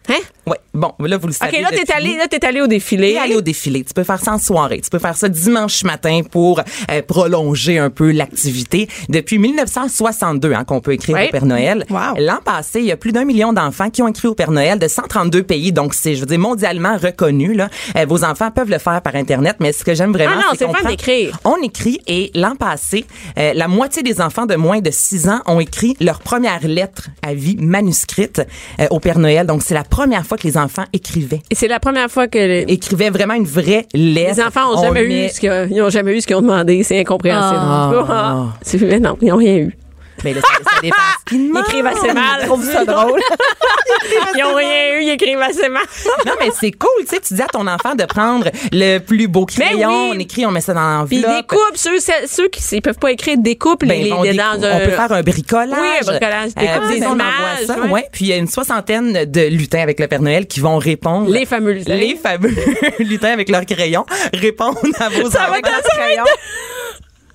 Hein? 0.09 0.19
Ouais. 0.45 0.57
Bon, 0.73 0.91
là, 0.99 1.17
vous 1.17 1.27
le 1.27 1.33
savez. 1.33 1.57
OK, 1.57 1.61
là, 1.63 1.69
t'es 1.69 1.91
allé, 1.93 2.17
là, 2.17 2.27
t'es 2.27 2.43
allé 2.45 2.59
au 2.59 2.67
défilé. 2.67 3.11
Et 3.11 3.17
aller 3.17 3.35
au 3.35 3.41
défilé. 3.41 3.83
Tu 3.83 3.93
peux 3.93 4.03
faire 4.03 4.19
ça 4.19 4.33
en 4.33 4.37
soirée. 4.39 4.81
Tu 4.81 4.89
peux 4.89 4.99
faire 4.99 5.15
ça 5.15 5.29
dimanche 5.29 5.83
matin 5.83 6.21
pour 6.29 6.61
euh, 6.91 7.01
prolonger 7.03 7.77
un 7.79 7.89
peu 7.89 8.11
l'activité. 8.11 8.89
Depuis 9.07 9.37
1962 9.37 10.53
hein, 10.53 10.63
qu'on 10.65 10.81
peut 10.81 10.93
écrire 10.93 11.15
au 11.17 11.31
Père 11.31 11.45
Noël. 11.45 11.85
Wow. 11.89 12.15
L'an 12.17 12.39
passé, 12.43 12.79
il 12.79 12.85
y 12.85 12.91
a 12.91 12.97
plus 12.97 13.11
d'un 13.11 13.23
million 13.23 13.53
d'enfants 13.53 13.89
qui 13.89 14.01
ont 14.01 14.07
écrit 14.07 14.27
au 14.27 14.35
Père 14.35 14.51
Noël 14.51 14.79
de 14.79 14.87
132 14.87 15.43
pays. 15.43 15.71
Donc, 15.71 15.93
c'est, 15.93 16.15
je 16.15 16.21
veux 16.21 16.25
dire, 16.25 16.39
mondialement 16.39 16.97
reconnu. 16.97 17.53
Là. 17.53 17.69
Euh, 17.97 18.05
vos 18.05 18.23
enfants 18.23 18.51
peuvent 18.51 18.69
le 18.71 18.79
faire 18.79 19.01
par 19.01 19.15
Internet, 19.15 19.57
mais 19.59 19.71
ce 19.71 19.83
que 19.83 19.93
j'aime 19.93 20.11
vraiment, 20.11 20.33
Ah 20.35 20.41
non, 20.51 20.57
c'est 20.57 20.65
qu'on 20.65 20.73
prend- 20.73 20.89
d'écrire. 20.89 21.39
On 21.45 21.57
écrit 21.61 21.99
et 22.07 22.31
l'an 22.35 22.55
passé, 22.55 23.05
euh, 23.37 23.53
la 23.53 23.67
moitié 23.67 24.03
des 24.03 24.19
enfants 24.21 24.45
de 24.47 24.55
moins 24.55 24.79
de 24.79 24.91
6 24.91 25.29
ans 25.29 25.41
ont 25.45 25.59
écrit 25.59 25.95
leur 26.01 26.19
première 26.19 26.67
lettre 26.67 27.09
à 27.21 27.33
vie 27.33 27.55
manuscrite 27.59 28.41
au 28.89 28.99
Père 28.99 29.19
Noël. 29.19 29.45
Donc, 29.45 29.61
c'est 29.63 29.73
la 29.75 29.83
première 29.95 30.25
fois 30.25 30.37
que 30.37 30.47
les 30.47 30.57
enfants 30.57 30.85
écrivaient 30.91 31.41
Et 31.51 31.55
c'est 31.55 31.67
la 31.67 31.79
première 31.79 32.09
fois 32.09 32.27
que 32.27 32.37
les, 32.37 32.61
écrivaient 32.67 33.09
vraiment 33.11 33.35
une 33.35 33.45
vraie 33.45 33.85
lettre. 33.93 34.35
les 34.37 34.41
enfants 34.43 34.71
ont 34.73 34.79
On 34.79 34.83
jamais 34.83 35.07
met- 35.07 35.25
eu 35.27 35.29
ce 35.29 35.39
qu'ils 35.39 35.67
ils 35.71 35.81
ont 35.81 35.89
jamais 35.89 36.17
eu 36.17 36.21
ce 36.21 36.27
qu'ils 36.27 36.35
ont 36.35 36.41
demandé. 36.41 36.81
C'est 36.83 36.99
incompréhensible. 36.99 37.59
Ah. 37.61 38.45
C'est- 38.61 38.81
mais 38.81 38.99
non, 38.99 39.17
ils 39.21 39.27
n'ont 39.29 39.37
rien 39.37 39.55
eu. 39.57 39.77
Mais 40.23 40.33
là, 40.33 40.41
ça, 40.41 40.71
ça 40.71 40.81
dépend 40.81 40.95
ce 41.19 41.25
qu'ils 41.25 41.51
Ils 41.53 41.59
écrivent 41.59 41.85
assez 41.87 42.13
mal. 42.13 42.41
Je 42.41 42.45
trouve 42.45 42.63
ça 42.65 42.85
drôle. 42.85 43.19
Ils 44.35 44.41
n'ont 44.41 44.55
rien 44.55 44.97
eu, 44.97 45.03
ils 45.03 45.09
écrivent 45.11 45.41
assez 45.41 45.69
mal. 45.69 45.83
Non, 46.25 46.33
mais 46.39 46.49
c'est 46.59 46.71
cool, 46.71 46.89
tu 47.01 47.07
sais, 47.07 47.19
tu 47.21 47.33
dis 47.35 47.41
à 47.41 47.47
ton 47.47 47.65
enfant 47.67 47.95
de 47.95 48.03
prendre 48.05 48.49
le 48.71 48.99
plus 48.99 49.27
beau 49.27 49.45
crayon, 49.45 49.89
Ben 49.89 50.09
oui. 50.09 50.11
on 50.15 50.19
écrit, 50.19 50.45
on 50.45 50.51
met 50.51 50.61
ça 50.61 50.73
dans 50.73 51.05
Puis 51.05 51.21
l'enveloppe. 51.21 51.41
découpent, 51.49 51.75
ceux, 51.77 51.99
ceux, 51.99 52.13
ceux 52.27 52.47
qui 52.49 52.75
ne 52.75 52.79
peuvent 52.81 52.97
pas 52.97 53.11
écrire, 53.11 53.37
découpent 53.37 53.85
Ben, 53.85 54.01
les, 54.03 54.11
on, 54.11 54.23
découpe- 54.23 54.35
dans 54.37 54.55
on 54.57 54.79
peut 54.79 54.91
faire 54.91 55.11
un 55.11 55.21
bricolage. 55.23 55.79
Oui, 55.79 55.87
un 56.01 56.05
bricolage, 56.05 56.53
découpe 56.55 56.87
des 56.89 56.93
puis 56.95 57.03
on 57.05 57.11
envoie 57.11 57.23
images, 57.25 57.65
ça, 57.67 57.79
ouais. 57.79 57.89
ouais. 57.89 58.09
Puis 58.11 58.25
il 58.25 58.27
y 58.29 58.33
a 58.33 58.37
une 58.37 58.47
soixantaine 58.47 59.25
de 59.25 59.41
lutins 59.47 59.81
avec 59.81 59.99
le 59.99 60.07
Père 60.07 60.21
Noël 60.21 60.47
qui 60.47 60.59
vont 60.59 60.77
répondre. 60.77 61.29
Les 61.29 61.45
fameux 61.45 61.71
lutins. 61.73 61.95
Les 61.95 62.15
fameux 62.15 62.53
lutins 62.99 63.31
avec 63.31 63.49
leur 63.49 63.65
crayon 63.65 64.05
répondent 64.33 64.77
à 64.99 65.09
vos 65.09 65.29
Ça 65.29 65.39
va 65.39 65.45
enfants. 65.49 65.55
être- 65.55 65.67
ça 65.67 65.97
va 65.97 66.11
être- 66.11 66.23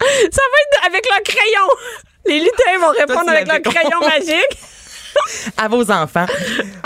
Ça 0.00 0.42
va 0.42 0.86
être 0.86 0.86
avec 0.86 1.04
leur 1.08 1.22
crayon. 1.22 1.68
Les 2.26 2.40
lutins 2.40 2.78
vont 2.80 2.90
répondre 2.98 3.30
avec 3.30 3.46
leur 3.48 3.60
crayon 3.62 4.00
magique. 4.00 4.58
à 5.56 5.66
vos 5.68 5.90
enfants. 5.90 6.26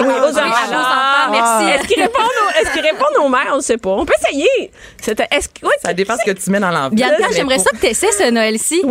Oui, 0.00 0.06
aux 0.06 0.08
enfants. 0.30 0.38
à 0.38 0.66
vos 0.66 0.74
enfants, 0.74 1.30
merci. 1.32 1.64
Est-ce 1.74 1.86
qu'ils 1.88 2.02
répondent, 2.02 2.22
aux- 2.24 2.60
est-ce 2.60 2.72
qu'ils 2.72 2.80
répondent 2.82 3.16
aux 3.24 3.28
mères? 3.28 3.50
On 3.52 3.56
ne 3.56 3.60
sait 3.62 3.76
pas. 3.76 3.90
On 3.90 4.06
peut 4.06 4.14
essayer. 4.24 4.70
Ça 5.02 5.92
dépend 5.92 6.14
ce 6.16 6.30
que 6.30 6.36
tu 6.38 6.50
mets 6.50 6.60
dans 6.60 6.70
l'enveloppe. 6.70 6.94
Bianca, 6.94 7.16
mais 7.28 7.34
j'aimerais 7.36 7.58
ça 7.58 7.70
que 7.70 7.76
tu 7.78 7.86
essaies 7.86 8.12
ce 8.12 8.30
Noël-ci. 8.30 8.82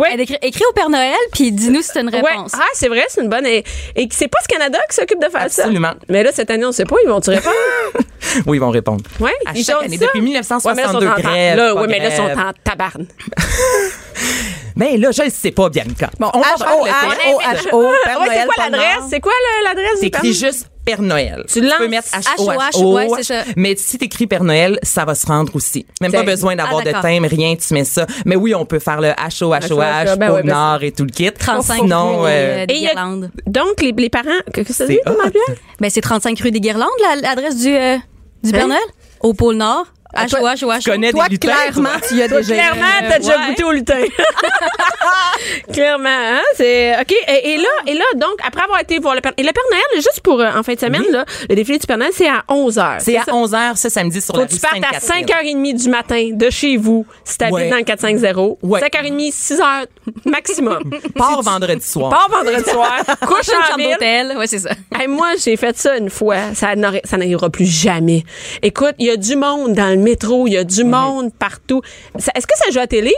Écris 0.42 0.64
au 0.68 0.72
Père 0.72 0.90
Noël, 0.90 1.16
puis 1.32 1.50
dis-nous 1.50 1.82
si 1.82 1.90
c'est 1.92 2.00
une 2.02 2.10
Ouais. 2.14 2.20
réponse. 2.20 2.52
Ah, 2.54 2.62
c'est 2.74 2.88
vrai, 2.88 3.04
c'est 3.08 3.22
une 3.22 3.28
bonne. 3.30 3.46
Et, 3.46 3.64
et 3.96 4.08
c'est 4.12 4.28
pas 4.28 4.38
ce 4.42 4.48
Canada 4.48 4.78
qui 4.88 4.94
s'occupe 4.96 5.20
de 5.20 5.28
faire 5.28 5.42
Absolument. 5.42 5.88
ça. 5.92 5.96
Mais 6.08 6.22
là, 6.22 6.30
cette 6.32 6.50
année, 6.50 6.64
on 6.64 6.68
ne 6.68 6.72
sait 6.74 6.84
pas. 6.84 6.96
Ils 7.02 7.08
vont-tu 7.08 7.30
répondre? 7.30 7.56
Oui, 8.46 8.56
ils 8.58 8.60
vont 8.60 8.70
répondre. 8.70 9.02
Ouais, 9.18 9.32
À 9.46 9.50
ils 9.54 9.64
chaque 9.64 9.76
ont 9.76 9.80
année, 9.84 9.98
ça? 9.98 10.06
depuis 10.06 10.20
1962, 10.20 10.68
Ouais, 10.68 10.74
mais 10.76 10.82
là, 10.82 11.16
ils 11.18 11.18
sont 11.18 11.28
en- 11.28 11.32
grève, 11.32 11.56
Là, 11.56 11.74
pas 11.74 11.80
oui, 11.82 11.86
mais 11.90 11.98
là, 11.98 12.08
ils 12.08 12.16
sont 12.16 12.40
en 12.40 12.52
tabarne. 12.64 13.06
Mais 14.76 14.96
là, 14.96 15.10
je 15.10 15.22
ne 15.22 15.30
sais 15.30 15.50
pas, 15.50 15.68
Bianca. 15.68 16.10
Bon, 16.18 16.30
on 16.34 16.38
le 16.38 16.44
test. 16.44 16.62
H-O-H-O, 16.62 17.90
Père 18.04 18.20
Ouais, 18.20 18.26
c'est 18.30 18.44
quoi 18.46 18.54
Père 18.56 18.70
l'adresse? 18.70 19.04
C'est 19.10 19.20
quoi 19.20 19.32
l'adresse 19.64 19.94
du 20.00 20.10
T'écris 20.10 20.30
Père- 20.32 20.48
juste 20.50 20.68
Père 20.84 21.00
Noël. 21.02 21.44
Tu 21.48 21.60
lances 21.60 21.74
peux 21.78 21.86
mettre 21.88 22.08
H-O-H, 22.08 22.56
H-O-H-O. 22.72 22.94
ouais, 22.96 23.08
c'est 23.18 23.22
ça. 23.22 23.42
Mais 23.56 23.76
si 23.76 23.98
t'écris 23.98 24.26
Père 24.26 24.42
Noël, 24.42 24.78
ça 24.82 25.04
va 25.04 25.14
se 25.14 25.24
rendre 25.26 25.54
aussi. 25.54 25.86
Même 26.00 26.10
pas 26.10 26.18
C'est- 26.18 26.24
besoin 26.24 26.56
d'avoir 26.56 26.82
Ah, 26.84 26.92
de 26.92 27.00
thème, 27.02 27.24
rien, 27.24 27.54
tu 27.54 27.72
mets 27.74 27.84
ça. 27.84 28.04
Mais 28.26 28.34
oui, 28.34 28.52
on 28.54 28.64
peut 28.66 28.80
faire 28.80 29.00
le 29.00 29.10
H-O-H-O-H, 29.10 30.16
Ben 30.16 30.28
ben 30.32 30.42
Nord 30.44 30.82
et 30.82 30.90
tout 30.92 31.04
le 31.04 31.10
kit. 31.10 31.30
35 31.32 31.82
Sinon, 31.82 32.22
rue 32.22 32.30
des, 32.30 32.32
euh, 32.36 32.66
des 32.66 32.74
a- 32.74 32.78
Guirlandes. 32.94 33.30
Donc, 33.46 33.80
les, 33.80 33.92
les 33.92 34.08
parents. 34.10 34.30
Qu'est-ce 34.52 34.68
que 34.68 34.74
ça 34.74 34.86
dit, 34.86 34.98
C'est 35.04 35.10
hot. 35.10 35.16
Pierre? 35.30 35.56
Ben, 35.80 35.88
c'est 35.90 36.00
35 36.00 36.38
rue 36.40 36.50
des 36.50 36.60
Guirlandes, 36.60 36.88
la- 37.00 37.20
l'adresse 37.28 37.56
du, 37.58 37.74
euh, 37.76 37.96
du 38.42 38.50
Père 38.50 38.64
Hein? 38.64 38.68
Noël, 38.68 38.80
au 39.20 39.34
pôle 39.34 39.56
Nord. 39.56 39.86
Ah, 40.14 40.26
toi, 40.26 40.40
H-O-H-O-H. 40.54 40.80
tu 40.82 40.90
connais 40.90 41.10
Toi, 41.12 41.24
des 41.24 41.30
lutins, 41.32 41.48
clairement, 41.48 41.88
toi. 41.98 42.08
tu 42.08 42.14
y 42.16 42.22
as 42.22 42.28
déjà 42.28 42.54
Clairement, 42.54 42.82
t'as 43.08 43.18
déjà 43.18 43.38
ouais. 43.38 43.46
goûté 43.48 43.64
au 43.64 43.72
lutin. 43.72 44.00
Clairement, 45.72 46.08
hein? 46.08 46.40
C'est, 46.56 46.94
OK. 47.00 47.12
Et, 47.28 47.52
et 47.52 47.56
là, 47.56 47.68
et 47.86 47.94
là, 47.94 48.04
donc, 48.16 48.34
après 48.46 48.62
avoir 48.62 48.80
été 48.80 48.98
voir 48.98 49.14
le 49.14 49.20
Père, 49.20 49.32
et 49.36 49.42
le 49.42 49.50
Père 49.52 49.62
Noël, 49.70 49.82
juste 49.96 50.20
pour, 50.22 50.40
euh, 50.40 50.48
en 50.54 50.62
fin 50.62 50.74
de 50.74 50.80
semaine, 50.80 51.04
là, 51.10 51.24
le 51.48 51.54
défilé 51.54 51.78
du 51.78 51.86
Père 51.86 51.98
Noël, 51.98 52.12
c'est 52.14 52.28
à 52.28 52.44
11 52.48 52.76
h. 52.76 52.96
C'est 53.00 53.16
à 53.16 53.22
11h 53.24 53.76
ce 53.76 53.88
samedi 53.88 54.20
sur 54.20 54.34
Faut 54.34 54.40
la 54.40 54.46
rue 54.46 54.52
tu 54.54 54.58
partes 54.60 54.74
à 54.94 55.00
Sainte-Catherine. 55.00 55.62
5h30 55.64 55.82
du 55.82 55.88
matin 55.88 56.28
de 56.32 56.50
chez 56.50 56.76
vous, 56.76 57.06
si 57.24 57.38
t'habites 57.38 57.52
Ouais. 57.54 57.70
dans 57.70 57.76
le 57.76 57.82
450. 57.84 58.58
Ouais. 58.62 58.80
5h30, 58.80 59.32
6h 59.32 59.86
maximum. 60.26 60.82
Pars 61.16 61.42
vendredi 61.42 61.84
soir. 61.86 62.10
Pars 62.10 62.28
vendredi 62.30 62.68
soir, 62.70 62.98
couche 63.26 63.48
en 63.48 63.66
chambre 63.72 63.90
d'hôtel. 63.90 64.36
Ouais, 64.36 64.46
c'est 64.46 64.58
ça. 64.58 64.70
Hey, 64.98 65.06
moi, 65.08 65.28
j'ai 65.42 65.56
fait 65.56 65.76
ça 65.76 65.96
une 65.96 66.10
fois. 66.10 66.54
Ça 66.54 66.74
n'arrivera 66.76 67.50
plus 67.50 67.66
jamais. 67.66 68.24
Écoute, 68.62 68.94
il 68.98 69.06
y 69.06 69.10
a 69.10 69.16
du 69.16 69.36
monde 69.36 69.74
dans 69.74 69.88
le 69.88 69.96
métro, 70.02 70.46
il 70.46 70.52
y 70.52 70.56
a 70.58 70.64
du 70.64 70.84
monde 70.84 71.30
partout. 71.38 71.80
Est-ce 72.16 72.46
que 72.46 72.56
ça 72.56 72.70
joue 72.70 72.78
à 72.78 72.82
la 72.82 72.86
télé? 72.86 73.14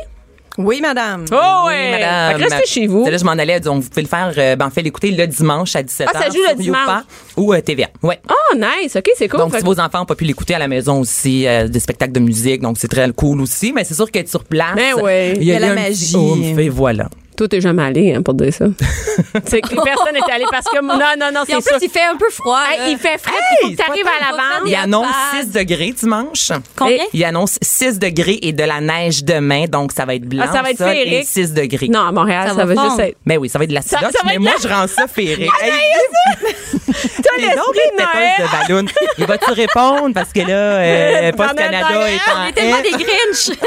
Oui, 0.57 0.81
madame. 0.81 1.25
Oh, 1.33 1.37
Oui, 1.67 1.73
ouais. 1.73 1.91
madame. 1.91 2.39
Fait 2.39 2.45
que 2.47 2.49
restez 2.55 2.67
chez 2.81 2.87
vous. 2.87 3.05
Là, 3.11 3.17
je 3.17 3.25
m'en 3.25 3.33
allais, 3.33 3.59
donc 3.59 3.83
vous 3.83 3.89
pouvez 3.89 4.03
le 4.03 4.09
faire, 4.09 4.33
euh, 4.39 4.55
ben, 4.55 4.67
en 4.67 4.71
fait, 4.71 4.83
l'écouter 4.83 5.11
le 5.11 5.27
dimanche 5.27 5.75
à 5.75 5.83
17h. 5.83 6.07
Ah, 6.15 6.23
ça 6.23 6.29
joue 6.31 6.39
le 6.49 6.55
dimanche. 6.55 7.03
Ou 7.37 7.53
euh, 7.53 7.61
TVA. 7.61 7.89
Ouais. 8.05 8.21
Oh, 8.31 8.57
nice. 8.57 8.95
OK, 8.95 9.11
c'est 9.17 9.27
cool. 9.29 9.41
Donc, 9.41 9.53
si 9.53 9.61
que- 9.63 9.67
vos 9.67 9.81
enfants 9.81 9.99
n'ont 9.99 10.05
pas 10.07 10.15
pu 10.15 10.23
l'écouter 10.25 10.55
à 10.55 10.61
la 10.61 10.69
maison 10.69 11.01
aussi, 11.01 11.45
euh, 11.49 11.67
des 11.67 11.81
spectacles 11.81 12.13
de 12.13 12.21
musique, 12.21 12.61
donc 12.61 12.77
c'est 12.79 12.87
très 12.87 13.11
cool 13.11 13.41
aussi. 13.41 13.73
Mais 13.73 13.83
c'est 13.83 13.95
sûr 13.95 14.09
qu'être 14.13 14.29
sur 14.29 14.45
place, 14.45 14.77
Ben 14.77 14.95
ouais. 15.03 15.33
il 15.37 15.43
y 15.43 15.51
a 15.53 15.57
eu 15.57 15.61
la 15.61 15.75
magie. 15.75 16.13
petit 16.13 16.61
et 16.61 16.69
voilà. 16.69 17.09
Toi, 17.37 17.49
t'es 17.49 17.61
jamais 17.61 17.83
allé, 17.83 18.15
hein, 18.15 18.23
pour 18.23 18.35
dire 18.35 18.55
ça. 18.55 18.67
c'est 19.45 19.61
que 19.61 19.75
personne 19.83 20.15
n'est 20.15 20.33
allé 20.33 20.45
parce 20.51 20.67
que. 20.67 20.81
Non, 20.81 20.95
non, 21.19 21.31
non, 21.35 21.43
c'est 21.45 21.61
ça. 21.61 21.73
plus, 21.77 21.87
il 21.87 21.91
fait 21.91 22.05
un 22.05 22.17
peu 22.17 22.31
froid. 22.31 22.61
Hey, 22.71 22.93
il 22.93 22.99
fait 22.99 23.19
frais, 23.19 23.33
Hey, 23.35 23.59
il 23.63 23.67
faut 23.67 23.73
que 23.73 23.77
t'arrives 23.87 24.07
à 24.07 24.25
l'avance. 24.31 24.59
trop 24.61 24.67
Il 24.69 24.75
annonce 24.77 25.07
pas. 25.07 25.41
6 25.43 25.51
degrés 25.51 25.93
dimanche. 25.93 26.53
Combien? 26.77 26.99
Il 27.13 27.25
annonce 27.25 27.59
6 27.61 27.99
degrés 27.99 28.39
et 28.43 28.53
de 28.53 28.63
la 28.63 28.81
neige 28.81 29.25
demain, 29.25 29.65
donc 29.67 29.91
ça 29.93 30.05
va 30.05 30.15
être 30.15 30.25
blanc. 30.29 30.45
Ah, 30.49 30.53
ça 30.53 30.63
va 30.63 30.71
être 30.71 30.79
sol, 30.79 30.91
et 30.91 31.05
féerique. 31.05 31.27
6 31.29 31.53
degrés. 31.55 31.89
Non, 31.89 32.07
à 32.07 32.13
Montréal, 32.13 32.49
ça, 32.51 32.55
Ça 32.55 32.65
va, 32.65 32.75
va 32.75 32.85
juste 32.89 33.01
être. 33.01 33.17
Mais 33.27 33.37
oui, 33.37 33.49
ça 33.49 33.59
va 33.59 33.65
être 33.65 33.71
de 33.71 33.75
la 33.75 33.83
Ça- 33.83 33.99
sidoche, 33.99 34.13
ça 34.13 34.19
va 34.23 34.29
mais 34.29 34.35
être 34.35 34.41
moi, 34.41 34.53
la- 34.57 34.69
je 34.69 34.73
rends 34.73 34.87
ça 34.87 35.07
féerique. 35.09 35.51
Hey, 35.61 35.73
T'as 36.87 37.41
l'esprit 37.41 37.41
de 37.41 37.97
des 37.97 38.03
Noël. 38.05 38.33
de 38.39 38.69
ballon. 38.69 38.87
Il 39.19 39.27
va-tu 39.27 39.51
répondre? 39.51 40.15
Parce 40.15 40.33
que 40.33 40.41
là, 40.41 40.55
euh, 40.79 41.33
Post 41.33 41.49
Pendant 41.49 41.53
le 41.53 41.57
Canada 41.71 41.89
temps, 41.89 42.07
est 42.07 42.19
on 42.29 42.39
en 42.39 42.45
On 42.45 42.49
est 42.49 42.53
tellement 42.53 42.81
des 42.83 42.91
Grinch. 42.91 43.59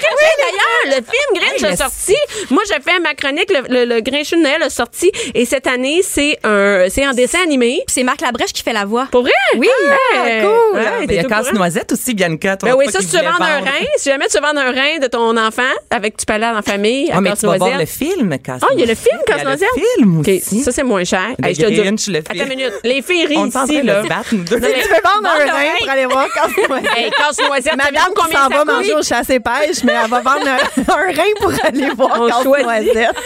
Oui, 0.00 0.28
d'ailleurs, 0.38 0.98
le 0.98 1.04
film 1.04 1.28
Grinch 1.34 1.62
Hey, 1.62 1.72
a 1.72 1.76
sorti. 1.76 2.16
Moi, 2.50 2.62
j'ai 2.66 2.80
fait 2.80 2.98
ma 3.00 3.14
chronique, 3.14 3.50
le, 3.50 3.84
le, 3.84 3.94
le 3.94 4.00
Grinch 4.00 4.30
de 4.30 4.36
Noël 4.36 4.62
a 4.62 4.70
sorti. 4.70 5.10
Et 5.34 5.44
cette 5.44 5.66
année, 5.66 6.00
c'est 6.02 6.38
un, 6.44 6.86
c'est 6.88 7.04
un 7.04 7.12
dessin 7.12 7.40
animé. 7.42 7.82
C'est 7.88 8.02
Marc 8.02 8.20
Labrèche 8.20 8.52
qui 8.52 8.62
fait 8.62 8.72
la 8.72 8.84
voix. 8.84 9.08
Pour 9.10 9.22
vrai? 9.22 9.32
Oui. 9.56 9.68
Cool. 10.12 10.78
ouais, 10.78 10.84
Mais 11.00 11.04
il 11.04 11.06
t'es 11.08 11.14
y 11.16 11.18
a 11.18 11.24
casse-noisette 11.24 11.92
aussi, 11.92 12.14
Bianca. 12.14 12.56
Ben 12.62 12.74
oui, 12.76 12.86
ça, 12.90 13.00
si 13.00 13.08
tu 13.08 13.16
vendre 13.16 13.42
un 13.42 13.60
rein, 13.60 13.84
si 13.96 14.08
jamais 14.08 14.26
tu 14.28 14.36
veux 14.38 14.42
vendre 14.44 14.60
un 14.60 14.70
rein 14.72 14.98
de 15.00 15.06
ton 15.06 15.36
enfant, 15.36 15.62
avec 15.90 16.16
tu 16.16 16.24
peux 16.26 16.34
aller 16.34 16.46
en 16.46 16.62
famille, 16.62 17.10
Ah, 17.12 17.20
mais 17.20 17.32
tu 17.34 17.46
vas 17.46 17.56
voir 17.56 17.70
le 17.78 17.84
Casse-Noisette. 17.84 18.16
film, 18.16 18.38
casse 18.38 18.60
Ah, 18.62 18.68
il 18.74 18.80
y 18.80 18.82
a 18.82 18.86
le 18.86 18.94
film 18.94 19.18
Il 19.26 19.30
y 19.30 19.32
a 19.32 19.36
Casse-Noisette? 19.36 19.68
le 19.76 19.82
film 19.82 20.20
aussi. 20.20 20.62
ça, 20.62 20.72
c'est 20.72 20.82
moins 20.82 21.04
cher. 21.04 21.28
Je 21.38 21.48
te 21.48 21.52
dis- 21.52 21.80
Attends 22.18 22.34
une 22.34 22.48
minute. 22.48 22.72
Les 22.84 23.02
filles 23.02 23.24
On 23.36 23.42
rient 23.42 23.48
ici, 23.48 23.82
là. 23.82 24.02
Tu 24.28 24.36
veux 24.36 24.58
vendre 24.58 25.22
Vends 25.22 25.28
un 25.28 25.52
rein 25.52 25.74
pour 25.78 25.90
aller 25.90 26.06
voir 26.06 26.26
Casse-Noisette? 26.34 27.14
Casse-noisette, 27.18 27.74
combien 28.14 28.38
s'en 28.42 28.48
ça 28.50 28.56
va 28.56 28.64
manger 28.64 28.94
au 28.94 29.02
chasse 29.02 29.30
et 29.30 29.40
pêche, 29.68 29.84
mais 29.84 29.92
elle 30.02 30.10
va 30.10 30.20
vendre 30.20 30.46
un, 30.46 30.56
un 30.92 31.12
rein 31.12 31.32
pour 31.40 31.52
aller 31.64 31.90
voir 31.90 32.20
On 32.20 32.28
Casse-Noisette. 32.28 33.16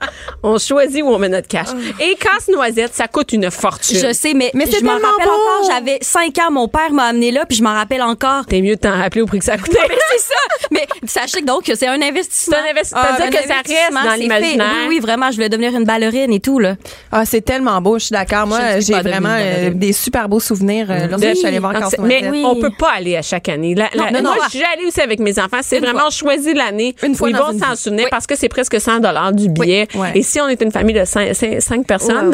on 0.42 0.58
choisit 0.58 1.02
où 1.02 1.08
on 1.08 1.18
met 1.18 1.28
notre 1.28 1.48
cash. 1.48 1.68
Et 2.00 2.14
casse-noisette, 2.16 2.94
ça 2.94 3.08
coûte 3.08 3.32
une 3.32 3.50
fortune. 3.50 3.98
Je 3.98 4.12
sais, 4.12 4.34
mais, 4.34 4.50
Mais 4.54 4.66
c'est 4.66 4.80
je 4.80 4.84
m'en 4.84 4.92
rappelle 4.92 5.10
beau. 5.24 5.30
encore. 5.30 5.70
J'avais 5.70 5.98
5 6.00 6.38
ans, 6.38 6.50
mon 6.50 6.68
père 6.68 6.92
m'a 6.92 7.04
amené 7.04 7.30
là, 7.30 7.44
puis 7.46 7.56
je 7.56 7.62
m'en 7.62 7.74
rappelle 7.74 8.02
encore. 8.02 8.46
T'es 8.46 8.60
mieux 8.60 8.76
de 8.76 8.80
t'en 8.80 8.96
rappeler 8.96 9.22
au 9.22 9.26
prix 9.26 9.38
que 9.38 9.44
ça 9.44 9.56
coûtait. 9.56 9.78
Mais 9.88 9.96
c'est 10.12 10.18
ça. 10.20 10.34
Mais 10.70 10.86
sachez 11.06 11.40
que 11.40 11.46
donc 11.46 11.64
que 11.64 11.74
c'est 11.74 11.86
un 11.86 12.00
investissement. 12.00 12.56
C'est 12.64 12.70
un 12.70 12.74
investi- 12.74 12.92
Ah, 12.94 13.16
c'est-à-dire 13.16 13.26
un 13.26 13.42
que 13.42 13.48
ça 13.48 13.54
reste 13.54 13.68
investissement, 13.70 14.04
dans 14.04 14.10
c'est 14.12 14.18
l'imaginaire. 14.18 14.66
Oui, 14.82 14.86
oui, 14.88 15.00
vraiment, 15.00 15.30
je 15.30 15.36
voulais 15.36 15.48
devenir 15.48 15.74
une 15.74 15.84
ballerine 15.84 16.32
et 16.32 16.40
tout 16.40 16.58
là. 16.58 16.76
Ah, 17.12 17.24
c'est 17.24 17.40
tellement 17.40 17.80
beau, 17.80 17.98
je 17.98 18.04
suis 18.06 18.12
d'accord. 18.12 18.46
Moi, 18.46 18.80
j'ai 18.80 18.94
vraiment 18.94 19.36
euh, 19.38 19.70
des 19.70 19.92
super 19.92 20.28
beaux 20.28 20.40
souvenirs 20.40 20.86
euh, 20.90 21.06
lorsque 21.08 21.24
De- 21.24 21.30
je 21.30 21.34
suis 21.34 21.46
allée 21.46 21.58
voir 21.58 21.72
Casse-Noisette. 21.72 22.22
Mais 22.22 22.28
Oui. 22.30 22.42
on 22.44 22.56
peut 22.56 22.72
pas 22.78 22.90
aller 22.96 23.16
à 23.16 23.22
chaque 23.22 23.48
année. 23.48 23.74
La- 23.74 23.88
la- 23.94 24.10
non, 24.10 24.18
non, 24.22 24.30
moi, 24.30 24.36
non. 24.36 24.42
je 24.52 24.56
suis 24.58 24.64
allée 24.64 24.86
aussi 24.86 25.00
avec 25.00 25.18
mes 25.20 25.38
enfants. 25.38 25.58
C'est 25.62 25.80
vraiment 25.80 26.10
choisi 26.10 26.54
l'année 26.54 26.94
Une 27.02 27.14
fois 27.14 27.30
ils 27.30 27.36
vont 27.36 27.58
s'en 27.58 27.74
souvenir 27.76 28.04
Oui. 28.04 28.10
parce 28.10 28.26
que 28.26 28.36
c'est 28.36 28.48
presque 28.48 28.80
100 28.80 29.00
dollars 29.00 29.32
du 29.32 29.48
billet. 29.48 29.87
Ouais. 29.94 30.12
Et 30.14 30.22
si 30.22 30.40
on 30.40 30.48
est 30.48 30.60
une 30.62 30.72
famille 30.72 30.94
de 30.94 31.04
5, 31.04 31.86
personnes, 31.86 32.28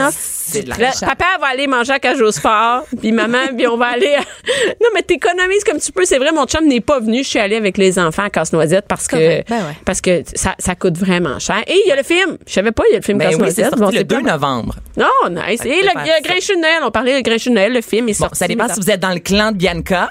Ouais, 0.55 0.63
là, 0.79 0.91
papa 1.01 1.25
va 1.41 1.47
aller 1.49 1.67
manger 1.67 1.93
à 1.93 1.99
Cage 1.99 2.21
au 2.21 2.31
Sport, 2.31 2.85
puis 3.01 3.13
maman, 3.13 3.39
puis 3.57 3.67
on 3.67 3.77
va 3.77 3.87
aller. 3.87 4.15
à- 4.15 4.21
non, 4.83 4.89
mais 4.95 5.03
t'économises 5.03 5.65
comme 5.65 5.79
tu 5.79 5.91
peux. 5.93 6.05
C'est 6.05 6.19
vrai, 6.19 6.33
mon 6.33 6.45
chum 6.47 6.67
n'est 6.67 6.81
pas 6.81 7.01
venu. 7.01 7.23
Je 7.25 7.29
suis 7.29 7.39
allée 7.39 7.57
avec 7.57 7.79
les 7.79 7.99
enfants 7.99 8.25
à 8.25 8.31
Casse-Noisette 8.31 8.85
parce 8.89 9.07
que. 9.07 9.17
Ben 9.17 9.45
ouais. 9.51 9.77
parce 9.85 10.01
que 10.01 10.23
ça, 10.35 10.55
ça 10.59 10.75
coûte 10.75 10.99
vraiment 10.99 11.39
cher. 11.39 11.63
Et 11.67 11.81
il 11.85 11.89
y 11.89 11.93
a 11.93 11.97
le 11.97 12.03
film. 12.03 12.37
Je 12.47 12.53
savais 12.53 12.73
pas, 12.73 12.83
il 12.89 12.93
y 12.93 12.95
a 12.95 12.99
le 12.99 13.03
film 13.05 13.19
Ben 13.19 13.29
oui, 13.29 13.33
c'est 13.51 13.63
Casse-Noisette. 13.63 13.79
Bon, 13.79 13.87
le 13.91 13.97
c'est 13.99 14.05
2 14.05 14.17
pas- 14.23 14.33
novembre. 14.33 14.77
Non, 14.97 15.07
nice. 15.31 15.63
Fait 15.63 15.69
Et 15.71 15.83
le, 15.83 15.89
il 16.03 16.07
y 16.07 16.11
a 16.11 16.21
de 16.21 16.61
Noël. 16.61 16.79
On 16.85 16.91
parlait 16.91 17.21
de 17.21 17.29
Grinch 17.29 17.45
de 17.47 17.51
Noël. 17.51 17.73
Le 17.73 17.81
film 17.81 18.09
est 18.09 18.13
Bon, 18.19 18.25
sorti. 18.27 18.39
ça 18.39 18.49
dépend 18.49 18.69
si 18.69 18.81
vous 18.81 18.91
êtes 18.91 19.01
dans 19.01 19.13
le 19.13 19.19
clan 19.21 19.51
de 19.53 19.57
Bianca 19.57 20.09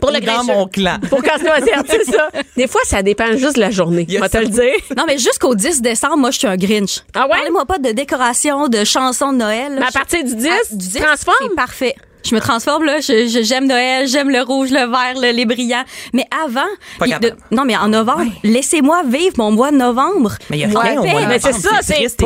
Pour 0.00 0.10
le 0.10 0.20
dans 0.20 0.44
mon 0.44 0.66
clan. 0.68 0.96
Pour 1.10 1.22
Casse-Noisette, 1.22 1.86
c'est 1.88 2.04
ça. 2.04 2.28
Des 2.56 2.66
fois, 2.66 2.80
ça 2.84 3.02
dépend 3.02 3.32
juste 3.36 3.56
de 3.56 3.60
la 3.60 3.70
journée. 3.70 4.04
Il 4.08 4.14
y 4.14 4.16
a 4.16 4.20
On 4.20 4.22
va 4.22 4.28
te 4.28 4.38
le 4.38 4.46
dire. 4.46 4.72
Non, 4.96 5.04
mais 5.06 5.18
jusqu'au 5.18 5.54
10 5.54 5.82
décembre, 5.82 6.16
moi, 6.18 6.30
je 6.30 6.38
suis 6.38 6.46
un 6.48 6.56
Grinch. 6.84 7.00
Ah 7.14 7.22
ouais? 7.24 7.30
Parlez-moi 7.30 7.64
pas 7.66 7.78
de 7.78 7.90
décoration, 7.92 8.68
de 8.68 8.84
chansons 8.84 9.32
de 9.32 9.38
Noël. 9.38 9.74
là. 9.74 9.80
Mais 9.80 9.86
à 9.86 9.90
partir 9.92 10.24
du 10.24 10.34
10, 10.34 10.48
Ah, 10.50 10.56
du 10.72 10.76
10, 10.88 10.98
transforme. 11.00 11.36
C'est 11.48 11.54
parfait. 11.56 11.94
Je 12.24 12.34
me 12.34 12.40
transforme, 12.40 12.84
là. 12.84 13.00
Je- 13.00 13.26
je- 13.28 13.42
J'aime 13.42 13.66
Noël, 13.66 14.06
j'aime 14.08 14.30
le 14.30 14.40
rouge, 14.42 14.70
le 14.70 14.88
vert, 14.88 15.14
le- 15.20 15.32
les 15.34 15.44
brillants. 15.44 15.84
Mais 16.14 16.24
avant. 16.44 16.60
Pas 16.98 17.06
de- 17.06 17.32
non, 17.50 17.64
mais 17.64 17.76
en 17.76 17.88
novembre, 17.88 18.30
laissez-moi 18.44 19.02
vivre 19.06 19.34
mon 19.38 19.50
mois 19.50 19.70
de 19.70 19.76
novembre. 19.76 20.32
Mais 20.50 20.58
il 20.58 20.60
y 20.60 20.64
a 20.76 20.80
rien 20.80 21.00
au 21.00 21.04
mois 21.04 21.22
de 21.22 21.26
Mais 21.26 21.38
c'est 21.38 21.52
ça, 21.52 21.70
c'est 21.82 21.94
triste. 21.94 22.22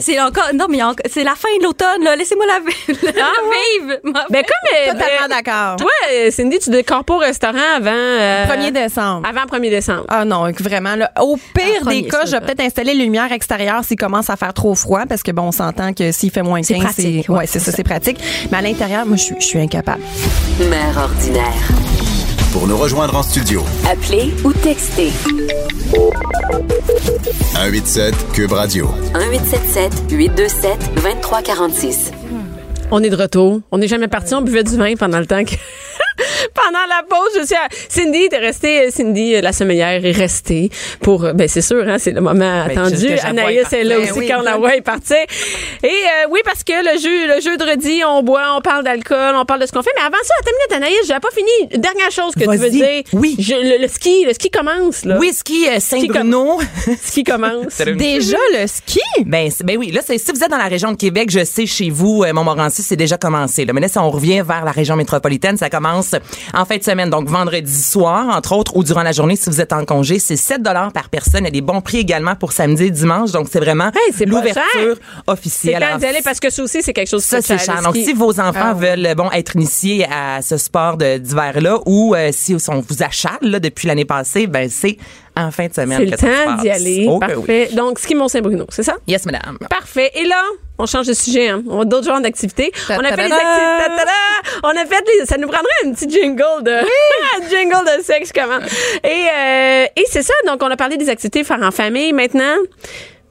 C'est 0.00 0.20
encore. 0.20 0.48
Non, 0.54 0.66
mais 0.68 0.78
c'est 1.10 1.24
la 1.24 1.34
fin 1.34 1.48
de 1.58 1.64
l'automne, 1.64 2.02
là. 2.02 2.16
Laissez-moi 2.16 2.46
la, 2.46 2.58
la 2.88 3.12
vivre. 3.12 4.00
ma 4.04 4.24
Ben, 4.30 4.42
comme. 4.42 4.70
euh, 4.74 4.92
Totalement 4.92 5.28
ben, 5.28 5.42
d'accord. 5.42 5.76
Toi, 5.76 5.90
euh, 6.12 6.30
Cindy, 6.30 6.58
tu 6.58 6.70
décores 6.70 7.04
pas 7.04 7.14
au 7.14 7.18
restaurant 7.18 7.58
avant. 7.76 7.90
euh, 7.92 8.46
1er 8.46 8.70
décembre. 8.72 9.28
Avant 9.28 9.44
1er 9.46 9.70
décembre. 9.70 10.04
Ah 10.08 10.24
non, 10.24 10.50
vraiment. 10.60 10.94
Là, 10.96 11.10
au 11.20 11.36
pire 11.36 11.64
Ah, 11.80 11.84
premier, 11.84 12.02
des 12.02 12.08
cas, 12.08 12.24
je 12.24 12.32
vais 12.32 12.40
peut-être 12.40 12.60
installer 12.60 12.94
les 12.94 13.04
lumières 13.04 13.30
extérieures 13.32 13.84
s'il 13.84 13.96
commence 13.98 14.30
à 14.30 14.36
faire 14.36 14.54
trop 14.54 14.74
froid, 14.74 15.02
parce 15.08 15.22
que 15.22 15.30
bon, 15.32 15.42
on 15.42 15.52
s'entend 15.52 15.92
que 15.92 16.12
s'il 16.12 16.30
fait 16.30 16.42
moins 16.42 16.60
15, 16.60 16.66
C'est 16.68 16.78
pratique, 16.78 17.24
c'est 17.26 17.32
ouais, 17.32 17.46
c'est 17.46 17.58
ça, 17.58 17.72
c'est 17.72 17.84
pratique. 17.84 18.18
Mais 18.50 18.58
à 18.58 18.62
l'intérieur, 18.62 19.04
moi, 19.06 19.16
je 19.18 19.24
suis, 19.24 19.34
je 19.38 19.44
suis 19.44 19.58
incapable. 19.58 20.02
Mère 20.70 20.96
ordinaire. 20.96 21.68
Pour 22.52 22.66
nous 22.66 22.76
rejoindre 22.76 23.16
en 23.16 23.22
studio, 23.22 23.62
Appelez 23.90 24.32
ou 24.44 24.52
textez 24.52 25.10
187 27.52 28.14
Cube 28.32 28.52
Radio. 28.52 28.88
1877 29.14 30.10
827 30.10 30.94
2346. 30.94 32.12
On 32.90 33.02
est 33.02 33.10
de 33.10 33.16
retour. 33.16 33.60
On 33.70 33.78
n'est 33.78 33.88
jamais 33.88 34.08
parti. 34.08 34.34
On 34.34 34.40
buvait 34.40 34.64
du 34.64 34.76
vin 34.76 34.94
pendant 34.96 35.18
le 35.18 35.26
temps 35.26 35.44
que. 35.44 35.54
pendant 36.54 36.84
la 36.88 37.02
pause, 37.08 37.30
je 37.40 37.46
suis 37.46 37.54
à... 37.54 37.68
Cindy 37.88 38.24
était 38.24 38.38
restée, 38.38 38.90
Cindy, 38.90 39.34
euh, 39.36 39.40
la 39.40 39.52
sommeillère 39.52 40.04
est 40.04 40.12
restée 40.12 40.70
pour, 41.00 41.24
euh, 41.24 41.32
ben 41.32 41.48
c'est 41.48 41.60
sûr, 41.62 41.84
hein, 41.88 41.96
c'est 41.98 42.12
le 42.12 42.20
moment 42.20 42.64
Ben, 42.66 42.78
attendu. 42.78 43.08
Anaïs 43.24 43.72
est 43.72 43.84
là 43.84 43.98
aussi 43.98 44.12
oui, 44.12 44.28
quand 44.28 44.38
oui. 44.40 44.44
la 44.44 44.56
voix 44.56 44.76
est 44.76 44.80
partie. 44.80 45.14
Et 45.82 45.86
euh, 45.86 46.28
oui, 46.30 46.40
parce 46.44 46.64
que 46.64 46.72
le 46.72 46.98
jeu, 47.00 47.34
le 47.34 47.40
jeudi, 47.40 48.02
on 48.06 48.22
boit, 48.22 48.56
on 48.56 48.60
parle 48.60 48.84
d'alcool, 48.84 49.34
on 49.36 49.44
parle 49.44 49.60
de 49.60 49.66
ce 49.66 49.72
qu'on 49.72 49.82
fait. 49.82 49.90
Mais 49.96 50.02
avant 50.02 50.16
ça, 50.22 50.34
attends 50.40 50.50
une 50.50 50.76
minute, 50.76 50.84
Anaïs, 50.84 51.06
j'ai 51.06 51.20
pas 51.20 51.28
fini. 51.34 51.80
Dernière 51.80 52.10
chose 52.10 52.34
que 52.34 52.50
tu 52.50 52.56
veux 52.56 52.70
dire. 52.70 53.02
Oui. 53.12 53.36
Je- 53.38 53.54
le, 53.54 53.82
le 53.82 53.88
ski, 53.88 54.24
le 54.26 54.32
ski 54.32 54.50
commence, 54.50 55.04
là. 55.04 55.18
Whisky 55.18 55.66
euh, 55.68 55.74
Qui 55.76 55.80
Saint-Bruno. 55.80 56.58
Ski 57.02 57.24
commence. 57.24 57.78
Déjà, 57.78 58.36
le 58.54 58.66
ski? 58.66 59.00
Ben, 59.24 59.50
ben 59.64 59.76
oui, 59.78 59.90
là, 59.90 60.00
si 60.06 60.16
vous 60.32 60.42
êtes 60.44 60.50
dans 60.50 60.56
la 60.58 60.68
région 60.68 60.92
de 60.92 60.96
Québec, 60.96 61.30
je 61.30 61.44
sais, 61.44 61.66
chez 61.66 61.90
vous, 61.90 62.22
euh, 62.24 62.32
Montmorency, 62.32 62.82
c'est 62.82 62.96
déjà 62.96 63.16
commencé. 63.16 63.64
Là. 63.64 63.72
Mais 63.72 63.80
là, 63.80 63.88
si 63.88 63.98
on 63.98 64.10
revient 64.10 64.42
vers 64.46 64.64
la 64.64 64.70
région 64.70 64.96
métropolitaine, 64.96 65.56
ça 65.56 65.70
commence 65.70 66.07
en 66.54 66.64
fin 66.64 66.76
de 66.76 66.82
semaine, 66.82 67.10
donc 67.10 67.28
vendredi 67.28 67.82
soir, 67.82 68.28
entre 68.36 68.52
autres, 68.52 68.76
ou 68.76 68.84
durant 68.84 69.02
la 69.02 69.12
journée, 69.12 69.36
si 69.36 69.48
vous 69.50 69.60
êtes 69.60 69.72
en 69.72 69.84
congé. 69.84 70.18
C'est 70.18 70.36
7 70.36 70.62
par 70.62 71.08
personne. 71.10 71.42
Il 71.42 71.44
y 71.44 71.48
a 71.48 71.50
des 71.50 71.60
bons 71.60 71.80
prix 71.80 71.98
également 71.98 72.34
pour 72.34 72.52
samedi 72.52 72.84
et 72.84 72.90
dimanche. 72.90 73.32
Donc, 73.32 73.48
c'est 73.50 73.60
vraiment 73.60 73.88
Hey, 73.88 74.12
c'est 74.16 74.24
l'ouverture. 74.26 74.62
C'est 74.74 75.30
officielle. 75.30 75.78
quand 75.80 75.86
Alors, 75.86 75.98
d'y 75.98 76.06
aller 76.06 76.20
parce 76.22 76.40
que 76.40 76.50
ça 76.50 76.62
aussi, 76.62 76.82
c'est 76.82 76.92
quelque 76.92 77.08
chose 77.08 77.22
qui 77.22 77.28
ça, 77.30 77.40
c'est 77.42 77.58
cher, 77.58 77.82
Donc, 77.82 77.94
si 77.96 78.12
vos 78.12 78.38
enfants 78.40 78.74
veulent 78.74 79.14
bon 79.16 79.30
être 79.32 79.56
initiés 79.56 80.06
à 80.10 80.42
ce 80.42 80.56
sport 80.56 80.96
de- 80.96 81.18
d'hiver-là 81.18 81.78
ou 81.86 82.14
euh, 82.14 82.30
si 82.32 82.56
on 82.68 82.80
vous 82.80 83.02
achale 83.02 83.38
là, 83.42 83.60
depuis 83.60 83.88
l'année 83.88 84.04
passée, 84.04 84.46
ben 84.46 84.68
c'est 84.70 84.96
en 85.38 85.50
fin 85.50 85.66
de 85.66 85.74
semaine 85.74 85.98
C'est 85.98 86.04
le 86.06 86.16
temps 86.16 86.62
d'y 86.62 86.70
aller. 86.70 87.06
Oh 87.08 87.18
que 87.18 87.26
oui. 87.26 87.34
Parfait. 87.34 87.68
Donc, 87.74 87.98
ski 87.98 88.14
Mont-Saint-Bruno, 88.14 88.66
c'est 88.70 88.82
ça? 88.82 88.96
Yes, 89.06 89.24
madame. 89.26 89.58
Parfait. 89.70 90.10
Et 90.14 90.24
là, 90.24 90.42
on 90.78 90.86
change 90.86 91.06
de 91.06 91.12
sujet. 91.12 91.48
Hein. 91.48 91.62
On 91.68 91.80
a 91.80 91.84
d'autres 91.84 92.06
genres 92.06 92.20
d'activités. 92.20 92.72
On 92.90 92.98
a 92.98 93.08
fait 93.08 93.28
les 93.28 93.32
activités. 93.32 94.12
On 94.62 94.70
a 94.70 94.86
fait 94.86 95.04
les. 95.18 95.26
Ça 95.26 95.36
nous 95.36 95.48
prendrait 95.48 95.70
un 95.84 95.92
petit 95.92 96.08
jingle 96.10 96.62
de. 96.62 96.72
un 96.72 97.48
jingle 97.48 97.98
de 97.98 98.02
sexe, 98.02 98.32
comment? 98.32 98.58
Et, 99.04 99.26
euh, 99.34 99.86
et 99.96 100.04
c'est 100.08 100.22
ça. 100.22 100.34
Donc, 100.46 100.62
on 100.62 100.70
a 100.70 100.76
parlé 100.76 100.96
des 100.96 101.08
activités 101.08 101.44
faire 101.44 101.62
en 101.62 101.70
famille. 101.70 102.12
Maintenant, 102.12 102.56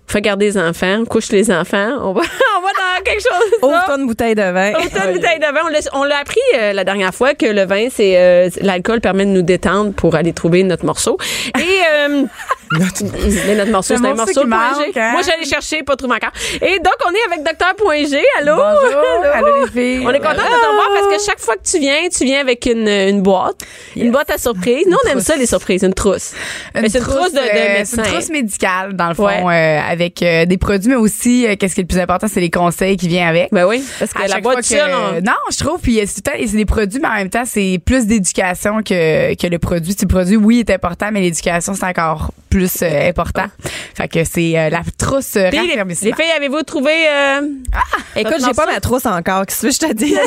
faut 0.08 0.20
garder 0.20 0.46
les 0.46 0.58
enfants, 0.58 1.04
couche 1.06 1.30
les 1.32 1.52
enfants. 1.52 1.98
On 2.02 2.14
va, 2.14 2.22
on 2.58 2.62
va 2.62 2.72
dans 2.74 2.87
quelque 3.04 3.22
chose. 3.22 3.52
de 3.52 3.58
ça. 3.60 3.68
Ouvre-toi 3.68 3.98
une 4.00 4.08
bouteille 4.08 4.36
de 4.36 4.42
vin. 4.42 4.72
Autant 4.74 5.08
de 5.08 5.14
bouteilles 5.14 5.40
de 5.40 5.46
vin. 5.54 5.62
On 5.66 5.68
l'a- 5.70 5.80
On 5.94 6.04
l'a 6.04 6.18
appris 6.20 6.40
euh, 6.56 6.74
la 6.74 6.84
dernière 6.84 7.14
fois 7.14 7.34
que 7.34 7.46
le 7.46 7.66
vin, 7.66 7.88
c'est 7.92 8.14
euh, 8.18 8.50
l'alcool 8.62 9.02
permet 9.02 9.26
de 9.26 9.32
nous 9.32 9.42
détendre 9.42 9.94
pour 9.94 10.16
aller 10.16 10.34
trouver 10.34 10.64
notre 10.64 10.86
morceau. 10.86 11.18
Et 11.58 11.62
euh, 11.94 12.24
mais 13.48 13.56
notre 13.56 13.72
morceau, 13.72 13.96
c'est 13.98 14.06
un 14.08 14.14
morceau 14.14 14.46
point 14.46 14.74
G. 14.80 15.00
hein? 15.00 15.12
Moi, 15.14 15.22
j'allais 15.22 15.46
chercher, 15.46 15.84
pas 15.84 15.96
trouvé 15.96 16.16
encore. 16.16 16.32
Et 16.62 16.80
donc, 16.80 16.96
on 17.06 17.12
est 17.12 17.34
avec 17.34 17.44
Docteur 17.46 17.76
Point 17.76 18.06
G. 18.06 18.22
Allô? 18.40 18.56
Bonjour. 18.56 19.26
Allô, 19.34 19.48
les 19.66 19.72
filles. 19.72 20.06
On 20.06 20.12
est 20.12 20.20
content 20.20 20.32
de 20.34 20.38
te 20.38 20.70
revoir 20.70 20.90
parce 20.94 21.16
que 21.18 21.24
chaque 21.26 21.40
fois 21.40 21.56
que 21.56 21.64
tu 21.70 21.80
viens, 21.80 22.08
tu 22.16 22.26
viens 22.26 22.42
avec 22.42 22.66
une, 22.66 22.88
une 22.88 23.22
boîte, 23.22 23.56
une 23.96 24.12
boîte 24.12 24.30
à 24.32 24.38
surprise. 24.38 24.86
Nous, 24.88 24.98
on 25.06 25.10
aime 25.10 25.22
ça, 25.22 25.36
les 25.38 25.46
surprises, 25.46 25.84
une 25.84 25.94
trousse. 25.94 26.34
Mais 26.76 26.90
c'est 26.90 27.00
une 27.00 27.06
trousse 27.06 27.32
de, 27.32 27.38
de 27.38 27.42
euh, 27.42 27.82
c'est 27.86 27.98
médecin. 27.98 28.04
une 28.04 28.04
trousse 28.12 28.30
médicale, 28.30 28.94
dans 28.94 29.08
le 29.10 29.14
fond, 29.16 29.26
Ouais. 29.28 29.44
euh, 29.46 29.92
avec 29.92 30.22
euh, 30.22 30.46
des 30.46 30.58
produits, 30.58 30.90
mais 30.90 30.96
aussi, 30.96 31.46
euh, 31.48 31.56
qu'est-ce 31.60 31.76
qui 31.76 31.82
est 31.82 31.84
le 31.84 31.88
plus 31.88 32.00
important, 32.00 32.28
c'est 32.32 32.40
les 32.40 32.50
conseils 32.50 32.87
qui 32.96 33.08
viennent 33.08 33.28
avec. 33.28 33.50
Ben 33.52 33.66
oui, 33.66 33.84
parce 34.00 34.14
que 34.14 34.22
À 34.24 34.28
la 34.28 34.40
boîte 34.40 34.62
que- 34.68 35.18
on- 35.18 35.22
Non, 35.22 35.34
je 35.52 35.58
trouve, 35.58 35.80
puis 35.82 36.00
c'est 36.06 36.24
des 36.56 36.66
produits, 36.66 37.00
mais 37.02 37.08
en 37.08 37.16
même 37.16 37.30
temps, 37.30 37.44
c'est 37.46 37.80
plus 37.86 38.06
d'éducation 38.06 38.82
que, 38.84 39.36
que 39.36 39.48
le 39.48 39.60
produit. 39.60 39.92
Si 39.94 40.04
le 40.06 40.08
produit, 40.08 40.38
oui, 40.38 40.60
est 40.60 40.70
important, 40.72 41.10
mais 41.12 41.22
l'éducation, 41.22 41.74
c'est 41.74 41.86
encore 41.86 42.32
plus 42.50 42.82
euh, 42.82 43.10
important. 43.10 43.46
Fait 43.96 44.08
que 44.08 44.24
c'est 44.24 44.58
euh, 44.58 44.70
la 44.70 44.82
trousse 44.98 45.36
euh, 45.36 45.50
Puis, 45.50 45.60
les, 45.68 45.76
les 45.84 45.96
filles, 45.96 46.32
avez-vous 46.38 46.64
trouvé... 46.64 46.92
Euh... 47.10 47.42
Écoute, 48.16 48.38
j'ai 48.46 48.54
pas 48.54 48.66
ma 48.66 48.80
trousse 48.80 49.06
encore. 49.06 49.46
Qu'est-ce 49.46 49.68
que 49.68 49.72
je 49.74 49.80
te 49.80 49.94
dis? 49.94 50.16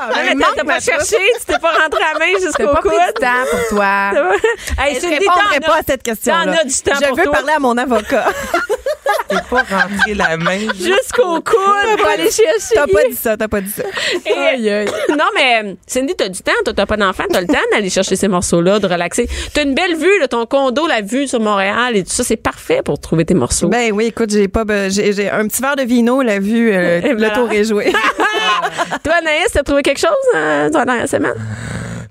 Ah, 0.00 0.14
ça! 0.14 0.20
mais 0.24 0.34
t'as- 0.40 0.52
t'as 0.56 0.64
pas 0.64 0.80
cherché, 0.80 1.16
tu 1.40 1.44
t'es 1.46 1.58
pas 1.58 1.72
rentré 1.72 2.00
à 2.02 2.12
la 2.14 2.18
main 2.18 2.32
jusqu'au 2.40 2.72
pas 2.72 2.80
coude. 2.80 2.92
du 2.92 3.20
temps 3.20 3.44
pour 3.50 3.68
toi. 3.76 4.10
hey, 4.78 4.94
Je 4.94 5.06
répondrai 5.08 5.60
pas 5.60 5.74
as- 5.74 5.78
à 5.78 5.82
cette 5.86 6.02
question-là. 6.02 6.44
t'en 6.44 6.52
as 6.52 6.64
du 6.64 6.72
temps 6.74 6.92
Je 7.02 7.06
pour 7.08 7.16
veux 7.16 7.24
toi. 7.24 7.32
parler 7.32 7.52
à 7.56 7.58
mon 7.58 7.76
avocat. 7.76 8.26
T'es 9.28 9.36
pas 9.50 9.62
rentré 9.70 10.14
la 10.14 10.36
main. 10.36 10.58
Jusqu'au 10.78 11.40
coude 11.42 11.97
pour 11.98 12.08
aller 12.08 12.30
chercher. 12.30 12.74
T'as 12.74 12.86
pas 12.86 13.08
dit 13.08 13.16
ça, 13.16 13.36
t'as 13.36 13.48
pas 13.48 13.60
dit 13.60 13.70
ça. 13.70 13.82
Et- 14.26 14.84
non, 15.10 15.24
mais 15.34 15.76
Cindy, 15.86 16.14
t'as 16.16 16.28
du 16.28 16.40
temps. 16.40 16.52
Toi, 16.64 16.72
t'as 16.74 16.86
pas 16.86 16.96
d'enfant. 16.96 17.24
T'as 17.30 17.40
le 17.40 17.46
temps 17.46 17.54
d'aller 17.72 17.90
chercher 17.90 18.16
ces 18.16 18.28
morceaux-là, 18.28 18.78
de 18.78 18.86
relaxer. 18.86 19.28
T'as 19.52 19.64
une 19.64 19.74
belle 19.74 19.96
vue, 19.96 20.18
là, 20.20 20.28
ton 20.28 20.46
condo, 20.46 20.86
la 20.86 21.00
vue 21.02 21.26
sur 21.28 21.40
Montréal 21.40 21.96
et 21.96 22.04
tout 22.04 22.10
ça. 22.10 22.24
C'est 22.24 22.36
parfait 22.36 22.80
pour 22.84 22.98
trouver 23.00 23.24
tes 23.24 23.34
morceaux. 23.34 23.68
Ben 23.68 23.92
oui, 23.92 24.06
écoute, 24.06 24.30
j'ai 24.30 24.48
pas, 24.48 24.64
j'ai, 24.88 25.30
un 25.30 25.46
petit 25.48 25.62
verre 25.62 25.76
de 25.76 25.82
vino, 25.82 26.22
la 26.22 26.38
vue, 26.38 26.70
euh, 26.72 27.00
Et 27.02 27.08
le 27.10 27.16
voilà. 27.18 27.34
tour 27.34 27.50
est 27.52 27.64
joué. 27.64 27.92
Toi, 29.04 29.14
Anaïs, 29.20 29.48
t'as 29.52 29.62
trouvé 29.62 29.82
quelque 29.82 30.00
chose 30.00 30.08
euh, 30.34 30.68
dans 30.70 30.80
la 30.80 30.84
dernière 30.84 31.08
semaine? 31.08 31.34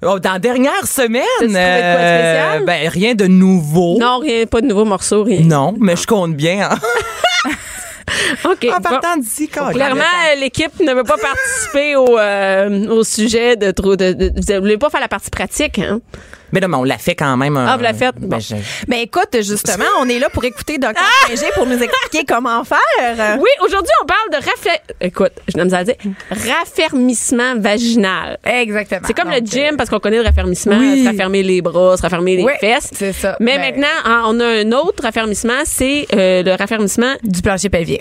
Oh, 0.03 0.19
dans 0.19 0.33
la 0.33 0.39
dernière 0.39 0.85
semaine, 0.85 1.23
quoi 1.39 1.47
de 1.47 1.49
spécial? 1.49 2.63
ben 2.65 2.87
rien 2.89 3.15
de 3.15 3.25
nouveau. 3.25 3.97
Non, 3.99 4.19
rien, 4.19 4.45
pas 4.45 4.61
de 4.61 4.67
nouveaux 4.67 4.85
morceaux, 4.85 5.23
rien. 5.23 5.41
Non, 5.41 5.73
mais 5.79 5.95
je 5.95 6.05
compte 6.05 6.35
bien. 6.35 6.69
hein. 6.71 6.77
OK. 8.45 8.65
En 8.71 8.77
bon. 8.77 8.81
partant 8.81 9.17
d'ici, 9.17 9.47
quand 9.47 9.71
Clairement, 9.71 10.03
l'équipe 10.39 10.79
ne 10.79 10.93
veut 10.93 11.03
pas 11.03 11.17
participer 11.21 11.95
au, 11.95 12.17
euh, 12.17 12.87
au 12.89 13.03
sujet 13.03 13.55
de 13.55 13.71
trop 13.71 13.95
de, 13.95 14.13
de- 14.13 14.53
Vous 14.55 14.61
voulez 14.61 14.77
pas 14.77 14.89
faire 14.89 15.01
la 15.01 15.07
partie 15.07 15.29
pratique, 15.29 15.79
hein? 15.79 15.99
Mais 16.51 16.59
là, 16.59 16.67
mais 16.67 16.77
on 16.77 16.83
l'a 16.83 16.97
fait 16.97 17.15
quand 17.15 17.35
même. 17.37 17.57
Ah, 17.57 17.75
vous 17.77 17.83
l'avez 17.83 17.97
fait? 17.97 18.11
Ben, 18.17 18.27
Bon. 18.29 18.39
je- 18.39 18.55
Ben 18.87 18.99
écoute, 18.99 19.35
justement, 19.41 19.85
on 19.99 20.07
est 20.09 20.19
là 20.19 20.29
pour 20.29 20.43
écouter 20.45 20.77
Dr. 20.77 20.93
G 21.29 21.45
pour 21.55 21.65
nous 21.65 21.81
expliquer 21.81 22.25
comment 22.25 22.63
faire. 22.63 23.37
Oui, 23.39 23.49
aujourd'hui, 23.61 23.91
on 24.03 24.05
parle 24.05 24.29
de 24.31 24.45
raffa... 24.45 24.79
Écoute, 25.01 25.33
je 25.47 25.57
n'aime 25.57 25.69
pas 25.69 25.83
dire. 25.83 25.95
Raffermissement 26.31 27.55
vaginal. 27.57 28.37
Exactement. 28.45 29.01
C'est 29.05 29.13
comme 29.15 29.29
Donc, 29.31 29.41
le 29.41 29.45
gym 29.45 29.77
parce 29.77 29.89
qu'on 29.89 29.99
connaît 29.99 30.17
le 30.17 30.23
raffermissement, 30.23 30.77
Oui. 30.77 31.03
se 31.03 31.09
raffermer 31.09 31.43
les 31.43 31.61
bras, 31.61 31.97
se 31.97 32.01
raffermer 32.01 32.37
les 32.37 32.43
Oui, 32.43 32.53
fesses. 32.59 32.89
c'est 32.93 33.13
ça. 33.13 33.35
Mais 33.39 33.57
Ben- 33.57 33.61
maintenant, 33.75 33.87
hein, 34.05 34.23
on 34.27 34.39
a 34.39 34.45
un 34.45 34.71
autre 34.71 35.03
raffermissement, 35.03 35.61
c'est 35.65 36.07
euh, 36.15 36.43
le 36.43 36.51
raffermissement 36.55 37.13
du 37.23 37.41
plancher 37.41 37.69
pelvien. 37.69 37.97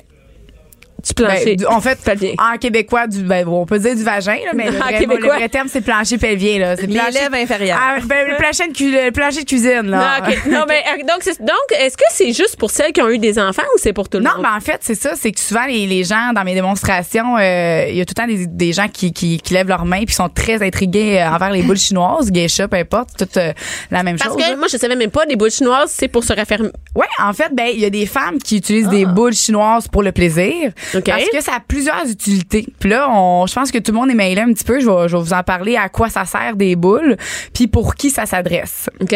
Du 1.06 1.14
plancher. 1.14 1.56
Ben, 1.56 1.66
en 1.68 1.80
fait, 1.80 1.98
Pelvien. 2.04 2.32
en 2.38 2.56
québécois, 2.58 3.06
du, 3.06 3.22
ben, 3.22 3.46
on 3.46 3.64
peut 3.66 3.78
dire 3.78 3.94
du 3.94 4.02
vagin, 4.02 4.34
là, 4.44 4.50
mais 4.54 4.64
le 4.70 4.76
En 4.76 4.80
vrai, 4.80 4.98
québécois. 4.98 5.34
le 5.34 5.38
vrai 5.38 5.48
terme, 5.48 5.68
c'est 5.70 5.80
plancher 5.80 6.18
pelvien. 6.18 6.58
Là. 6.58 6.76
C'est 6.76 6.86
inférieures. 7.34 7.78
Ah, 7.80 7.96
ben, 8.04 8.26
le, 8.28 8.36
plancher 8.36 8.68
de 8.68 8.72
cu- 8.72 8.90
le 8.90 9.10
plancher 9.12 9.40
de 9.42 9.46
cuisine. 9.48 9.82
Là. 9.90 10.20
Non, 10.20 10.26
ok. 10.28 10.46
Non, 10.50 10.64
mais 10.68 10.82
euh, 10.92 11.02
donc, 11.02 11.18
c'est- 11.22 11.40
donc, 11.40 11.56
est-ce 11.78 11.96
que 11.96 12.04
c'est 12.10 12.32
juste 12.32 12.56
pour 12.58 12.70
celles 12.70 12.92
qui 12.92 13.02
ont 13.02 13.08
eu 13.08 13.18
des 13.18 13.38
enfants 13.38 13.62
ou 13.74 13.78
c'est 13.78 13.92
pour 13.92 14.08
tout 14.08 14.18
le 14.18 14.24
Non, 14.24 14.32
monde? 14.32 14.42
mais 14.42 14.48
en 14.56 14.60
fait, 14.60 14.78
c'est 14.80 14.94
ça, 14.94 15.12
c'est 15.14 15.30
que 15.32 15.40
souvent 15.40 15.66
les, 15.66 15.86
les 15.86 16.02
gens 16.04 16.32
dans 16.34 16.44
mes 16.44 16.54
démonstrations, 16.54 17.36
euh, 17.38 17.86
il 17.88 17.96
y 17.96 18.00
a 18.00 18.04
tout 18.04 18.14
le 18.16 18.22
temps 18.22 18.26
des, 18.26 18.46
des 18.46 18.72
gens 18.72 18.88
qui, 18.88 19.12
qui, 19.12 19.38
qui 19.38 19.54
lèvent 19.54 19.68
leurs 19.68 19.84
mains 19.84 20.04
puis 20.04 20.14
sont 20.14 20.28
très 20.28 20.62
intrigués 20.62 21.20
euh, 21.20 21.28
envers 21.30 21.50
les 21.50 21.62
boules 21.62 21.76
chinoises, 21.78 22.30
geisha, 22.32 22.66
peu 22.68 22.76
importe, 22.76 23.10
toute 23.18 23.36
euh, 23.36 23.52
la 23.90 24.02
même 24.02 24.16
Parce 24.18 24.30
chose. 24.30 24.42
que 24.42 24.50
là. 24.50 24.56
moi, 24.56 24.66
je 24.70 24.76
savais 24.76 24.96
même 24.96 25.10
pas, 25.10 25.24
des 25.26 25.36
boules 25.36 25.50
chinoises, 25.50 25.92
c'est 25.94 26.08
pour 26.08 26.24
se 26.24 26.32
raffermir. 26.32 26.70
Ouais, 26.94 27.06
en 27.22 27.32
fait, 27.32 27.50
ben 27.52 27.68
il 27.72 27.80
y 27.80 27.84
a 27.84 27.90
des 27.90 28.06
femmes 28.06 28.38
qui 28.38 28.56
utilisent 28.56 28.88
des 28.88 29.04
boules 29.06 29.34
chinoises 29.34 29.86
pour 29.88 30.02
le 30.02 30.12
plaisir 30.12 30.72
Parce 31.00 31.28
que 31.28 31.40
ça 31.40 31.52
a 31.56 31.60
plusieurs 31.60 32.08
utilités. 32.08 32.66
Puis 32.78 32.90
là, 32.90 33.08
on, 33.10 33.46
je 33.46 33.54
pense 33.54 33.70
que 33.70 33.78
tout 33.78 33.92
le 33.92 33.98
monde 33.98 34.10
est 34.10 34.14
mêlé 34.14 34.40
un 34.40 34.52
petit 34.52 34.64
peu. 34.64 34.80
Je 34.80 34.88
vais, 34.88 35.08
je 35.08 35.16
vais 35.16 35.22
vous 35.22 35.32
en 35.32 35.42
parler 35.42 35.76
à 35.76 35.88
quoi 35.88 36.08
ça 36.08 36.24
sert 36.24 36.56
des 36.56 36.76
boules, 36.76 37.16
puis 37.52 37.66
pour 37.66 37.94
qui 37.94 38.10
ça 38.10 38.26
s'adresse. 38.26 38.88
OK? 39.00 39.14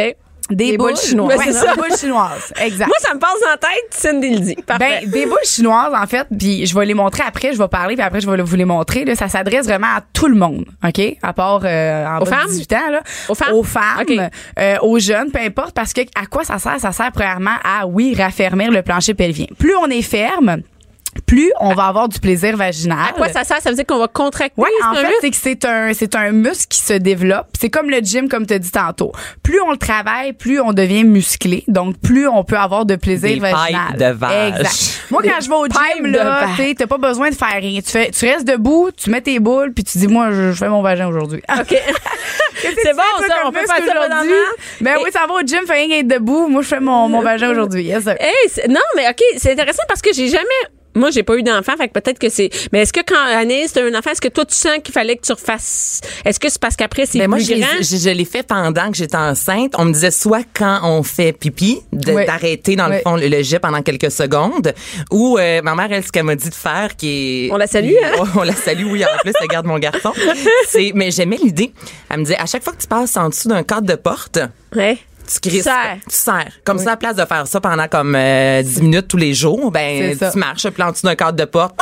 Des, 0.51 0.73
Des 0.73 0.79
boules 0.79 0.97
chinoises. 0.97 1.39
Ouais. 1.39 1.47
Des 1.47 1.81
boules 1.81 1.97
chinoises, 1.97 2.53
exact. 2.61 2.89
Moi, 2.89 2.97
ça 2.99 3.15
me 3.15 3.21
passe 3.21 3.31
en 3.53 3.57
tête, 3.57 3.87
Cindy 3.91 4.31
le 4.31 4.41
dit. 4.41 4.55
Parfait. 4.57 5.03
Ben, 5.03 5.11
des 5.11 5.25
boules 5.27 5.39
chinoises, 5.45 5.93
en 5.95 6.07
fait, 6.07 6.27
puis 6.37 6.67
je 6.67 6.75
vais 6.77 6.87
les 6.87 6.95
montrer 6.95 7.23
après, 7.25 7.53
je 7.53 7.59
vais 7.59 7.69
parler, 7.69 7.95
puis 7.95 8.05
après, 8.05 8.21
je 8.21 8.29
vais 8.29 8.43
vous 8.43 8.57
les 8.57 8.65
montrer. 8.65 9.05
Là, 9.05 9.15
ça 9.15 9.29
s'adresse 9.29 9.67
vraiment 9.67 9.87
à 9.87 10.01
tout 10.13 10.27
le 10.27 10.35
monde, 10.35 10.65
OK? 10.85 11.01
À 11.23 11.33
part 11.33 11.61
euh, 11.65 12.05
en 12.05 12.17
Aux 12.17 12.25
bas 12.25 12.31
de 12.31 12.35
femmes? 12.35 12.49
18 12.49 12.73
ans. 12.73 12.91
Là. 12.91 13.03
Aux 13.29 13.35
femmes? 13.35 13.55
Aux 13.55 13.63
femmes, 13.63 14.29
euh, 14.59 14.77
aux 14.83 14.99
jeunes, 14.99 15.31
peu 15.31 15.39
importe, 15.39 15.73
parce 15.73 15.93
que 15.93 16.01
à 16.21 16.27
quoi 16.27 16.43
ça 16.43 16.59
sert? 16.59 16.81
Ça 16.81 16.91
sert 16.91 17.13
premièrement 17.13 17.57
à, 17.63 17.87
oui, 17.87 18.17
raffermir 18.19 18.73
le 18.73 18.83
plancher 18.83 19.15
pelvien. 19.15 19.47
Plus 19.57 19.77
on 19.77 19.87
est 19.87 20.03
ferme, 20.03 20.63
plus 21.27 21.53
on 21.61 21.75
va 21.75 21.85
avoir 21.87 22.09
du 22.09 22.19
plaisir 22.21 22.57
vaginal. 22.57 22.99
à 23.11 23.13
quoi 23.13 23.29
ça 23.29 23.45
sert? 23.45 23.61
Ça 23.61 23.71
veut 23.71 23.77
dire 23.77 23.87
qu'on 23.87 23.99
va 23.99 24.09
contracter? 24.09 24.61
Ouais, 24.61 24.69
c'est 24.81 24.87
en 24.87 24.95
fait, 24.95 25.03
muscle? 25.07 25.17
c'est 25.21 25.31
que 25.31 25.37
c'est 25.37 25.65
un 25.65 25.93
c'est 25.95 26.15
un 26.15 26.33
muscle 26.33 26.67
qui 26.69 26.79
se 26.81 26.93
développe. 26.95 27.49
C'est 27.59 27.71
comme 27.71 27.91
le 27.91 27.99
gym, 27.99 28.29
comme 28.29 28.47
tu 28.47 28.55
as 28.55 28.59
dit 28.59 28.71
tantôt. 28.71 29.13
Plus 29.43 29.61
on 29.61 29.71
le 29.73 29.77
travaille, 29.77 30.33
plus 30.33 30.61
on 30.61 30.73
devient 30.73 31.05
musclé. 31.05 31.65
Donc, 31.69 31.97
plus 32.01 32.29
on 32.29 32.45
peut 32.45 32.57
avoir 32.57 32.87
de 32.87 32.97
plaisir 32.97 33.29
Des 33.31 33.41
vaginal. 33.41 33.89
pipes 33.91 33.97
de 33.99 34.13
vache. 34.13 34.49
Exact. 34.61 35.01
Moi, 35.11 35.23
quand 35.25 35.41
je 35.43 35.49
vais 35.49 35.55
au 35.57 35.67
gym, 35.67 36.07
là, 36.07 36.47
t'as 36.77 36.87
pas 36.87 36.99
besoin 36.99 37.31
de 37.31 37.35
faire 37.35 37.49
rien. 37.61 37.81
Tu, 37.81 37.91
fais, 37.91 38.11
tu 38.11 38.27
restes 38.27 38.47
debout, 38.47 38.91
tu 38.97 39.11
mets 39.11 39.21
tes 39.21 39.39
boules, 39.41 39.73
puis 39.73 39.85
tu 39.85 39.99
dis, 39.99 40.07
moi, 40.09 40.31
je, 40.31 40.53
je 40.53 40.57
fais 40.59 40.69
mon 40.69 40.83
vagin 40.83 41.09
aujourd'hui. 41.09 41.43
OK. 41.61 41.75
C'est 42.63 42.93
bon, 42.95 43.03
ça, 43.27 43.35
on 43.47 43.53
peut 43.53 43.59
faire 43.61 43.85
ça 43.87 44.07
aujourd'hui? 44.07 44.35
Ben 44.81 44.97
Et- 44.99 45.05
oui, 45.05 45.11
ça 45.13 45.27
va 45.27 45.35
au 45.35 45.41
gym, 45.47 45.61
fais 45.67 45.73
rien 45.75 45.89
qu'être 45.89 46.09
debout. 46.09 46.47
Moi, 46.49 46.63
je 46.63 46.69
fais 46.69 46.81
mon, 46.81 47.09
mon 47.09 47.21
vagin 47.23 47.51
aujourd'hui. 47.51 47.85
Yes, 47.85 48.05
sir. 48.05 48.17
Hey, 48.21 48.69
non, 48.69 48.81
mais 48.97 49.09
OK, 49.09 49.21
c'est 49.39 49.53
intéressant 49.53 49.83
parce 49.89 50.03
que 50.03 50.13
j'ai 50.13 50.29
jamais. 50.29 50.45
Moi, 51.01 51.11
j'ai 51.11 51.23
pas 51.23 51.37
eu 51.37 51.43
d'enfant, 51.43 51.73
fait 51.77 51.89
que 51.89 51.93
peut-être 51.99 52.19
que 52.19 52.29
c'est. 52.29 52.51
Mais 52.73 52.81
est-ce 52.83 52.93
que 52.93 53.01
quand 53.01 53.17
Anaïs, 53.19 53.73
t'as 53.73 53.83
un 53.85 53.95
enfant, 53.95 54.11
est-ce 54.11 54.21
que 54.21 54.29
toi, 54.29 54.45
tu 54.45 54.55
sens 54.55 54.79
qu'il 54.85 54.93
fallait 54.95 55.17
que 55.17 55.27
tu 55.27 55.33
refasses. 55.33 56.01
Est-ce 56.25 56.39
que 56.39 56.49
c'est 56.49 56.61
parce 56.61 56.77
qu'après, 56.77 57.07
c'est 57.07 57.19
Mais 57.19 57.25
plus 57.25 57.31
moi, 57.31 57.39
grand? 57.59 57.79
je, 57.81 57.97
je 57.97 58.11
l'ai 58.11 58.25
fait 58.25 58.43
pendant 58.47 58.91
que 58.91 58.97
j'étais 58.97 59.17
enceinte. 59.17 59.73
On 59.79 59.85
me 59.87 59.93
disait 59.93 60.11
soit 60.11 60.45
quand 60.55 60.81
on 60.85 61.03
fait 61.03 61.33
pipi, 61.33 61.81
d'arrêter 61.93 62.77
dans 62.77 62.89
le 62.89 62.99
fond 62.99 63.17
le, 63.17 63.29
le 63.29 63.43
jet 63.43 63.59
pendant 63.59 63.83
quelques 63.83 64.11
secondes, 64.11 64.73
ou 65.11 65.39
euh, 65.39 65.63
ma 65.63 65.75
mère, 65.75 65.91
elle, 65.91 66.05
ce 66.05 66.13
qu'elle 66.13 66.25
m'a 66.25 66.37
dit 66.37 66.49
de 66.51 66.55
faire, 66.55 66.95
qui 66.97 67.47
est... 67.47 67.53
On 67.53 67.57
la 67.57 67.67
salue, 67.67 67.95
hein? 68.03 68.25
on 68.37 68.43
la 68.43 68.55
salue, 68.55 68.85
oui, 68.91 69.05
en 69.05 69.09
plus, 69.23 69.33
elle 69.41 69.49
garde 69.49 69.67
mon 69.67 69.79
garçon. 69.79 70.13
C'est, 70.69 70.93
mais 70.95 71.11
j'aimais 71.11 71.39
l'idée. 71.43 71.73
Elle 72.11 72.19
me 72.19 72.25
disait, 72.25 72.39
à 72.39 72.47
chaque 72.47 72.63
fois 72.63 72.73
que 72.73 72.81
tu 72.83 72.87
passes 72.89 73.17
en 73.17 73.29
dessous 73.29 73.49
d'un 73.49 73.63
cadre 73.63 73.87
de 73.87 73.95
porte, 73.95 74.39
Ouais. 74.77 74.99
Tu 75.33 75.41
crisses, 75.49 75.65
serres. 75.65 75.99
tu 76.09 76.17
serres. 76.17 76.53
Comme 76.65 76.79
ça, 76.79 76.91
à 76.91 76.93
la 76.93 76.97
place 76.97 77.17
de 77.17 77.25
faire 77.25 77.47
ça 77.47 77.61
pendant 77.61 77.87
comme 77.89 78.15
euh, 78.17 78.63
10 78.63 78.83
minutes 78.83 79.09
tous 79.09 79.17
les 79.17 79.35
jours, 79.35 79.71
ben 79.71 80.17
tu 80.17 80.39
marches, 80.39 80.69
puis 80.69 80.83
en 80.83 80.91
dessous 80.93 81.07
d'un 81.07 81.15
cadre 81.15 81.37
de 81.39 81.45
porte, 81.45 81.77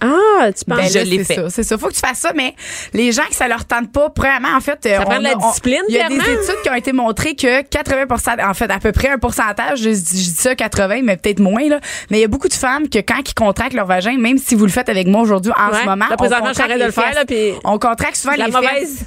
Ah, 0.00 0.52
tu 0.56 0.64
penses. 0.64 0.78
Ben, 0.78 0.88
je 0.88 0.98
l'ai 1.00 1.24
c'est 1.24 1.34
fait. 1.34 1.34
ça, 1.42 1.50
C'est 1.50 1.62
ça. 1.64 1.76
Faut 1.76 1.88
que 1.88 1.94
tu 1.94 1.98
fasses 1.98 2.18
ça, 2.20 2.30
mais 2.32 2.54
les 2.92 3.10
gens 3.10 3.24
que 3.28 3.34
ça 3.34 3.48
leur 3.48 3.64
tente 3.64 3.90
pas, 3.92 4.10
premièrement, 4.10 4.56
en 4.56 4.60
fait, 4.60 4.78
ça 4.80 5.00
prend 5.00 5.18
de 5.18 5.24
la 5.24 5.34
discipline, 5.34 5.80
Il 5.88 5.96
y 5.96 5.98
a 6.00 6.08
des 6.08 6.14
études 6.14 6.62
qui 6.62 6.70
ont 6.70 6.74
été 6.74 6.92
montrées 6.92 7.34
que 7.34 7.62
80% 7.62 8.48
en 8.48 8.54
fait, 8.54 8.70
à 8.70 8.78
peu 8.78 8.92
près 8.92 9.08
un 9.08 9.18
pourcentage, 9.18 9.80
je, 9.80 9.88
dis- 9.90 10.24
je 10.24 10.30
dis 10.30 10.36
ça 10.36 10.54
80, 10.54 11.00
mais 11.02 11.16
peut-être 11.16 11.40
moins, 11.40 11.68
là. 11.68 11.80
Mais 12.10 12.18
il 12.18 12.20
y 12.20 12.24
a 12.24 12.28
beaucoup 12.28 12.46
de 12.48 12.54
femmes 12.54 12.88
que 12.88 12.98
quand 13.00 13.18
ils 13.28 13.34
contractent 13.34 13.72
leur 13.74 13.86
vagin, 13.86 14.16
même 14.18 14.38
si 14.38 14.54
vous 14.54 14.66
le 14.66 14.70
faites 14.70 14.88
avec 14.88 15.08
moi 15.08 15.20
aujourd'hui, 15.22 15.50
en 15.58 15.72
Ouais. 15.72 15.80
ce 15.80 15.84
moment, 15.86 16.04
on 16.12 16.16
contracte 16.16 16.72
de 16.72 16.78
le 16.78 16.86
les 16.86 16.92
faire, 16.92 17.14
là, 17.14 17.24
puis- 17.26 17.54
On 17.64 17.78
contracte 17.80 18.14
souvent 18.16 18.34
La 18.36 18.46
les 18.46 18.52
mauvaise. 18.52 18.70
fesses. 18.98 19.04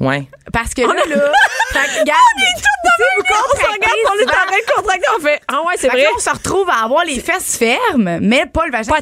Ouais. 0.00 0.26
Parce 0.52 0.74
que 0.74 0.82
là, 0.82 0.88
là, 0.88 1.02
fait 1.72 1.78
que, 1.78 2.00
regarde, 2.00 2.18
On 2.36 2.42
est 2.42 2.54
toutes 2.56 2.86
dans 2.86 3.06
le 3.08 3.24
même 3.24 3.40
on 3.52 3.56
se 3.56 3.66
regarde, 3.72 3.94
on 4.06 4.18
est 4.18 4.24
en 4.24 4.26
train 4.26 4.58
de 4.58 4.74
contracter, 4.76 5.06
on 5.18 5.20
fait. 5.20 5.40
Ah 5.48 5.60
ouais, 5.66 5.74
c'est 5.76 5.88
vrai. 5.88 6.02
là, 6.02 6.08
on 6.16 6.20
se 6.20 6.30
retrouve 6.30 6.68
à 6.70 6.84
avoir 6.84 7.04
les 7.04 7.18
fesses 7.20 7.56
fermes, 7.56 8.18
mais 8.22 8.46
pas 8.46 8.64
le 8.66 8.72
vagin. 8.72 8.92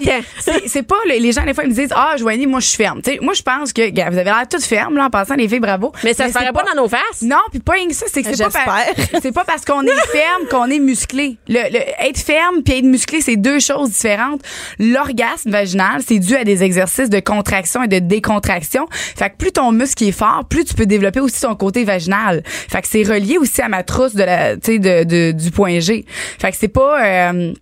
C'est- 0.41 0.83
pas 0.83 0.97
le- 1.07 1.19
les 1.21 1.33
gens 1.33 1.45
des 1.45 1.55
fois 1.55 1.65
ils 1.65 1.71
me 1.71 1.75
disent 1.75 1.93
ah 1.95 2.15
Joanie, 2.19 2.47
moi 2.47 2.61
je 2.61 2.67
suis 2.69 2.77
ferme. 2.77 3.01
Moi 3.21 3.35
je 3.35 3.43
pense 3.43 3.73
que 3.73 3.89
gars, 3.91 4.11
vous 4.11 4.17
avez 4.19 4.25
l'air 4.31 4.45
toutes 4.51 4.65
fermes 4.65 4.97
là 4.97 5.07
en 5.07 5.11
passant 5.11 5.35
les 5.35 5.49
filles 5.49 5.61
bravo. 5.61 5.93
Mais 6.03 6.13
ça 6.15 6.27
se 6.27 6.33
c'est 6.33 6.39
ferait 6.41 6.53
pas 6.53 6.65
dans 6.65 6.83
nos 6.83 6.89
faces. 6.89 7.23
Non, 7.23 7.39
puis 7.51 7.61
pas 7.61 7.73
rien 7.75 7.87
que 7.89 7.95
ça, 7.95 8.07
c'est 8.13 8.23
que 8.23 8.35
c'est 8.35 8.45
pas, 8.53 8.85
c'est 9.23 9.33
pas 9.33 9.45
parce 9.45 9.65
qu'on 9.65 9.83
est 9.83 10.07
ferme 10.13 10.47
qu'on 10.51 10.67
est 10.71 10.79
musclé. 10.81 11.37
Le, 11.49 11.71
le- 11.73 12.07
être 12.09 12.19
ferme 12.19 12.63
puis 12.63 12.79
être 12.79 12.85
musclé, 12.85 13.21
c'est 13.21 13.37
deux 13.37 13.61
choses 13.61 13.91
différentes. 13.91 14.41
L'orgasme 14.79 15.51
vaginal, 15.51 16.03
c'est 16.07 16.19
dû 16.19 16.37
à 16.37 16.45
des 16.45 16.63
exercices 16.63 17.11
de 17.11 17.21
contraction 17.21 17.83
et 17.83 17.89
de 17.89 17.99
décontraction. 17.99 18.87
Fait 18.91 19.31
que 19.31 19.37
plus 19.37 19.53
ton 19.53 19.73
muscle 19.73 20.05
est 20.05 20.13
fort, 20.13 20.45
plus 20.49 20.63
tu 20.64 20.74
peux 20.74 20.87
développer 20.87 21.20
aussi 21.20 21.40
ton 21.42 21.55
côté 21.55 21.85
vaginal. 21.85 22.42
Fait 22.44 22.83
que 22.83 22.88
c'est 22.88 23.03
relié 23.03 23.38
aussi 23.38 23.62
à 23.62 23.68
ma 23.68 23.83
trousse 23.83 24.14
de 24.14 24.22
la, 24.24 24.57
tu 24.57 24.61
sais, 24.74 24.79
de, 24.79 25.05
de- 25.05 25.33
du 25.33 25.50
point 25.50 25.79
G. 25.81 26.05
Fait 26.38 26.50
que 26.50 26.57
c'est 26.59 26.68
pas 26.68 27.05
euh, 27.33 27.53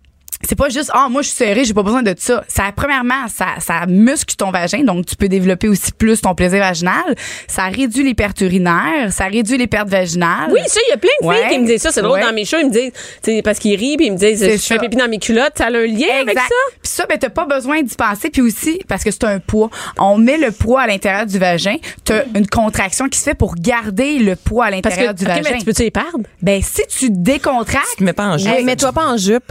c'est 0.48 0.56
pas 0.56 0.68
juste 0.68 0.90
ah 0.92 1.08
moi 1.10 1.22
je 1.22 1.28
suis 1.28 1.36
serrée 1.36 1.64
j'ai 1.64 1.74
pas 1.74 1.82
besoin 1.82 2.02
de 2.02 2.14
ça 2.18 2.44
ça 2.48 2.64
premièrement 2.74 3.28
ça 3.28 3.46
ça 3.60 3.86
muscle 3.86 4.34
ton 4.36 4.50
vagin 4.50 4.82
donc 4.84 5.06
tu 5.06 5.16
peux 5.16 5.28
développer 5.28 5.68
aussi 5.68 5.92
plus 5.92 6.20
ton 6.20 6.34
plaisir 6.34 6.58
vaginal 6.60 7.14
ça 7.48 7.64
réduit 7.64 8.02
les 8.04 8.14
pertes 8.14 8.40
urinaires 8.40 9.10
ça 9.12 9.24
réduit 9.26 9.58
les 9.58 9.66
pertes 9.66 9.88
vaginales 9.88 10.50
Oui, 10.50 10.60
ça, 10.66 10.80
il 10.86 10.90
y 10.90 10.92
a 10.94 10.96
plein 10.96 11.08
de 11.20 11.32
filles 11.34 11.44
Ouais. 11.44 11.50
qui 11.50 11.58
me 11.60 11.66
disent 11.66 11.82
ça. 11.82 11.90
C'est 11.92 12.02
drôle 12.02 12.18
Ouais. 12.18 12.24
dans 12.26 12.32
mes 12.32 12.44
shows, 12.44 12.58
ils 12.60 12.66
me 12.66 12.72
disent, 12.72 12.92
tu 13.22 13.32
sais, 13.36 13.42
parce 13.42 13.58
qu'ils 13.58 13.76
rient, 13.78 13.96
puis 13.96 14.06
ils 14.06 14.12
me 14.12 14.16
disent, 14.18 14.38
C'est 14.40 14.56
je 14.58 14.62
fais 14.62 14.78
pipi 14.78 14.96
dans 14.96 15.08
mes 15.08 15.18
culottes, 15.18 15.52
ça 15.56 15.66
a 15.66 15.68
un 15.68 15.86
lien 15.86 16.06
avec 16.20 16.38
ça? 16.38 16.44
Puis 16.82 16.92
ça, 16.92 17.06
ben, 17.08 17.18
t'as 17.18 17.28
pas 17.30 17.46
besoin 17.46 17.82
d'y 17.82 17.94
penser. 17.94 18.30
Puis 18.30 18.42
aussi, 18.42 18.80
parce 18.88 19.02
que 19.04 19.10
c'est 19.10 19.24
un 19.24 19.38
poids. 19.38 19.70
On 19.98 20.18
met 20.18 20.36
le 20.38 20.50
poids 20.50 20.82
à 20.82 20.86
l'intérieur 20.86 21.26
du 21.26 21.38
vagin. 21.38 21.76
T'as 22.04 22.22
une 22.34 22.46
contraction 22.46 23.08
qui 23.08 23.18
se 23.18 23.24
fait 23.24 23.34
pour 23.34 23.54
garder 23.54 24.18
le 24.18 24.36
poids 24.36 24.66
à 24.66 24.70
l'intérieur 24.70 25.14
du 25.14 25.24
OK, 25.24 25.28
vagin. 25.30 25.50
mais 25.50 25.58
tu 25.58 25.64
peux-tu 25.64 25.82
les 25.82 25.90
perdre? 25.90 26.20
Ben, 26.42 26.60
si 26.62 26.82
tu 26.88 27.08
décontractes, 27.10 27.86
Tu 27.92 27.96
te 27.98 28.04
mets 28.04 28.12
pas 28.12 28.26
en 28.26 28.38
jeu. 28.38 28.48
Hey, 28.48 28.64
Mets-toi 28.64 28.92
pas 28.92 29.06
en 29.06 29.16
jupe. 29.16 29.44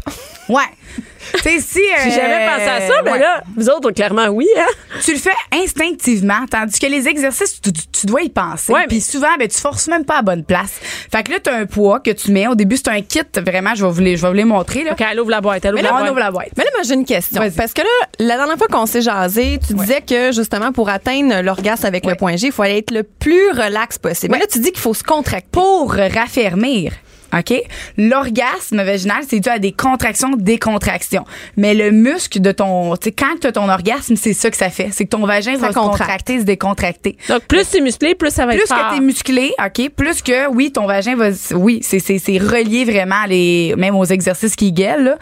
Ouais. 0.51 0.63
tu 1.35 1.39
sais, 1.41 1.59
si. 1.59 1.79
J'ai 2.03 2.11
euh, 2.11 2.15
jamais 2.15 2.47
pensé 2.47 2.67
à 2.69 2.87
ça, 2.87 2.93
mais 3.05 3.11
ouais. 3.11 3.19
là, 3.19 3.43
vous 3.55 3.69
autres, 3.69 3.91
clairement, 3.91 4.27
oui, 4.27 4.47
hein? 4.57 4.65
Tu 5.05 5.13
le 5.13 5.19
fais 5.19 5.29
instinctivement, 5.53 6.45
tandis 6.49 6.79
que 6.79 6.87
les 6.87 7.07
exercices, 7.07 7.61
tu, 7.61 7.71
tu- 7.71 7.87
tu 7.87 8.05
dois 8.07 8.21
y 8.23 8.29
penser. 8.29 8.73
Ouais, 8.73 8.85
Puis 8.87 8.97
mais- 8.97 9.01
souvent, 9.01 9.35
ben, 9.39 9.47
tu 9.47 9.57
forces 9.59 9.87
même 9.87 10.03
pas 10.03 10.15
à 10.15 10.17
la 10.17 10.21
bonne 10.23 10.43
place. 10.43 10.71
Fait 11.11 11.23
que 11.23 11.31
là, 11.31 11.37
t'as 11.41 11.55
un 11.55 11.65
poids 11.65 11.99
que 11.99 12.11
tu 12.11 12.31
mets. 12.31 12.47
Au 12.47 12.55
début, 12.55 12.75
c'est 12.77 12.89
un 12.89 13.01
kit, 13.01 13.21
vraiment, 13.45 13.75
je 13.75 13.85
vais 13.85 13.91
vous 13.91 14.01
les, 14.01 14.17
je 14.17 14.21
vais 14.23 14.27
vous 14.27 14.33
les 14.33 14.43
montrer. 14.43 14.83
Là. 14.83 14.93
OK, 14.93 15.01
elle 15.09 15.19
ouvre 15.19 15.29
la 15.31 15.41
boîte, 15.41 15.63
elle 15.63 15.73
ouvre 15.73 15.83
Mais 15.83 15.83
là, 15.83 15.89
la 15.89 15.95
on 15.95 15.99
boîte. 15.99 16.11
ouvre 16.11 16.19
la 16.19 16.31
boîte. 16.31 16.49
Mais 16.57 16.63
là, 16.63 16.69
moi, 16.73 16.81
j'ai 16.83 16.93
une 16.95 17.05
question. 17.05 17.41
Parce 17.55 17.73
que 17.73 17.81
là, 17.81 18.07
la 18.19 18.35
dernière 18.37 18.57
fois 18.57 18.67
qu'on 18.67 18.85
s'est 18.85 19.01
jasé, 19.01 19.59
tu 19.65 19.73
disais 19.75 20.01
que 20.01 20.31
justement, 20.31 20.71
pour 20.71 20.89
atteindre 20.89 21.41
l'orgasme 21.41 21.85
avec 21.85 22.05
le 22.05 22.15
point 22.15 22.35
G, 22.35 22.47
il 22.47 22.51
faut 22.51 22.63
aller 22.63 22.79
être 22.79 22.91
le 22.91 23.03
plus 23.03 23.51
relax 23.51 23.97
possible. 23.97 24.33
Mais 24.33 24.39
là, 24.39 24.47
tu 24.51 24.59
dis 24.59 24.71
qu'il 24.71 24.81
faut 24.81 24.93
se 24.93 25.03
contracter. 25.03 25.47
pour 25.51 25.93
raffermir. 25.93 26.91
OK? 27.37 27.53
L'orgasme 27.97 28.81
vaginal, 28.83 29.23
c'est 29.27 29.39
dû 29.39 29.49
à 29.49 29.59
des 29.59 29.71
contractions, 29.71 30.31
décontractions. 30.37 31.25
Mais 31.57 31.73
le 31.73 31.91
muscle 31.91 32.39
de 32.41 32.51
ton, 32.51 32.95
tu 32.97 33.05
sais, 33.05 33.11
quand 33.11 33.39
tu 33.39 33.47
as 33.47 33.51
ton 33.51 33.69
orgasme, 33.69 34.15
c'est 34.15 34.33
ça 34.33 34.49
que 34.49 34.57
ça 34.57 34.69
fait. 34.69 34.89
C'est 34.91 35.05
que 35.05 35.09
ton 35.09 35.25
vagin 35.25 35.57
va 35.57 35.69
se 35.69 35.73
contracte. 35.73 35.99
contracter, 35.99 36.39
se 36.39 36.45
décontracter. 36.45 37.17
Donc, 37.29 37.43
plus 37.43 37.65
c'est 37.67 37.81
musclé, 37.81 38.15
plus 38.15 38.31
ça 38.31 38.45
va 38.45 38.53
Plus 38.53 38.61
être 38.61 38.67
fort. 38.67 38.89
que 38.89 38.95
t'es 38.95 39.01
musclé, 39.01 39.53
OK? 39.63 39.89
Plus 39.95 40.21
que, 40.21 40.49
oui, 40.49 40.71
ton 40.71 40.85
vagin 40.87 41.15
va, 41.15 41.29
oui, 41.53 41.79
c'est, 41.83 41.99
c'est, 41.99 42.17
c'est 42.19 42.37
relié 42.37 42.85
vraiment 42.85 43.25
les, 43.27 43.73
même 43.77 43.95
aux 43.95 44.05
exercices 44.05 44.55
qui 44.55 44.71
gueulent, 44.71 45.03
là. 45.03 45.17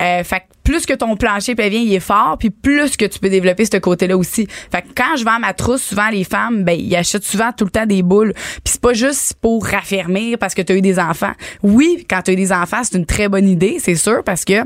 Euh, 0.00 0.24
fait 0.24 0.40
que 0.40 0.44
plus 0.70 0.86
que 0.86 0.94
ton 0.94 1.16
plancher 1.16 1.56
pelvien 1.56 1.80
il 1.80 1.92
est 1.92 1.98
fort, 1.98 2.36
puis 2.38 2.50
plus 2.50 2.96
que 2.96 3.04
tu 3.04 3.18
peux 3.18 3.28
développer 3.28 3.64
ce 3.64 3.76
côté-là 3.76 4.16
aussi. 4.16 4.46
Fait 4.70 4.82
que 4.82 4.86
quand 4.94 5.16
je 5.16 5.24
vends 5.24 5.40
ma 5.40 5.52
trousse, 5.52 5.82
souvent 5.82 6.08
les 6.10 6.22
femmes, 6.22 6.62
ben 6.62 6.78
ils 6.78 6.94
achètent 6.94 7.24
souvent 7.24 7.50
tout 7.50 7.64
le 7.64 7.72
temps 7.72 7.86
des 7.86 8.04
boules. 8.04 8.32
Puis 8.34 8.74
c'est 8.74 8.80
pas 8.80 8.92
juste 8.92 9.34
pour 9.40 9.66
raffermir 9.66 10.38
parce 10.38 10.54
que 10.54 10.62
tu 10.62 10.72
as 10.72 10.76
eu 10.76 10.80
des 10.80 11.00
enfants. 11.00 11.32
Oui, 11.64 12.06
quand 12.08 12.22
tu 12.22 12.30
as 12.30 12.34
eu 12.34 12.36
des 12.36 12.52
enfants, 12.52 12.82
c'est 12.84 12.96
une 12.96 13.04
très 13.04 13.28
bonne 13.28 13.48
idée, 13.48 13.78
c'est 13.80 13.96
sûr, 13.96 14.22
parce 14.22 14.44
que 14.44 14.62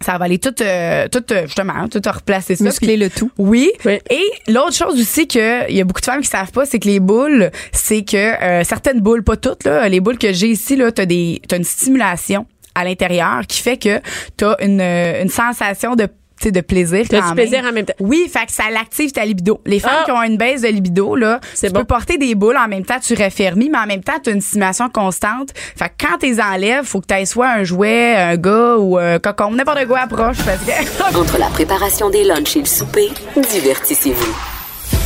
ça 0.00 0.16
va 0.16 0.24
aller 0.24 0.38
tout, 0.38 0.54
euh, 0.62 1.08
tout 1.08 1.24
euh, 1.30 1.42
justement, 1.44 1.88
tout 1.88 2.00
replacer 2.06 2.56
ça. 2.56 2.64
Muscler 2.64 2.96
le 2.96 3.10
tout. 3.10 3.30
oui. 3.36 3.70
Oui. 3.84 3.98
Et 4.08 4.50
l'autre 4.50 4.72
chose 4.74 4.98
aussi 4.98 5.28
que 5.28 5.68
il 5.70 5.76
y 5.76 5.80
a 5.82 5.84
beaucoup 5.84 6.00
de 6.00 6.06
femmes 6.06 6.22
qui 6.22 6.28
savent 6.28 6.52
pas, 6.52 6.64
c'est 6.64 6.78
que 6.78 6.88
les 6.88 7.00
boules, 7.00 7.50
c'est 7.70 8.02
que 8.02 8.16
euh, 8.16 8.64
certaines 8.64 9.00
boules, 9.00 9.22
pas 9.22 9.36
toutes 9.36 9.64
là, 9.64 9.86
les 9.90 10.00
boules 10.00 10.16
que 10.16 10.32
j'ai 10.32 10.48
ici 10.48 10.74
là, 10.76 10.90
t'as 10.90 11.04
des, 11.04 11.42
t'as 11.46 11.58
une 11.58 11.64
stimulation 11.64 12.46
à 12.74 12.84
l'intérieur 12.84 13.40
qui 13.48 13.60
fait 13.60 13.76
que 13.76 14.00
t'as 14.36 14.56
une, 14.60 14.80
euh, 14.80 15.22
une 15.22 15.28
sensation 15.30 15.94
de 15.94 16.08
sais, 16.42 16.50
de 16.50 16.60
plaisir 16.60 17.04
quand 17.08 17.16
du 17.20 17.24
même. 17.26 17.34
plaisir 17.36 17.64
en 17.64 17.72
même 17.72 17.84
temps. 17.86 17.94
Oui, 18.00 18.28
fait 18.30 18.44
que 18.46 18.52
ça 18.52 18.64
l'active 18.70 19.12
ta 19.12 19.24
libido. 19.24 19.60
Les 19.64 19.78
femmes 19.78 19.92
Ah. 20.00 20.04
qui 20.04 20.10
ont 20.10 20.22
une 20.22 20.36
baisse 20.36 20.62
de 20.62 20.68
libido, 20.68 21.14
là, 21.14 21.38
C'est 21.54 21.68
tu 21.68 21.72
bon. 21.72 21.80
peux 21.80 21.86
porter 21.86 22.18
des 22.18 22.34
boules 22.34 22.56
en 22.56 22.66
même 22.68 22.84
temps, 22.84 22.98
tu 23.00 23.14
raffermis, 23.14 23.70
mais 23.70 23.78
en 23.78 23.86
même 23.86 24.02
temps, 24.02 24.18
tu 24.22 24.30
as 24.30 24.32
une 24.32 24.40
stimulation 24.40 24.88
constante. 24.90 25.50
Fait 25.54 25.88
que 25.90 26.04
quand 26.06 26.18
tu 26.18 26.26
les 26.26 26.40
enlèves, 26.40 26.84
faut 26.84 27.00
que 27.00 27.06
tu 27.18 27.24
soit 27.26 27.48
un 27.48 27.62
jouet, 27.62 28.16
un 28.16 28.36
gars 28.36 28.76
ou 28.78 28.98
un 28.98 29.20
cocon, 29.20 29.52
n'importe 29.52 29.86
quoi 29.86 30.00
approche 30.00 30.38
parce 30.44 30.58
que 30.64 31.16
Entre 31.18 31.38
la 31.38 31.46
préparation 31.46 32.10
des 32.10 32.24
lunchs 32.24 32.56
et 32.56 32.60
le 32.60 32.66
souper, 32.66 33.10
divertissez-vous. 33.52 34.36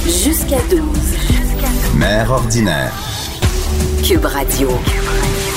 Jusqu'à 0.06 0.56
12. 0.70 0.80
Mère 1.94 2.30
ordinaire. 2.32 2.92
Cube 4.02 4.24
Radio. 4.24 4.70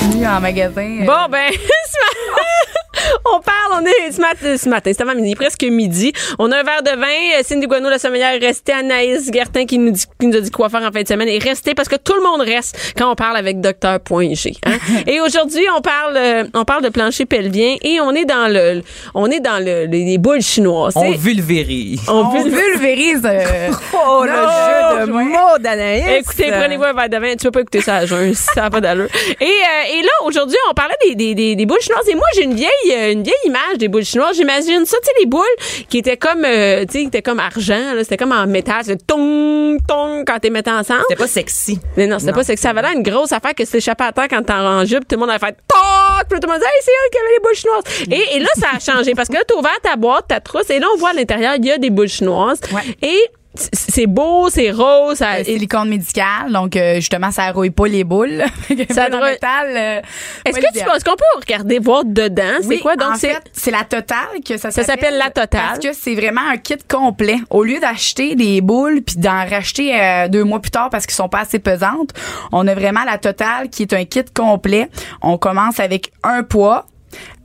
En 0.05 0.39
magasin. 0.41 0.99
euh, 1.01 1.05
Bon, 1.05 1.27
ben, 1.29 1.49
ce 1.51 1.97
matin, 1.99 3.11
on 3.25 3.39
parle, 3.39 3.81
on 3.81 3.85
est 3.85 4.11
ce 4.11 4.21
matin, 4.21 4.57
ce 4.57 4.69
matin, 4.69 4.91
c'est 4.93 5.01
avant 5.01 5.15
midi, 5.15 5.35
presque 5.35 5.63
midi. 5.63 6.11
On 6.39 6.51
a 6.51 6.59
un 6.59 6.63
verre 6.63 6.83
de 6.83 6.91
vin. 6.91 7.39
Euh, 7.39 7.41
Cindy 7.43 7.67
Guano, 7.67 7.89
la 7.89 7.97
sommelière, 7.99 8.33
est 8.35 8.45
restée. 8.45 8.73
Anaïs 8.73 9.29
Gertin, 9.33 9.65
qui 9.65 9.77
nous, 9.77 9.91
dit, 9.91 10.03
qui 10.19 10.27
nous 10.27 10.37
a 10.37 10.41
dit 10.41 10.51
quoi 10.51 10.69
faire 10.69 10.81
en 10.81 10.91
fin 10.91 11.01
de 11.01 11.07
semaine, 11.07 11.27
est 11.27 11.43
restée 11.43 11.73
parce 11.73 11.87
que 11.89 11.95
tout 11.95 12.13
le 12.13 12.21
monde 12.21 12.41
reste 12.41 12.93
quand 12.97 13.11
on 13.11 13.15
parle 13.15 13.37
avec 13.37 13.59
Dr.G. 13.61 14.53
Hein? 14.65 14.77
et 15.07 15.19
aujourd'hui, 15.21 15.63
on 15.75 15.81
parle, 15.81 16.17
euh, 16.17 16.43
on 16.53 16.65
parle 16.65 16.83
de 16.83 16.89
plancher 16.89 17.25
pelvien 17.25 17.75
et 17.81 17.99
on 18.01 18.11
est 18.11 18.25
dans 18.25 18.51
le, 18.51 18.81
on 19.15 19.27
est 19.29 19.39
dans 19.39 19.59
le, 19.63 19.85
les, 19.85 20.05
les 20.05 20.17
boules 20.17 20.41
chinoises. 20.41 20.93
On 20.95 21.11
C'est- 21.11 21.17
vulvérise. 21.17 22.01
on 22.07 22.29
vulvérise. 22.43 23.21
euh, 23.25 23.69
Oh, 23.93 24.23
le 24.25 24.31
Non, 24.31 24.99
jeu 24.99 25.07
de 25.07 25.11
mots 25.11 25.57
d'Anaïs. 25.59 26.19
Écoutez, 26.21 26.51
prenez-vous 26.51 26.83
un 26.83 26.93
verre 26.93 27.09
de 27.09 27.17
vin. 27.17 27.31
Tu 27.35 27.45
peux 27.45 27.51
pas 27.51 27.61
écouter 27.61 27.81
ça 27.81 27.95
à 27.97 28.05
jeun, 28.05 28.33
ça 28.33 28.61
n'a 28.61 28.69
pas 28.69 28.81
d'allure. 28.81 29.07
Et, 29.39 29.45
euh, 29.45 29.47
et 29.93 30.01
là, 30.01 30.11
aujourd'hui, 30.25 30.57
on 30.69 30.73
parlait 30.73 30.95
des, 31.05 31.15
des, 31.15 31.35
des, 31.35 31.55
des 31.55 31.65
boules 31.65 31.81
chinoises. 31.81 32.07
Et 32.09 32.15
moi, 32.15 32.25
j'ai 32.35 32.43
une 32.43 32.53
vieille, 32.53 32.69
euh, 32.91 33.11
une 33.11 33.23
vieille 33.23 33.33
image 33.45 33.77
des 33.77 33.87
boules 33.87 34.05
chinoises. 34.05 34.35
J'imagine 34.35 34.85
ça, 34.85 34.97
tu 35.01 35.07
sais, 35.07 35.13
les 35.19 35.25
boules 35.25 35.43
qui 35.89 35.99
étaient 35.99 36.17
comme, 36.17 36.45
euh, 36.45 36.85
tu 36.85 36.93
sais, 36.93 36.99
qui 37.01 37.07
étaient 37.07 37.21
comme 37.21 37.39
argent, 37.39 37.93
là. 37.93 38.03
C'était 38.03 38.17
comme 38.17 38.31
en 38.31 38.47
métal. 38.47 38.83
C'était 38.83 39.03
tong, 39.05 39.77
tong 39.87 40.23
quand 40.25 40.39
t'es 40.39 40.49
mettais 40.49 40.71
ensemble. 40.71 41.01
C'était 41.09 41.21
pas 41.21 41.27
sexy. 41.27 41.79
Mais 41.97 42.07
non, 42.07 42.19
c'était 42.19 42.33
pas 42.33 42.43
sexy. 42.43 42.63
Ça 42.63 42.69
avait 42.71 42.81
l'air 42.81 42.91
une 42.93 43.03
grosse 43.03 43.31
affaire 43.31 43.53
que 43.55 43.65
s'échappait 43.65 44.05
à 44.05 44.11
terre 44.11 44.27
quand 44.29 44.43
t'es 44.43 44.53
en 44.53 44.85
jupe. 44.85 45.07
Tout 45.07 45.15
le 45.15 45.21
monde 45.21 45.29
avait 45.29 45.45
fait 45.45 45.57
toc! 45.67 46.27
Puis 46.29 46.39
tout 46.39 46.47
le 46.47 46.53
monde 46.53 46.61
disait, 46.61 46.71
hey, 46.71 46.81
c'est 46.81 46.91
elle 46.91 47.11
qui 47.11 47.17
avait 47.17 47.33
les 47.33 47.39
boules 47.39 47.55
chinoises. 47.55 47.83
Et, 48.11 48.37
et 48.37 48.39
là, 48.39 48.49
ça 48.55 48.67
a 48.75 48.79
changé 48.79 49.13
parce 49.15 49.27
que 49.27 49.33
là, 49.33 49.41
t'as 49.45 49.55
ouvert 49.55 49.79
ta 49.81 49.95
boîte, 49.95 50.27
ta 50.29 50.39
trousse, 50.39 50.69
et 50.69 50.79
là, 50.79 50.87
on 50.93 50.97
voit 50.97 51.09
à 51.09 51.13
l'intérieur, 51.13 51.55
il 51.57 51.65
y 51.65 51.71
a 51.71 51.77
des 51.77 51.89
boules 51.89 52.07
chinoises. 52.07 52.59
Ouais. 52.71 52.81
Et 53.01 53.19
c'est 53.53 54.07
beau, 54.07 54.49
c'est 54.49 54.71
rose, 54.71 55.17
ça, 55.17 55.33
euh, 55.33 55.43
silicone 55.43 55.89
médical, 55.89 56.51
donc 56.51 56.75
euh, 56.75 56.95
justement 56.95 57.31
ça 57.31 57.51
rouille 57.51 57.69
pas 57.69 57.87
les 57.87 58.03
boules. 58.03 58.43
Ça 58.91 59.09
métal. 59.09 59.67
euh, 59.67 60.01
Est-ce 60.45 60.57
que 60.57 60.71
tu 60.73 60.79
est-ce 60.79 61.03
qu'on 61.05 61.15
peut 61.15 61.23
regarder 61.39 61.79
voir 61.79 62.03
dedans? 62.05 62.59
C'est 62.61 62.79
quoi? 62.79 62.95
Donc 62.95 63.15
c'est 63.17 63.37
c'est 63.51 63.71
la 63.71 63.83
totale 63.83 64.39
que 64.45 64.57
ça 64.57 64.71
Ça 64.71 64.83
s'appelle 64.83 65.17
la 65.17 65.29
totale. 65.29 65.61
Parce 65.67 65.79
que 65.79 65.93
c'est 65.93 66.15
vraiment 66.15 66.41
un 66.49 66.57
kit 66.57 66.77
complet. 66.89 67.37
Au 67.49 67.63
lieu 67.63 67.79
d'acheter 67.79 68.35
des 68.35 68.61
boules 68.61 69.01
puis 69.01 69.17
d'en 69.17 69.45
racheter 69.47 69.99
euh, 69.99 70.27
deux 70.27 70.43
mois 70.43 70.59
plus 70.61 70.71
tard 70.71 70.89
parce 70.89 71.05
qu'ils 71.05 71.15
sont 71.15 71.29
pas 71.29 71.41
assez 71.41 71.59
pesantes, 71.59 72.11
on 72.51 72.67
a 72.67 72.73
vraiment 72.73 73.03
la 73.03 73.17
totale 73.17 73.69
qui 73.69 73.83
est 73.83 73.93
un 73.93 74.05
kit 74.05 74.23
complet. 74.33 74.89
On 75.21 75.37
commence 75.37 75.79
avec 75.79 76.11
un 76.23 76.43
poids. 76.43 76.85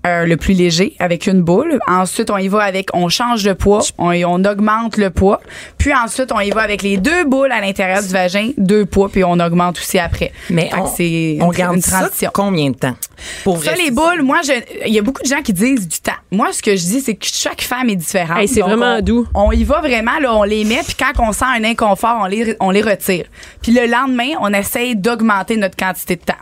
Euh, 0.06 0.24
le 0.26 0.36
plus 0.36 0.54
léger 0.54 0.94
avec 0.98 1.26
une 1.26 1.42
boule. 1.42 1.78
Ensuite, 1.88 2.30
on 2.30 2.38
y 2.38 2.48
va 2.48 2.62
avec, 2.62 2.88
on 2.94 3.08
change 3.08 3.42
de 3.42 3.52
poids, 3.52 3.82
on, 3.98 4.10
on 4.24 4.44
augmente 4.44 4.96
le 4.96 5.10
poids. 5.10 5.40
Puis 5.78 5.92
ensuite, 5.94 6.30
on 6.32 6.40
y 6.40 6.50
va 6.50 6.62
avec 6.62 6.82
les 6.82 6.96
deux 6.96 7.24
boules 7.24 7.52
à 7.52 7.60
l'intérieur 7.60 8.02
du 8.02 8.08
vagin, 8.08 8.50
deux 8.56 8.86
poids, 8.86 9.08
puis 9.08 9.24
on 9.24 9.38
augmente 9.40 9.78
aussi 9.78 9.98
après. 9.98 10.32
Mais 10.50 10.70
on, 10.76 10.86
c'est 10.86 11.38
on 11.40 11.50
une, 11.52 11.58
garde 11.58 11.76
une 11.76 11.82
ça 11.82 12.00
transition. 12.00 12.30
combien 12.32 12.70
de 12.70 12.76
temps? 12.76 12.94
Pour 13.44 13.62
Ça, 13.62 13.74
les 13.74 13.90
boules, 13.90 14.22
moi, 14.22 14.40
il 14.86 14.92
y 14.92 14.98
a 14.98 15.02
beaucoup 15.02 15.22
de 15.22 15.28
gens 15.28 15.42
qui 15.42 15.52
disent 15.52 15.88
du 15.88 15.98
temps. 16.00 16.12
Moi, 16.30 16.52
ce 16.52 16.62
que 16.62 16.72
je 16.76 16.82
dis, 16.84 17.00
c'est 17.00 17.14
que 17.14 17.26
chaque 17.26 17.62
femme 17.62 17.88
est 17.88 17.96
différente. 17.96 18.38
Hey, 18.38 18.48
c'est 18.48 18.60
vraiment 18.60 18.96
on- 18.98 19.02
doux. 19.02 19.26
On 19.34 19.52
y 19.52 19.64
va 19.64 19.80
vraiment, 19.80 20.18
là, 20.20 20.34
on 20.34 20.42
les 20.42 20.64
met, 20.64 20.80
puis 20.84 20.94
quand 20.98 21.12
on 21.22 21.32
sent 21.32 21.44
un 21.46 21.64
inconfort, 21.64 22.18
on 22.22 22.26
les, 22.26 22.56
on 22.60 22.70
les 22.70 22.82
retire. 22.82 23.24
Puis 23.62 23.72
le 23.72 23.86
lendemain, 23.86 24.30
on 24.40 24.52
essaye 24.52 24.94
d'augmenter 24.96 25.56
notre 25.56 25.76
quantité 25.76 26.16
de 26.16 26.20
temps. 26.22 26.34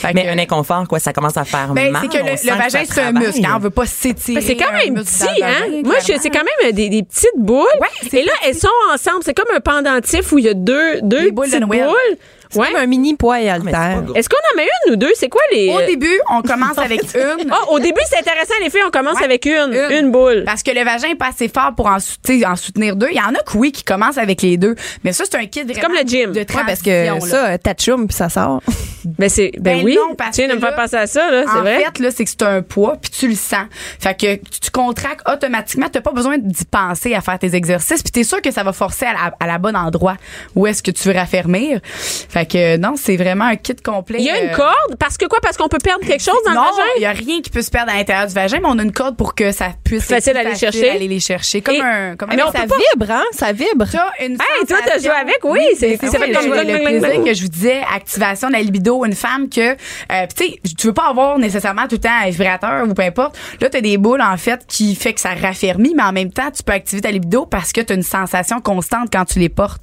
Fait 0.00 0.12
Mais 0.14 0.24
que- 0.24 0.28
un 0.30 0.38
inconfort, 0.38 0.86
quoi, 0.88 0.98
ça 0.98 1.12
commence 1.12 1.36
à 1.36 1.44
faire 1.44 1.68
ben, 1.74 1.90
mal. 1.92 2.02
c'est 2.02 2.08
que 2.18 2.24
le, 2.24 2.56
vagin, 2.56 2.82
c'est 2.90 3.00
un 3.02 3.12
muscle. 3.12 3.44
hein, 3.44 3.52
on 3.56 3.58
veut 3.58 3.70
pas 3.70 3.86
s'étirer. 3.86 4.40
Ben, 4.40 4.46
c'est 4.46 4.56
quand 4.56 4.70
un 4.70 4.78
même 4.84 4.94
muscle 4.94 5.06
petit, 5.26 5.42
hein? 5.42 5.48
vagin, 5.60 5.82
Moi, 5.84 5.94
c'est 6.00 6.30
quand 6.30 6.42
même 6.62 6.72
des, 6.72 6.88
des 6.88 7.02
petites 7.02 7.28
boules. 7.36 7.66
Ouais, 7.80 7.88
c'est 8.10 8.18
Et 8.20 8.24
là, 8.24 8.32
elles 8.46 8.54
sont 8.56 8.68
ensemble. 8.94 9.18
C'est 9.24 9.34
comme 9.34 9.54
un 9.54 9.60
pendentif 9.60 10.32
où 10.32 10.38
il 10.38 10.44
y 10.44 10.48
a 10.48 10.54
deux, 10.54 11.00
deux 11.02 11.24
Les 11.24 11.30
boules 11.32 11.46
de 11.46 11.56
petites 11.56 11.66
Noël. 11.66 11.84
boules. 11.86 12.16
Ouais. 12.56 12.66
Comme 12.72 12.80
un 12.82 12.86
mini 12.86 13.14
poids 13.14 13.40
et 13.40 13.44
c'est 13.44 13.50
haltère. 13.50 14.02
Est-ce 14.16 14.28
qu'on 14.28 14.36
en 14.52 14.56
met 14.56 14.66
une 14.86 14.92
ou 14.94 14.96
deux? 14.96 15.12
C'est 15.14 15.28
quoi 15.28 15.40
les. 15.52 15.72
Au 15.72 15.86
début, 15.86 16.18
on 16.30 16.42
commence 16.48 16.78
avec 16.78 17.00
une. 17.14 17.48
Ah, 17.48 17.70
au 17.70 17.78
début, 17.78 18.00
c'est 18.08 18.18
intéressant, 18.18 18.54
les 18.60 18.70
filles. 18.70 18.80
On 18.84 18.90
commence 18.90 19.18
Ouais. 19.18 19.24
avec 19.24 19.46
une, 19.46 19.72
une. 19.72 19.96
Une. 20.06 20.10
boule. 20.10 20.42
Parce 20.44 20.64
que 20.64 20.72
le 20.72 20.82
vagin 20.84 21.10
est 21.10 21.14
pas 21.14 21.28
assez 21.28 21.46
fort 21.48 21.74
pour 21.76 21.86
en, 21.86 21.98
soutenir 22.00 22.96
deux. 22.96 23.06
Il 23.12 23.16
y 23.16 23.20
en 23.20 23.34
a 23.34 23.42
que 23.46 23.56
oui, 23.56 23.70
qui 23.70 23.84
commencent 23.84 24.18
avec 24.18 24.42
les 24.42 24.56
deux. 24.56 24.74
Mais 25.04 25.12
ça, 25.12 25.22
c'est 25.30 25.36
un 25.38 25.46
kit 25.46 25.62
vraiment 25.62 25.80
comme 25.80 25.92
le 25.92 26.00
gym. 26.04 26.32
de 26.32 26.40
Ouais, 26.40 26.46
parce 26.66 26.82
que 26.82 27.06
là. 27.06 27.20
ça, 27.20 27.56
t'achoumes 27.58 28.08
puis 28.08 28.16
ça 28.16 28.28
sort. 28.28 28.60
Ben, 29.04 29.28
c'est, 29.28 29.52
ben, 29.58 29.78
Ben 29.78 29.84
oui. 29.84 29.94
non, 29.96 30.14
parce 30.14 30.36
tu 30.36 30.42
viens 30.42 30.48
de 30.50 30.54
me 30.54 30.60
faire 30.60 30.74
penser 30.74 30.96
à 30.96 31.06
ça, 31.06 31.30
là. 31.30 31.44
C'est 31.46 31.58
en 31.58 31.60
vrai. 31.62 31.78
fait, 31.84 31.98
là, 31.98 32.10
c'est 32.10 32.24
que 32.24 32.30
c'est 32.30 32.42
un 32.42 32.62
poids, 32.62 32.96
puis 33.00 33.10
tu 33.10 33.28
le 33.28 33.34
sens. 33.34 33.66
Fait 33.98 34.14
que 34.18 34.34
tu, 34.36 34.60
tu 34.60 34.70
contractes 34.70 35.26
automatiquement. 35.28 35.86
T'as 35.90 36.00
pas 36.00 36.12
besoin 36.12 36.38
d'y 36.38 36.64
penser 36.64 37.14
à 37.14 37.20
faire 37.20 37.38
tes 37.38 37.54
exercices, 37.54 38.02
puis 38.02 38.12
t'es 38.12 38.24
sûr 38.24 38.40
que 38.42 38.50
ça 38.50 38.62
va 38.62 38.72
forcer 38.72 39.06
à 39.06 39.12
la, 39.12 39.34
à 39.40 39.46
la 39.46 39.58
bonne 39.58 39.76
endroit 39.76 40.16
où 40.54 40.66
est-ce 40.66 40.82
que 40.82 40.90
tu 40.90 41.08
veux 41.08 41.14
raffermir. 41.14 41.80
Fait 41.84 42.46
que 42.46 42.76
non, 42.76 42.94
c'est 42.96 43.16
vraiment 43.16 43.44
un 43.46 43.56
kit 43.56 43.74
complet. 43.76 44.18
il 44.20 44.24
y 44.26 44.30
a 44.30 44.42
une 44.42 44.50
euh, 44.50 44.54
corde? 44.56 44.96
Parce 44.98 45.16
que 45.16 45.26
quoi? 45.26 45.38
Parce 45.42 45.56
qu'on 45.56 45.68
peut 45.68 45.78
perdre 45.82 46.04
quelque 46.06 46.22
chose 46.22 46.34
dans 46.44 46.52
non, 46.52 46.62
le 46.62 46.82
il 46.96 47.02
y 47.02 47.04
vagin? 47.04 47.18
a 47.18 47.24
rien 47.24 47.40
qui 47.42 47.50
peut 47.50 47.62
se 47.62 47.70
perdre 47.70 47.92
à 47.92 47.96
l'intérieur 47.96 48.26
du 48.26 48.34
vagin, 48.34 48.58
mais 48.60 48.68
on 48.68 48.78
a 48.78 48.82
une 48.82 48.92
corde 48.92 49.16
pour 49.16 49.34
que 49.34 49.52
ça 49.52 49.68
puisse 49.84 50.04
Plus 50.06 50.14
facile 50.14 50.36
aller 50.36 50.54
chercher. 50.54 50.90
aller 50.90 51.08
les 51.08 51.20
chercher. 51.20 51.60
Comme 51.60 51.74
Et- 51.76 51.80
un, 51.80 52.16
comme 52.16 52.30
un 52.30 52.36
Mais 52.36 52.42
on 52.42 52.52
ça 52.52 52.60
peut 52.62 52.68
pas- 52.68 52.76
vibre, 52.94 53.10
hein? 53.12 53.24
Ça 53.32 53.52
vibre. 53.52 53.86
T'as 53.90 54.24
une 54.24 54.32
Hey, 54.34 54.66
toi, 54.66 54.78
t'as 54.84 54.98
joué 54.98 55.08
avec, 55.10 55.38
oui, 55.44 55.60
c'est- 55.78 55.88
mais 55.88 55.98
c'est 56.00 56.06
ça 56.08 56.18
fait 56.18 56.32
comme 56.32 56.46
le, 56.46 56.62
le 56.62 56.84
plaisir 56.84 57.24
que 57.24 57.34
je 57.34 57.42
vous 57.42 57.48
disais, 57.48 57.80
activation 57.94 58.48
de 58.48 58.52
la 58.54 58.60
libido, 58.62 58.89
une 59.04 59.14
femme 59.14 59.48
que, 59.48 59.72
euh, 59.72 60.26
tu 60.36 60.44
sais, 60.44 60.60
tu 60.76 60.88
veux 60.88 60.92
pas 60.92 61.08
avoir 61.08 61.38
nécessairement 61.38 61.86
tout 61.86 61.96
le 61.96 62.00
temps 62.00 62.08
un 62.24 62.30
vibrateur 62.30 62.88
ou 62.88 62.94
peu 62.94 63.02
importe. 63.02 63.36
Là, 63.60 63.68
t'as 63.68 63.80
des 63.80 63.96
boules, 63.96 64.22
en 64.22 64.36
fait, 64.36 64.64
qui 64.66 64.94
fait 64.94 65.14
que 65.14 65.20
ça 65.20 65.34
raffermit, 65.34 65.94
mais 65.96 66.02
en 66.02 66.12
même 66.12 66.32
temps, 66.32 66.50
tu 66.50 66.62
peux 66.62 66.72
activer 66.72 67.02
ta 67.02 67.10
libido 67.10 67.46
parce 67.46 67.72
que 67.72 67.80
t'as 67.80 67.94
une 67.94 68.02
sensation 68.02 68.60
constante 68.60 69.08
quand 69.12 69.24
tu 69.24 69.38
les 69.38 69.48
portes. 69.48 69.82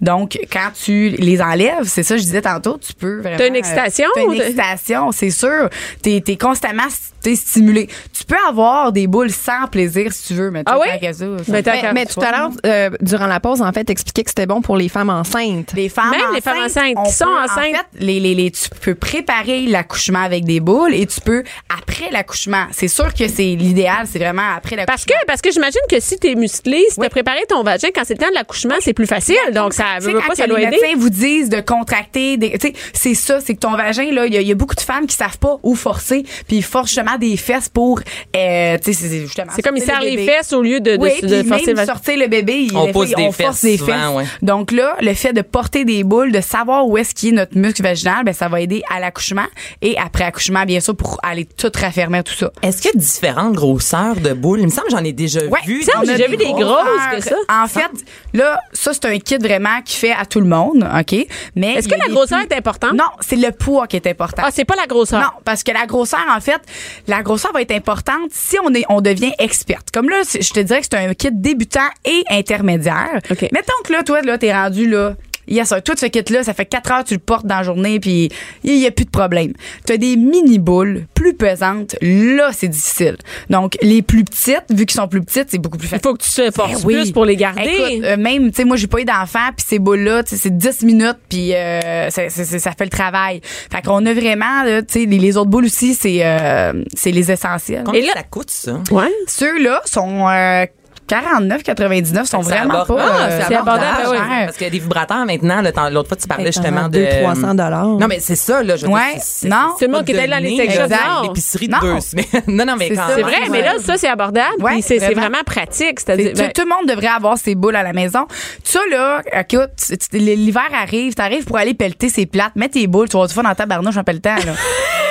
Donc, 0.00 0.38
quand 0.52 0.70
tu 0.74 1.10
les 1.10 1.40
enlèves, 1.40 1.84
c'est 1.84 2.02
ça, 2.02 2.14
que 2.14 2.20
je 2.20 2.26
disais 2.26 2.42
tantôt, 2.42 2.78
tu 2.78 2.92
peux 2.94 3.20
vraiment. 3.20 3.36
T'as 3.36 3.48
une 3.48 3.56
excitation 3.56 4.06
euh, 4.06 4.12
T'as 4.14 4.22
une 4.24 4.40
excitation, 4.40 5.12
c'est 5.12 5.30
sûr. 5.30 5.68
T'es, 6.02 6.22
t'es 6.24 6.36
constamment 6.36 6.88
t'es 7.24 7.36
stimulé. 7.36 7.88
Tu 8.12 8.24
peux 8.24 8.36
avoir 8.48 8.92
des 8.92 9.06
boules 9.06 9.30
sans 9.30 9.66
plaisir 9.70 10.12
si 10.12 10.28
tu 10.28 10.34
veux, 10.34 10.50
mais 10.50 10.62
tu 10.62 10.70
Ah 10.70 10.78
oui? 10.78 10.88
ça, 11.14 11.14
ça 11.14 11.24
Mais 11.48 11.92
Mais, 11.94 12.06
tout 12.06 12.20
à 12.20 12.30
l'heure, 12.30 12.50
euh, 12.66 12.90
durant 13.00 13.26
la 13.26 13.40
pause, 13.40 13.62
en 13.62 13.72
fait, 13.72 13.88
expliquais 13.90 14.22
que 14.22 14.30
c'était 14.30 14.46
bon 14.46 14.60
pour 14.60 14.76
les 14.76 14.88
femmes 14.88 15.10
enceintes. 15.10 15.72
Les 15.74 15.88
femmes 15.88 16.10
Même 16.10 16.34
les 16.34 16.42
femmes 16.42 16.62
enceintes 16.64 16.96
qui 17.06 17.12
sont 17.12 17.24
peut, 17.24 17.44
enceintes. 17.44 17.74
En 17.74 17.78
fait, 17.78 17.86
les, 17.98 18.20
les, 18.20 18.34
les, 18.34 18.43
tu 18.50 18.68
peux 18.80 18.94
préparer 18.94 19.62
l'accouchement 19.66 20.20
avec 20.22 20.44
des 20.44 20.60
boules 20.60 20.94
et 20.94 21.06
tu 21.06 21.20
peux 21.20 21.42
après 21.68 22.10
l'accouchement. 22.10 22.66
C'est 22.72 22.88
sûr 22.88 23.12
que 23.14 23.28
c'est 23.28 23.42
l'idéal, 23.54 24.06
c'est 24.10 24.18
vraiment 24.18 24.42
après 24.56 24.76
l'accouchement. 24.76 24.94
Parce 24.94 25.04
que, 25.04 25.26
parce 25.26 25.40
que 25.40 25.50
j'imagine 25.52 25.80
que 25.90 26.00
si 26.00 26.18
t'es 26.18 26.34
musclé, 26.34 26.84
si 26.90 26.96
t'as 26.96 27.08
préparé 27.08 27.40
ton 27.48 27.62
vagin 27.62 27.88
quand 27.94 28.02
c'est 28.04 28.14
le 28.14 28.20
temps 28.20 28.30
de 28.30 28.34
l'accouchement, 28.34 28.74
c'est 28.80 28.92
plus 28.94 29.06
facile. 29.06 29.36
Donc, 29.52 29.72
ça 29.72 29.84
Tu 30.00 30.06
veut 30.06 30.14
pas, 30.14 30.34
ça 30.34 30.44
que 30.44 30.48
doit 30.48 30.58
les 30.58 30.66
aider. 30.66 30.76
médecins 30.80 30.96
vous 30.98 31.10
disent 31.10 31.48
de 31.48 31.60
contracter, 31.60 32.36
des- 32.36 32.52
tu 32.58 32.68
sais, 32.68 32.72
c'est 32.92 33.14
ça, 33.14 33.40
c'est 33.40 33.54
que 33.54 33.60
ton 33.60 33.76
vagin 33.76 34.10
là, 34.12 34.26
il 34.26 34.34
y, 34.34 34.36
a- 34.36 34.40
il 34.40 34.48
y 34.48 34.52
a 34.52 34.54
beaucoup 34.54 34.74
de 34.74 34.80
femmes 34.80 35.06
qui 35.06 35.16
savent 35.16 35.38
pas 35.38 35.56
où 35.62 35.74
forcer, 35.74 36.24
puis 36.46 36.56
ils 36.58 36.62
forcent 36.62 36.88
justement 36.90 37.16
des 37.18 37.36
fesses 37.36 37.68
pour, 37.68 38.00
euh, 38.36 38.76
tu 38.78 38.92
sais, 38.92 39.08
c'est- 39.08 39.20
justement. 39.20 39.52
C'est 39.54 39.62
comme 39.62 39.76
ils 39.76 39.82
serrent 39.82 40.00
le 40.00 40.08
les 40.08 40.26
fesses 40.26 40.52
au 40.52 40.62
lieu 40.62 40.80
de, 40.80 40.96
de, 40.96 41.02
oui, 41.02 41.10
de 41.22 41.42
forcer 41.42 41.74
même 41.74 41.86
sortir 41.86 42.16
le 42.18 42.26
bébé, 42.28 42.66
il- 42.70 42.76
On 42.76 42.86
des 42.86 42.92
pousse 42.92 43.10
des 43.10 43.22
on 43.22 43.32
force 43.32 43.60
fesses 43.60 43.62
des 43.62 43.78
souvent, 43.78 43.92
fesses. 43.92 44.16
ouais. 44.16 44.24
Donc 44.42 44.72
là, 44.72 44.96
le 45.00 45.14
fait 45.14 45.32
de 45.32 45.42
porter 45.42 45.84
des 45.84 46.04
boules, 46.04 46.32
de 46.32 46.40
savoir 46.40 46.86
où 46.86 46.96
est-ce 46.98 47.14
qu'il 47.14 47.30
est 47.30 47.32
notre 47.32 47.56
muscle 47.56 47.82
vaginal, 47.82 48.24
ben 48.24 48.33
ça 48.34 48.48
va 48.48 48.60
aider 48.60 48.82
à 48.94 49.00
l'accouchement 49.00 49.46
et 49.82 49.96
après 49.98 50.24
accouchement 50.24 50.64
bien 50.64 50.80
sûr 50.80 50.94
pour 50.96 51.18
aller 51.22 51.44
tout 51.46 51.70
raffermir 51.74 52.24
tout 52.24 52.34
ça. 52.34 52.50
Est-ce 52.62 52.82
qu'il 52.82 52.90
y 52.92 52.96
a 52.96 53.00
différentes 53.00 53.54
grosseurs 53.54 54.16
de 54.16 54.32
boules? 54.32 54.60
Il 54.60 54.66
me 54.66 54.70
semble 54.70 54.88
que 54.88 54.92
j'en 54.96 55.04
ai 55.04 55.12
déjà 55.12 55.44
Ouais, 55.46 55.60
vu. 55.66 55.82
Ça, 55.82 55.92
on 56.00 56.04
j'ai 56.04 56.12
a 56.12 56.16
déjà 56.16 56.28
vu 56.28 56.36
des 56.36 56.44
grosses 56.52 57.06
que 57.16 57.20
ça. 57.22 57.36
En 57.48 57.66
fait, 57.66 57.90
là, 58.32 58.60
ça 58.72 58.92
c'est 58.92 59.04
un 59.06 59.18
kit 59.18 59.36
vraiment 59.38 59.80
qui 59.84 59.96
fait 59.96 60.12
à 60.12 60.24
tout 60.26 60.40
le 60.40 60.46
monde, 60.46 60.86
ok? 60.98 61.26
Mais 61.54 61.74
Est-ce 61.74 61.88
que 61.88 61.94
la 61.94 62.08
grosseur 62.08 62.40
plus- 62.40 62.48
est 62.50 62.58
importante? 62.58 62.92
Non, 62.94 63.04
c'est 63.20 63.36
le 63.36 63.50
poids 63.52 63.86
qui 63.86 63.96
est 63.96 64.06
important. 64.06 64.42
Ah, 64.44 64.50
c'est 64.52 64.64
pas 64.64 64.76
la 64.76 64.86
grosseur. 64.86 65.20
Non, 65.20 65.28
parce 65.44 65.62
que 65.62 65.72
la 65.72 65.86
grosseur, 65.86 66.20
en 66.34 66.40
fait, 66.40 66.60
la 67.06 67.22
grosseur 67.22 67.52
va 67.52 67.62
être 67.62 67.72
importante 67.72 68.30
si 68.32 68.56
on 68.64 68.72
est, 68.74 68.84
on 68.88 69.00
devient 69.00 69.32
experte. 69.38 69.90
Comme 69.92 70.08
là, 70.08 70.22
je 70.24 70.50
te 70.50 70.60
dirais 70.60 70.80
que 70.80 70.86
c'est 70.90 70.98
un 70.98 71.14
kit 71.14 71.28
débutant 71.32 71.88
et 72.04 72.22
intermédiaire. 72.30 73.20
OK. 73.30 73.48
Mettons 73.52 73.72
que 73.84 73.92
là, 73.92 74.02
toi, 74.02 74.22
là, 74.22 74.38
t'es 74.38 74.52
rendu 74.52 74.88
là. 74.88 75.14
Yes, 75.48 75.68
sir. 75.68 75.82
Toi, 75.82 75.94
ce 75.96 76.06
kit-là, 76.06 76.42
ça 76.42 76.54
fait 76.54 76.64
4 76.66 76.92
heures 76.92 77.02
que 77.04 77.08
tu 77.08 77.14
le 77.14 77.20
portes 77.20 77.46
dans 77.46 77.56
la 77.56 77.62
journée, 77.62 78.00
puis 78.00 78.30
il 78.62 78.78
n'y 78.78 78.86
a 78.86 78.90
plus 78.90 79.04
de 79.04 79.10
problème. 79.10 79.52
Tu 79.86 79.92
as 79.92 79.96
des 79.96 80.16
mini-boules 80.16 81.06
plus 81.14 81.34
pesantes. 81.34 81.96
Là, 82.00 82.50
c'est 82.52 82.68
difficile. 82.68 83.16
Donc, 83.50 83.76
les 83.82 84.02
plus 84.02 84.24
petites, 84.24 84.64
vu 84.70 84.86
qu'ils 84.86 84.96
sont 85.00 85.08
plus 85.08 85.22
petites, 85.22 85.50
c'est 85.50 85.58
beaucoup 85.58 85.78
plus 85.78 85.86
Il 85.86 85.90
facile. 85.90 86.02
faut 86.02 86.14
que 86.14 86.22
tu 86.22 86.30
te 86.30 86.50
forces 86.50 86.82
Ben 86.82 86.86
oui. 86.86 86.94
plus 86.94 87.12
pour 87.12 87.24
les 87.24 87.36
garder. 87.36 87.62
Écoute, 87.64 88.04
euh, 88.04 88.16
même, 88.16 88.50
tu 88.50 88.56
sais, 88.56 88.64
moi, 88.64 88.76
j'ai 88.76 88.86
pas 88.86 89.00
eu 89.00 89.04
d'enfant, 89.04 89.50
puis 89.56 89.64
ces 89.68 89.78
boules-là, 89.78 90.22
tu 90.24 90.30
sais, 90.30 90.36
c'est 90.42 90.56
10 90.56 90.82
minutes, 90.82 91.18
puis 91.28 91.54
euh, 91.54 92.10
ça, 92.10 92.28
ça- 92.28 92.44
ça- 92.44 92.58
ça 92.58 92.72
fait 92.72 92.84
le 92.84 92.90
travail. 92.90 93.40
Fait 93.44 93.82
qu'on 93.82 94.04
a 94.06 94.12
vraiment, 94.14 94.62
là, 94.64 94.82
tu 94.82 95.00
sais, 95.00 95.04
les, 95.06 95.18
les 95.18 95.36
autres 95.36 95.50
boules 95.50 95.64
aussi, 95.66 95.94
c'est 95.94 96.24
euh, 96.24 96.84
c'est 96.94 97.10
les 97.10 97.30
essentiels. 97.30 97.82
Combien 97.84 98.00
Et 98.00 98.06
là- 98.06 98.12
ça 98.14 98.22
coûte, 98.22 98.50
ça? 98.50 98.80
ouais. 98.90 99.10
Ceux-là 99.26 99.82
sont 99.84 100.28
euh, 100.28 100.66
49,99 101.08 102.24
sont 102.24 102.40
vraiment 102.40 102.84
pas. 102.84 102.96
Ah, 102.98 103.22
euh, 103.28 103.40
c'est 103.48 103.54
abordable, 103.54 104.08
oui. 104.10 104.16
Parce 104.46 104.56
qu'il 104.56 104.64
y 104.64 104.68
a 104.68 104.70
des 104.70 104.78
vibrateurs 104.78 105.24
maintenant. 105.26 105.60
là, 105.60 105.70
t'en- 105.72 105.90
L'autre 105.90 106.08
fois, 106.08 106.16
tu 106.16 106.26
parlais 106.26 106.46
justement 106.46 106.88
de. 106.88 106.98
200-300 106.98 107.54
dollars. 107.54 107.86
Non, 107.86 108.06
mais 108.08 108.20
c'est 108.20 108.36
ça, 108.36 108.62
là. 108.62 108.76
Je 108.76 108.86
Ouais, 108.86 109.14
non. 109.44 109.74
c'est 109.78 109.86
le 109.86 109.92
monde 109.92 110.00
pas 110.00 110.04
qui 110.04 110.12
est 110.12 110.18
allé 110.18 110.28
dans 110.32 110.42
les 110.42 110.56
sex 110.56 110.76
là. 110.88 111.22
L'épicerie 111.22 111.68
de 111.68 111.72
Non. 111.74 111.80
deux 111.80 112.00
semaines. 112.00 112.24
Non, 112.46 112.64
non, 112.64 112.76
mais 112.76 112.88
C'est 112.88 112.94
quand 112.96 113.20
vrai, 113.22 113.48
mais 113.50 113.62
là, 113.62 113.74
ça, 113.84 113.96
c'est 113.96 114.08
abordable. 114.08 114.60
Ouais, 114.62 114.80
c'est 114.82 114.98
vraiment. 114.98 115.20
vraiment 115.22 115.42
pratique. 115.44 116.00
C'est- 116.00 116.04
C'est-à-dire, 116.06 116.32
tout, 116.32 116.38
ben, 116.40 116.52
tout 116.52 116.62
le 116.62 116.68
monde 116.68 116.88
devrait 116.88 117.08
avoir 117.14 117.36
ses 117.38 117.54
boules 117.54 117.76
à 117.76 117.82
la 117.82 117.92
maison. 117.92 118.26
Ça, 118.62 118.80
là, 118.90 119.20
écoute, 119.32 119.70
l'hiver 120.12 120.62
arrive, 120.80 121.14
t'arrives 121.14 121.44
pour 121.44 121.58
aller 121.58 121.74
pelleter 121.74 122.08
ses 122.08 122.26
plates, 122.26 122.56
mets 122.56 122.68
tes 122.68 122.86
boules, 122.86 123.08
tu 123.08 123.12
vas 123.12 123.18
avoir 123.24 123.28
du 123.28 123.34
fun 123.34 123.42
dans 123.42 123.54
ta 123.54 123.66
barnouche 123.66 123.96
en 123.96 124.04
pelletant, 124.04 124.36
là. 124.36 124.52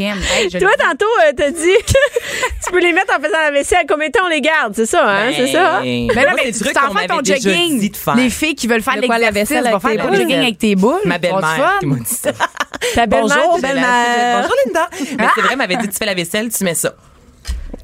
Crème. 0.00 0.18
Hey, 0.32 0.48
je 0.48 0.56
le 0.56 0.60
Toi, 0.64 0.70
tantôt, 0.78 1.04
euh, 1.26 1.32
t'as 1.36 1.50
dit 1.50 1.60
tu 2.64 2.72
peux 2.72 2.80
les 2.80 2.92
mettre 2.92 3.12
en 3.14 3.20
faisant 3.22 3.36
la 3.44 3.50
vaisselle. 3.50 3.84
Combien 3.88 4.06
de 4.08 4.12
temps 4.12 4.24
on 4.24 4.28
les 4.28 4.40
garde? 4.40 4.72
C'est 4.74 4.86
ça, 4.86 5.06
hein? 5.06 5.30
c'est 5.36 5.48
ça? 5.48 5.80
Mais 5.82 6.06
Moi, 6.14 6.24
là, 6.24 6.32
mais 6.36 6.52
c'est 6.52 6.64
tu 6.64 6.72
t'en 6.72 6.94
fais 6.94 7.06
ton 7.06 7.20
jogging. 7.22 7.78
dit 7.78 7.90
de 7.90 7.96
faire. 7.96 8.14
Les 8.14 8.30
filles 8.30 8.54
qui 8.54 8.66
veulent 8.66 8.82
faire 8.82 8.96
De 9.00 9.06
quoi, 9.06 9.18
la 9.18 9.30
vaisselle 9.30 9.62
va 9.64 9.70
avec 9.70 9.82
faire 9.82 9.90
tes 9.90 9.96
ton 9.98 10.08
boules? 10.08 10.16
jogging 10.16 10.38
avec 10.38 10.58
tes 10.58 10.74
boules. 10.74 11.00
Ma 11.04 11.18
belle-mère 11.18 11.76
qui 11.80 11.86
m'a 11.86 11.96
dit 11.96 12.04
ça. 12.06 12.30
Ta 12.94 13.06
belle-mère, 13.06 13.36
Bonjour, 13.36 13.60
belle-mère. 13.60 14.42
Bonjour, 14.42 14.54
Linda. 14.66 14.88
Mais 15.18 15.26
c'est 15.34 15.40
vrai, 15.42 15.50
elle 15.52 15.58
m'avait 15.58 15.76
dit, 15.76 15.88
tu 15.88 15.96
fais 15.98 16.06
la 16.06 16.14
vaisselle, 16.14 16.48
tu 16.50 16.64
mets 16.64 16.74
ça. 16.74 16.94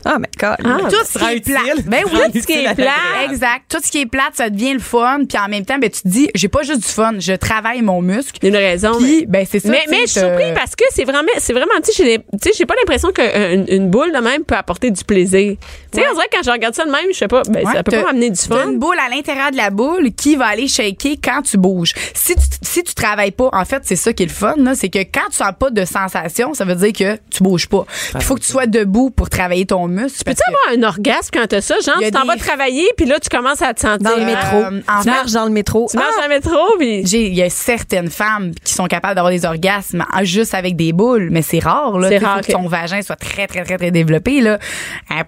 Ah, 0.09 0.19
mais 0.21 0.29
quand 0.39 0.55
Ah, 0.65 0.79
Tout 0.89 0.97
ce 1.05 1.19
qui 1.19 1.25
est 1.35 1.41
plate. 1.45 1.85
Ben 1.87 2.03
oui, 2.07 2.19
Tout 2.33 2.41
ce 2.41 2.47
qui 2.47 2.53
est 2.53 2.75
plate. 2.75 2.89
Exact. 3.31 3.63
Tout 3.69 3.79
ce 3.85 3.91
qui 3.91 4.01
est 4.03 4.07
plate, 4.07 4.35
ça 4.35 4.49
devient 4.51 4.73
le 4.75 4.79
fun. 4.79 5.21
Puis 5.29 5.37
en 5.39 5.49
même 5.49 5.65
temps, 5.65 5.79
ben, 5.79 5.91
tu 5.91 6.03
te 6.03 6.09
dis, 6.09 6.31
j'ai 6.35 6.49
pas 6.49 6.63
juste 6.63 6.81
du 6.81 6.89
fun, 6.89 7.15
je 7.19 7.33
travaille 7.33 7.83
mon 7.83 8.01
muscle. 8.01 8.39
Il 8.43 8.53
y 8.53 8.57
a 8.57 8.59
une 8.61 8.65
raison. 8.67 8.93
Puis, 8.99 9.21
mais- 9.21 9.27
ben, 9.27 9.47
c'est 9.51 9.61
ça. 9.61 9.69
mais, 9.71 9.81
je 10.03 10.07
suis 10.13 10.21
surpris 10.21 10.53
parce 10.55 10.77
que 10.77 10.85
c'est 10.91 11.05
vraiment, 11.05 11.29
c'est 11.39 11.53
vraiment, 11.53 11.73
tu 11.85 11.93
sais, 11.93 12.05
j'ai- 12.05 12.19
tu 12.19 12.25
sais, 12.43 12.51
j'ai 12.57 12.67
pas 12.67 12.75
l'impression 12.77 13.11
qu'une 13.13 13.65
une 13.69 13.91
boule 13.91 14.13
de 14.13 14.19
même 14.19 14.45
peut 14.45 14.55
apporter 14.55 14.91
du 14.91 15.03
plaisir. 15.05 15.57
Tu 15.97 16.01
sais, 16.03 16.07
Ouais. 16.07 16.13
on 16.13 16.15
dirait 16.15 16.29
que 16.29 16.37
quand 16.37 16.43
je 16.45 16.51
regarde 16.51 16.75
ça 16.75 16.85
de 16.85 16.91
même, 16.91 17.07
je 17.13 17.17
sais 17.19 17.29
pas, 17.29 17.43
ben, 17.49 17.65
Ouais, 17.67 17.73
ça 17.73 17.83
peut 17.83 17.91
t'as- 17.93 18.01
pas 18.03 18.07
m'amener 18.13 18.31
du 18.31 18.39
t'as 18.39 18.57
fun. 18.63 18.71
une 18.71 18.79
boule 18.79 18.97
à 19.05 19.09
l'intérieur 19.15 19.51
de 19.51 19.57
la 19.57 19.71
boule 19.71 20.11
qui 20.13 20.37
va 20.37 20.47
aller 20.47 20.69
shaker 20.69 21.17
quand 21.23 21.43
tu 21.43 21.57
bouges. 21.57 21.93
Si 22.15 22.35
tu, 22.35 22.43
si 22.63 22.83
tu 22.85 22.95
travailles 22.95 23.31
pas, 23.31 23.49
en 23.53 23.65
fait, 23.65 23.83
c'est 23.85 23.97
ça 23.97 24.13
qui 24.13 24.23
est 24.23 24.27
le 24.27 24.33
fun, 24.33 24.55
c'est 24.75 24.89
que 24.89 24.99
quand 24.99 25.29
tu 25.31 25.37
sens 25.37 25.53
pas 25.59 25.71
de 25.71 25.85
sensation, 25.85 26.55
ça 26.55 26.65
veut 26.65 26.75
dire 26.75 26.93
que 26.93 27.19
tu 27.31 27.43
bouges 27.43 27.69
pas. 27.69 27.85
Il 28.15 28.23
faut 28.23 28.35
que 28.35 28.41
tu 28.41 28.51
sois 28.51 28.67
debout 28.67 29.11
pour 29.11 29.29
travailler 29.31 29.67
ton 29.67 29.87
muscle. 29.89 30.23
Peux-tu 30.25 30.43
que- 30.47 30.51
avoir 30.71 30.79
un 30.79 30.89
orgasme 30.89 31.31
quand 31.33 31.47
t'as 31.49 31.61
ça? 31.61 31.75
Genre, 31.81 31.97
tu 32.01 32.11
t'en 32.11 32.23
des- 32.23 32.27
vas 32.29 32.37
travailler, 32.37 32.87
puis 32.97 33.07
là, 33.07 33.19
tu 33.21 33.29
commences 33.29 33.63
à 33.63 33.73
te 33.75 33.81
sentir. 33.81 33.97
dans 34.11 34.17
le 34.17 34.23
euh, 34.23 34.27
métro. 34.27 34.57
euh, 34.57 34.81
en 34.89 35.03
tu 35.03 35.09
marches 35.09 35.33
dans 35.33 35.45
le 35.45 35.51
métro. 35.51 35.87
Tu 35.91 35.97
marches 35.97 36.09
Ah! 36.19 36.23
dans 36.23 36.29
le 36.29 36.35
métro, 36.35 36.59
puis. 36.79 37.01
Il 37.03 37.35
y 37.35 37.43
a 37.43 37.51
certaines 37.51 38.11
femmes 38.11 38.53
qui 38.63 38.75
sont 38.75 38.87
capables 38.87 39.15
d'avoir 39.15 39.33
des 39.33 39.45
orgasmes 39.47 40.05
juste 40.23 40.55
avec 40.55 40.77
des 40.77 40.93
boules, 40.93 41.29
mais 41.31 41.43
c'est 41.43 41.59
rare. 41.59 41.99
Là, 41.99 42.09
C'est 42.09 42.19
rare, 42.19 42.39
faut 42.39 42.47
que 42.47 42.53
son 42.53 42.67
vagin 42.69 43.01
soit 43.03 43.17
très, 43.17 43.47
très, 43.47 43.65
très, 43.65 43.77
très 43.79 43.91
développé. 43.91 44.41
Là. 44.41 44.59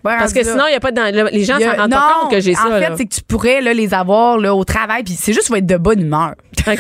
Parce 0.02 0.32
que 0.32 0.40
là. 0.40 0.44
Sinon, 0.58 0.68
il 0.68 0.72
y 0.72 0.76
a 0.76 0.80
pas 0.80 0.90
dans, 0.90 1.14
là, 1.14 1.30
les 1.30 1.44
gens 1.44 1.58
s'en 1.58 1.76
rendent 1.76 1.90
non, 1.90 1.96
pas 1.96 2.14
compte 2.22 2.30
que 2.32 2.40
j'ai 2.40 2.54
ça. 2.54 2.66
En 2.66 2.78
fait, 2.78 2.92
c'est 2.96 3.04
que 3.06 3.14
tu 3.14 3.22
pourrais 3.22 3.60
là, 3.60 3.72
les 3.72 3.94
avoir 3.94 4.38
là, 4.38 4.54
au 4.54 4.64
travail, 4.64 5.02
puis 5.04 5.14
c'est 5.18 5.32
juste 5.32 5.46
qu'il 5.46 5.52
va 5.54 5.58
être 5.58 5.66
de 5.66 5.76
bonne 5.76 6.00
humeur. 6.00 6.34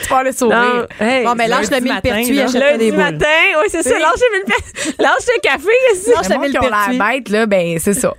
Tu 0.00 0.08
vas 0.10 0.22
le 0.22 0.30
sourire. 0.32 0.86
Non, 1.00 1.06
hey, 1.06 1.24
Bon, 1.24 1.34
mais 1.34 1.48
lâche 1.48 1.70
lundi 1.70 1.74
le 1.74 1.80
mille 1.80 1.92
matin, 1.94 2.10
pertuis, 2.14 2.40
achète 2.40 2.62
des 2.62 2.68
lundi 2.70 2.90
boules. 2.92 3.00
matin, 3.00 3.26
oui, 3.60 3.66
c'est 3.68 3.82
ça. 3.82 3.90
Oui. 3.94 4.00
Lâchez 4.00 4.24
le, 4.32 5.02
lâche 5.02 5.26
le 5.26 5.40
café, 5.40 5.68
ici. 5.92 6.10
Lâche 6.14 6.28
Le 6.28 6.38
mille 6.38 6.58
pertuis. 6.58 6.98
bête, 6.98 7.28
là, 7.30 7.46
ben, 7.46 7.78
c'est 7.80 7.94
ça. 7.94 8.14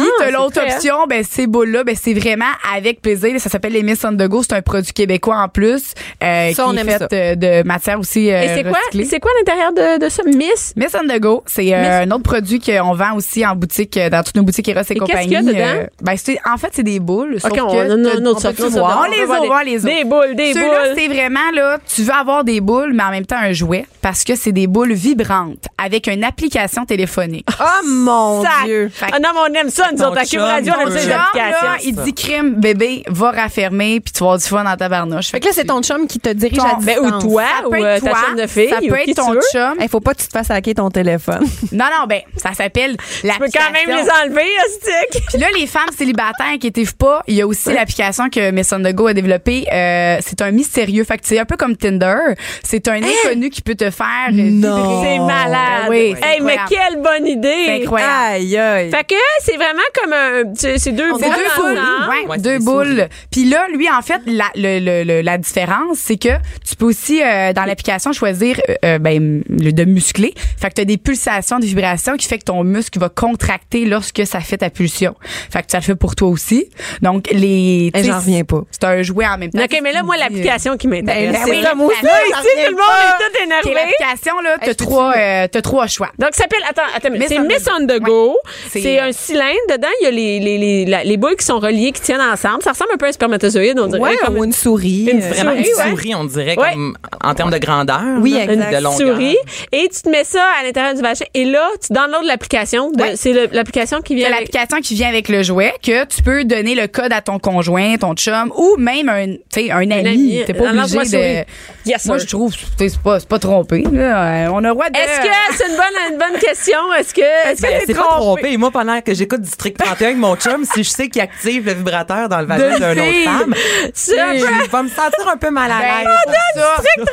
Puis 0.00 0.08
Ah, 0.20 0.30
l'autre 0.30 0.60
hein. 0.60 0.72
option, 0.74 1.06
ben 1.08 1.24
ces 1.28 1.46
boules-là, 1.46 1.84
ben 1.84 1.96
c'est 2.00 2.14
vraiment 2.14 2.44
avec 2.74 3.00
plaisir. 3.00 3.38
Ça 3.40 3.48
s'appelle 3.50 3.72
les 3.72 3.82
Miss 3.82 4.04
on 4.04 4.12
the 4.12 4.28
Go. 4.28 4.42
C'est 4.42 4.54
un 4.54 4.62
produit 4.62 4.92
québécois 4.92 5.36
en 5.36 5.48
plus, 5.48 5.92
euh, 6.22 6.52
Ça, 6.52 6.66
on 6.68 6.72
qui 6.72 6.78
est 6.78 6.84
fait 6.84 6.98
ça. 6.98 7.08
euh, 7.12 7.34
de 7.34 7.66
matière 7.66 7.98
aussi 7.98 8.30
euh, 8.30 8.42
Et 8.42 8.48
c'est 8.56 8.62
quoi, 8.64 8.78
c'est 9.04 9.20
quoi 9.20 9.30
l'intérieur 9.38 9.72
de, 9.72 10.04
de 10.04 10.08
ça? 10.08 10.22
Miss? 10.24 10.72
Miss 10.76 10.94
on 10.94 11.06
the 11.06 11.20
Go, 11.20 11.42
c'est 11.46 11.72
euh, 11.74 12.02
un 12.02 12.10
autre 12.10 12.22
produit 12.22 12.60
qu'on 12.60 12.94
vend 12.94 13.14
aussi 13.16 13.44
en 13.46 13.54
boutique, 13.56 13.96
euh, 13.96 14.08
dans 14.10 14.22
toutes 14.22 14.36
nos 14.36 14.42
boutiques 14.42 14.68
Eros 14.68 14.80
et, 14.80 14.84
qu'est-ce 14.86 14.98
compagnie. 14.98 15.24
qu'il 15.28 15.32
y 15.32 15.36
a 15.36 15.42
dedans? 15.42 15.86
Ben 16.02 16.14
c'est, 16.16 16.38
en 16.50 16.56
fait, 16.56 16.68
c'est 16.72 16.82
des 16.82 17.00
boules. 17.00 17.40
sauf 17.40 17.50
OK, 17.52 17.58
on, 17.62 17.70
que 17.72 17.96
non, 17.96 18.20
non, 18.20 18.32
on 18.36 18.38
ça, 18.38 18.52
peut 18.52 18.66
voir. 18.68 19.04
On 19.06 19.10
les 19.10 19.24
on 19.24 19.58
les 19.60 19.76
ouvre. 19.78 19.86
Des 19.86 20.04
boules, 20.04 20.34
des 20.34 20.52
Ceux-là, 20.54 20.66
boules. 20.66 20.94
c'est 20.96 21.08
vraiment 21.08 21.50
là, 21.54 21.78
tu 21.86 22.02
veux 22.02 22.12
avoir 22.12 22.44
des 22.44 22.60
boules, 22.60 22.92
mais 22.94 23.02
en 23.02 23.10
même 23.10 23.26
temps 23.26 23.36
un 23.38 23.52
jouet, 23.52 23.86
parce 24.02 24.24
que 24.24 24.34
c'est 24.36 24.52
des 24.52 24.66
boules 24.66 24.92
vibrantes 24.92 25.64
avec 25.82 26.06
une 26.06 26.24
application 26.24 26.84
téléphonique. 26.84 27.46
Oh 27.60 27.86
mon. 27.86 28.42
Dieu. 28.64 28.90
Ah 29.02 29.18
non, 29.20 29.30
mais 29.34 29.40
on 29.50 29.60
aime 29.60 29.70
ça, 29.70 29.83
nous 29.92 29.98
Ton 29.98 30.08
autres, 30.08 30.18
à 30.18 30.22
Cube 30.24 30.30
chum, 30.40 30.42
Radio, 30.42 30.72
on 30.78 30.86
aime 30.88 30.98
ça, 30.98 31.76
il 31.84 31.94
dit 31.96 32.14
crime, 32.14 32.54
bébé, 32.54 33.02
va 33.08 33.30
raffermer, 33.30 34.00
puis 34.00 34.12
tu 34.12 34.20
vas 34.20 34.26
avoir 34.26 34.38
du 34.38 34.44
fun 34.44 34.64
dans 34.64 34.76
ta 34.76 34.88
barnouche. 34.88 35.28
Fait 35.30 35.40
que 35.40 35.46
là, 35.46 35.52
c'est 35.54 35.64
ton 35.64 35.82
chum 35.82 36.06
qui 36.06 36.18
te 36.20 36.28
dirige 36.30 36.58
Ton- 36.58 36.64
à 36.64 36.74
Ben, 36.80 37.00
distance. 37.00 37.24
ou 37.24 37.28
toi, 37.28 37.42
Ça 37.60 37.66
ou 37.66 37.70
peut 37.70 37.76
euh, 37.84 37.94
être 37.96 38.04
ta 38.04 38.10
chum 38.12 38.36
de 38.36 38.46
fille, 38.46 38.68
ça 38.68 38.78
peut 38.78 38.98
être 38.98 39.14
ton 39.14 39.34
chum. 39.52 39.74
Il 39.80 39.88
faut 39.88 40.00
pas 40.00 40.14
que 40.14 40.20
tu 40.20 40.26
te 40.28 40.32
fasses 40.32 40.50
hacker 40.50 40.74
ton 40.74 40.90
téléphone. 40.90 41.44
Non, 41.72 41.86
non, 41.86 42.06
ben, 42.06 42.20
ça 42.36 42.52
s'appelle 42.54 42.96
Tu 43.20 43.26
peux 43.26 43.46
quand 43.52 43.70
même 43.72 43.88
les 43.88 44.08
enlever, 44.10 44.46
stick. 44.70 45.22
Puis 45.28 45.38
là, 45.38 45.46
les 45.58 45.66
femmes 45.66 45.88
célibataires, 45.96 46.46
inquiétez-vous 46.54 46.94
pas, 46.94 47.22
il 47.26 47.34
y 47.34 47.42
a 47.42 47.46
aussi 47.46 47.72
l'application 47.72 48.28
que 48.30 48.50
Miss 48.52 48.72
on 48.72 48.80
the 48.80 48.92
Go 48.94 49.08
a 49.08 49.12
développée. 49.14 49.66
Euh, 49.72 50.18
c'est 50.24 50.40
un 50.42 50.50
mystérieux. 50.52 51.02
Fait 51.04 51.18
que 51.18 51.22
c'est 51.26 51.38
un 51.38 51.44
peu 51.44 51.56
comme 51.56 51.76
Tinder. 51.76 52.14
C'est 52.62 52.86
un 52.88 53.00
inconnu 53.02 53.50
qui 53.50 53.60
peut 53.62 53.74
te 53.74 53.90
faire 53.90 54.28
Non. 54.30 55.02
C'est 55.02 55.18
malade. 55.18 55.86
Oui, 55.88 56.14
c'est 56.20 56.28
hey, 56.36 56.40
mais 56.42 56.56
quelle 56.68 57.00
bonne 57.02 57.26
idée. 57.26 57.64
C'est 57.66 57.82
incroyable. 57.82 58.12
Aïe, 58.34 58.56
aïe. 58.56 58.90
Fait 58.90 59.04
que 59.04 59.14
c'est 59.42 59.56
vraiment 59.64 59.82
comme 59.94 60.12
un. 60.12 60.42
C'est 60.54 60.74
deux 60.74 60.78
C'est 60.78 60.90
boules. 60.92 61.20
deux 61.20 61.62
boules, 61.62 61.78
ensemble. 61.78 62.10
ouais, 62.10 62.26
Ouais, 62.28 62.38
deux 62.38 62.58
boules. 62.58 63.08
Puis 63.30 63.44
là, 63.44 63.66
lui, 63.72 63.88
en 63.90 64.02
fait, 64.02 64.20
la, 64.26 64.46
le, 64.54 64.78
le- 64.80 65.04
le- 65.04 65.20
la 65.22 65.38
différence, 65.38 65.98
c'est 65.98 66.16
que 66.16 66.28
tu 66.66 66.76
peux 66.76 66.86
aussi, 66.86 67.22
euh, 67.22 67.52
dans 67.52 67.64
l'application, 67.64 68.12
choisir 68.12 68.60
euh, 68.68 68.74
euh, 68.84 68.98
ben, 68.98 69.42
le, 69.48 69.72
de 69.72 69.84
muscler. 69.84 70.34
Fait 70.60 70.68
que 70.70 70.74
tu 70.74 70.80
as 70.82 70.84
des 70.84 70.98
pulsations, 70.98 71.58
des 71.58 71.66
vibrations 71.66 72.16
qui 72.16 72.26
fait 72.28 72.38
que 72.38 72.44
ton 72.44 72.64
muscle 72.64 72.98
va 72.98 73.08
contracter 73.08 73.84
lorsque 73.84 74.26
ça 74.26 74.40
fait 74.40 74.58
ta 74.58 74.70
pulsion. 74.70 75.14
Fait 75.50 75.60
que 75.62 75.70
ça 75.70 75.78
le 75.78 75.82
fait 75.84 75.94
pour 75.94 76.14
toi 76.16 76.28
aussi. 76.28 76.68
Donc, 77.02 77.28
les... 77.32 77.90
J'en 77.94 78.16
reviens 78.18 78.44
pas. 78.44 78.62
C'est 78.70 78.84
un 78.84 79.02
jouet 79.02 79.26
en 79.26 79.38
même 79.38 79.50
temps. 79.50 79.62
OK, 79.64 79.78
mais 79.82 79.92
là, 79.92 80.02
moi, 80.02 80.16
l'application 80.16 80.76
qui 80.76 80.88
m'intéresse. 80.88 81.32
Ben, 81.32 81.38
c'est 81.44 81.50
aussi, 81.50 81.60
j'en 81.62 81.74
Ici, 81.74 82.48
tout 82.66 82.70
le 82.70 82.76
monde 82.76 82.80
est 83.00 83.24
tout 83.24 83.44
énervé. 83.44 83.74
l'application, 83.74 84.40
là, 84.40 84.56
t'as 84.62 84.74
trois, 84.74 85.14
euh, 85.16 85.46
trois 85.62 85.86
choix. 85.86 86.10
Donc, 86.18 86.30
ça 86.32 86.42
s'appelle, 86.42 86.60
attends, 86.68 86.82
attends, 86.94 87.08
c'est 87.28 87.38
Miss 87.38 87.64
Go. 87.64 87.70
on 87.80 87.86
the 87.86 88.00
Go. 88.00 88.36
C'est, 88.70 88.80
C'est 88.82 88.98
un 88.98 89.12
cylindre. 89.12 89.53
Dedans, 89.70 89.88
il 90.00 90.04
y 90.04 90.06
a 90.06 90.10
les, 90.10 90.40
les, 90.40 90.58
les, 90.58 90.84
la- 90.86 91.04
les 91.04 91.16
boules 91.16 91.36
qui 91.36 91.44
sont 91.44 91.58
reliées, 91.58 91.92
qui 91.92 92.00
tiennent 92.00 92.20
ensemble. 92.20 92.62
Ça 92.62 92.72
ressemble 92.72 92.90
un 92.94 92.96
peu 92.96 93.06
à 93.06 93.08
un 93.08 93.12
spermatozoïde, 93.12 93.78
on 93.78 93.86
dirait. 93.86 94.00
Ouais, 94.00 94.16
comme 94.24 94.38
ou 94.38 94.44
une 94.44 94.52
souris. 94.52 95.08
Une 95.10 95.20
euh, 95.22 95.28
une 95.28 95.34
Souris, 95.34 95.74
ouais. 95.76 95.90
souris, 95.90 96.14
on 96.14 96.24
dirait, 96.24 96.58
Ouais. 96.58 96.72
comme 96.72 96.96
en 97.22 97.34
termes 97.34 97.50
de 97.50 97.58
grandeur. 97.58 98.00
Oui, 98.20 98.36
exact. 98.36 98.70
De 98.70 98.76
une 98.76 98.82
longueur. 98.82 99.14
souris. 99.16 99.36
Et 99.72 99.88
tu 99.92 100.02
te 100.02 100.08
mets 100.08 100.24
ça 100.24 100.44
à 100.60 100.64
l'intérieur 100.64 100.94
du 100.94 101.02
vagin. 101.02 101.24
Et 101.34 101.44
là, 101.44 101.68
tu 101.84 101.92
downloads 101.92 102.26
l'application. 102.26 102.90
de- 102.90 103.02
Ouais. 103.02 103.16
C'est 103.16 103.32
l'application 103.52 104.00
qui 104.00 104.14
vient 104.14 104.26
C'est 104.28 104.34
avec. 104.34 104.48
l'application 104.52 104.80
qui 104.80 104.94
vient 104.94 105.08
avec 105.08 105.28
le 105.28 105.42
jouet 105.42 105.72
que 105.82 106.04
tu 106.06 106.22
peux 106.22 106.44
donner 106.44 106.74
le 106.74 106.86
code 106.86 107.12
à 107.12 107.20
ton 107.20 107.38
conjoint, 107.38 107.96
ton 107.96 108.14
chum 108.14 108.52
ou 108.56 108.76
même 108.78 109.08
un, 109.08 109.26
tu 109.26 109.38
sais, 109.50 109.70
un 109.70 109.78
ami. 109.90 109.92
ami. 110.08 110.42
T'es 110.46 110.54
pas 110.54 110.70
obligé 110.70 110.88
souris. 111.04 111.10
de. 111.10 111.44
Yes, 111.90 112.06
Moi, 112.06 112.18
je 112.18 112.26
trouve, 112.26 112.52
c'est 112.78 112.98
pas, 113.00 113.20
c'est 113.20 113.28
pas 113.28 113.38
trompé. 113.38 113.84
là. 113.92 114.46
Euh, 114.46 114.48
On 114.52 114.58
a 114.58 114.68
le 114.68 114.74
droit 114.74 114.88
de. 114.88 114.96
Est-ce 114.96 115.20
que 115.20 115.34
c'est 115.58 115.68
une 115.68 115.76
bonne, 115.76 116.12
une 116.12 116.18
bonne 116.18 116.40
question? 116.40 116.78
Est-ce 116.98 117.12
que, 117.14 117.20
est-ce 117.20 117.56
que 117.62 117.66
Ben, 117.66 117.76
c'est 117.80 117.86
c'est 117.88 117.94
pas 117.94 118.02
trompé? 118.02 118.42
trompé. 118.42 118.56
Moi, 118.56 118.70
pendant 118.70 119.00
que 119.00 119.12
j'écoute 119.14 119.43
District 119.44 119.76
31 119.78 120.06
avec 120.06 120.18
mon 120.18 120.34
chum, 120.36 120.64
si 120.64 120.82
je 120.84 120.88
sais 120.90 121.08
qu'il 121.08 121.22
active 121.22 121.66
le 121.66 121.74
vibrateur 121.74 122.28
dans 122.28 122.40
le 122.40 122.46
vagin 122.46 122.76
d'une 122.94 123.00
autre 123.02 123.24
femme, 123.24 123.54
C'est 123.94 124.18
un 124.20 124.32
peu- 124.32 124.38
je 124.38 124.44
vais 124.44 124.82
me 124.82 124.88
sentir 124.88 125.28
un 125.32 125.36
peu 125.36 125.50
mal 125.50 125.70
à 125.70 125.78
Ben, 125.78 126.08
l'aise. 126.08 126.64
pour 126.96 127.06
ça, 127.06 127.10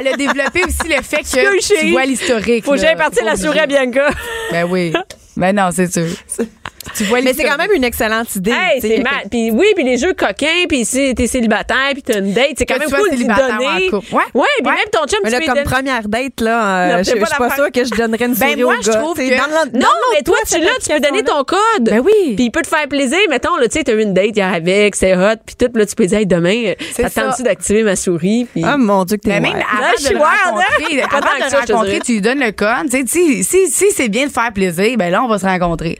Elle 0.00 0.08
a 0.08 0.16
développé 0.16 0.64
aussi 0.64 0.88
le 0.88 1.02
fait 1.02 1.18
que 1.18 1.82
tu 1.84 1.90
vois 1.92 2.04
l'historique. 2.04 2.64
Faut 2.64 2.72
que 2.72 2.78
j'aille 2.78 2.96
partir 2.96 3.24
la 3.24 3.36
souris 3.36 3.60
à 3.60 3.66
Bianca. 3.66 4.08
Ben 4.50 4.64
oui. 4.68 4.92
Ben 5.36 5.54
non, 5.54 5.70
c'est 5.72 5.92
sûr. 5.92 6.06
Tu 6.96 7.04
vois 7.04 7.20
Mais 7.20 7.32
c'est 7.34 7.44
quand 7.44 7.56
même 7.56 7.72
une 7.72 7.84
excellente 7.84 8.34
idée. 8.36 8.52
Hey, 8.52 8.80
c'est 8.80 8.98
mal. 8.98 9.24
Puis 9.30 9.50
oui, 9.50 9.66
puis 9.74 9.84
les 9.84 9.96
jeux 9.98 10.12
coquins, 10.14 10.64
puis 10.68 10.84
si 10.84 11.14
t'es 11.14 11.26
célibataire, 11.26 11.90
puis 11.92 12.02
t'as 12.02 12.18
une 12.18 12.32
date, 12.32 12.52
c'est 12.58 12.66
quand 12.66 12.74
Que 12.74 12.80
même 12.80 12.90
cool 12.90 13.08
en 13.30 13.36
donner. 13.36 13.90
Ouais. 13.92 14.00
Ouais, 14.34 14.46
puis 14.58 14.66
même 14.66 14.76
ton 14.92 15.06
chum, 15.06 15.18
Mais 15.22 15.30
tu 15.30 15.34
là, 15.38 15.40
comme 15.46 15.54
donner- 15.54 15.62
première 15.64 16.08
date, 16.08 16.40
là, 16.40 16.64
euh, 16.64 16.96
Non, 16.98 17.02
je 17.02 17.10
pas 17.18 17.26
suis 17.26 17.36
pas 17.38 17.54
sûre 17.54 17.70
que 17.72 17.84
je 17.84 17.90
donnerais 17.90 18.26
une 18.26 18.34
Ben, 18.34 18.50
souris 18.50 18.62
moi, 18.62 18.74
au 18.78 18.82
je 18.82 18.90
gars. 18.90 18.98
trouve 18.98 19.16
que- 19.16 19.30
dans 19.36 19.78
Non, 19.80 19.86
mais 20.14 20.22
toi, 20.22 20.36
tu 20.48 20.58
l'as, 20.60 20.70
tu 20.82 20.90
peux 20.92 21.00
donner 21.00 21.22
ton 21.22 21.42
code. 21.44 21.58
Ben 21.82 22.00
oui. 22.00 22.34
Puis 22.36 22.44
il 22.46 22.50
peut 22.50 22.62
te 22.62 22.68
faire 22.68 22.86
plaisir. 22.88 23.18
Mettons, 23.30 23.56
là, 23.56 23.66
tu 23.68 23.78
sais, 23.78 23.84
t'as 23.84 23.92
eu 23.94 24.02
une 24.02 24.14
date 24.14 24.36
hier 24.36 24.52
avec, 24.52 24.94
c'est 24.94 25.14
hot, 25.16 25.36
puis 25.44 25.56
tout, 25.56 25.70
là, 25.76 25.86
tu 25.86 25.94
peux 25.94 26.06
dire, 26.06 26.26
demain, 26.26 26.64
euh, 26.66 26.74
t'attends-tu 26.96 27.42
d'activer 27.42 27.82
ma 27.82 27.96
souris? 27.96 28.46
Puis... 28.52 28.62
Ah, 28.64 28.76
mon 28.76 29.04
Dieu, 29.04 29.16
que 29.16 29.22
t'es 29.22 29.40
Mais 29.40 29.40
même 29.40 29.54
avant 29.72 29.80
Là, 29.80 29.92
je 30.00 30.08
de 30.08 30.14
rencontrer, 30.16 31.98
de 31.98 32.04
tu 32.04 32.12
lui 32.12 32.20
donnes 32.20 32.40
le 32.40 32.52
code. 32.52 32.90
Tu 32.90 32.98
sais, 32.98 33.04
si, 33.06 33.44
si, 33.44 33.68
si 33.68 33.90
c'est 33.92 34.08
bien 34.08 34.26
de 34.26 34.32
faire 34.32 34.52
plaisir, 34.52 34.96
ben 34.96 35.10
là, 35.10 35.22
on 35.22 35.28
va 35.28 35.38
se 35.38 35.46
rencontrer. 35.46 35.98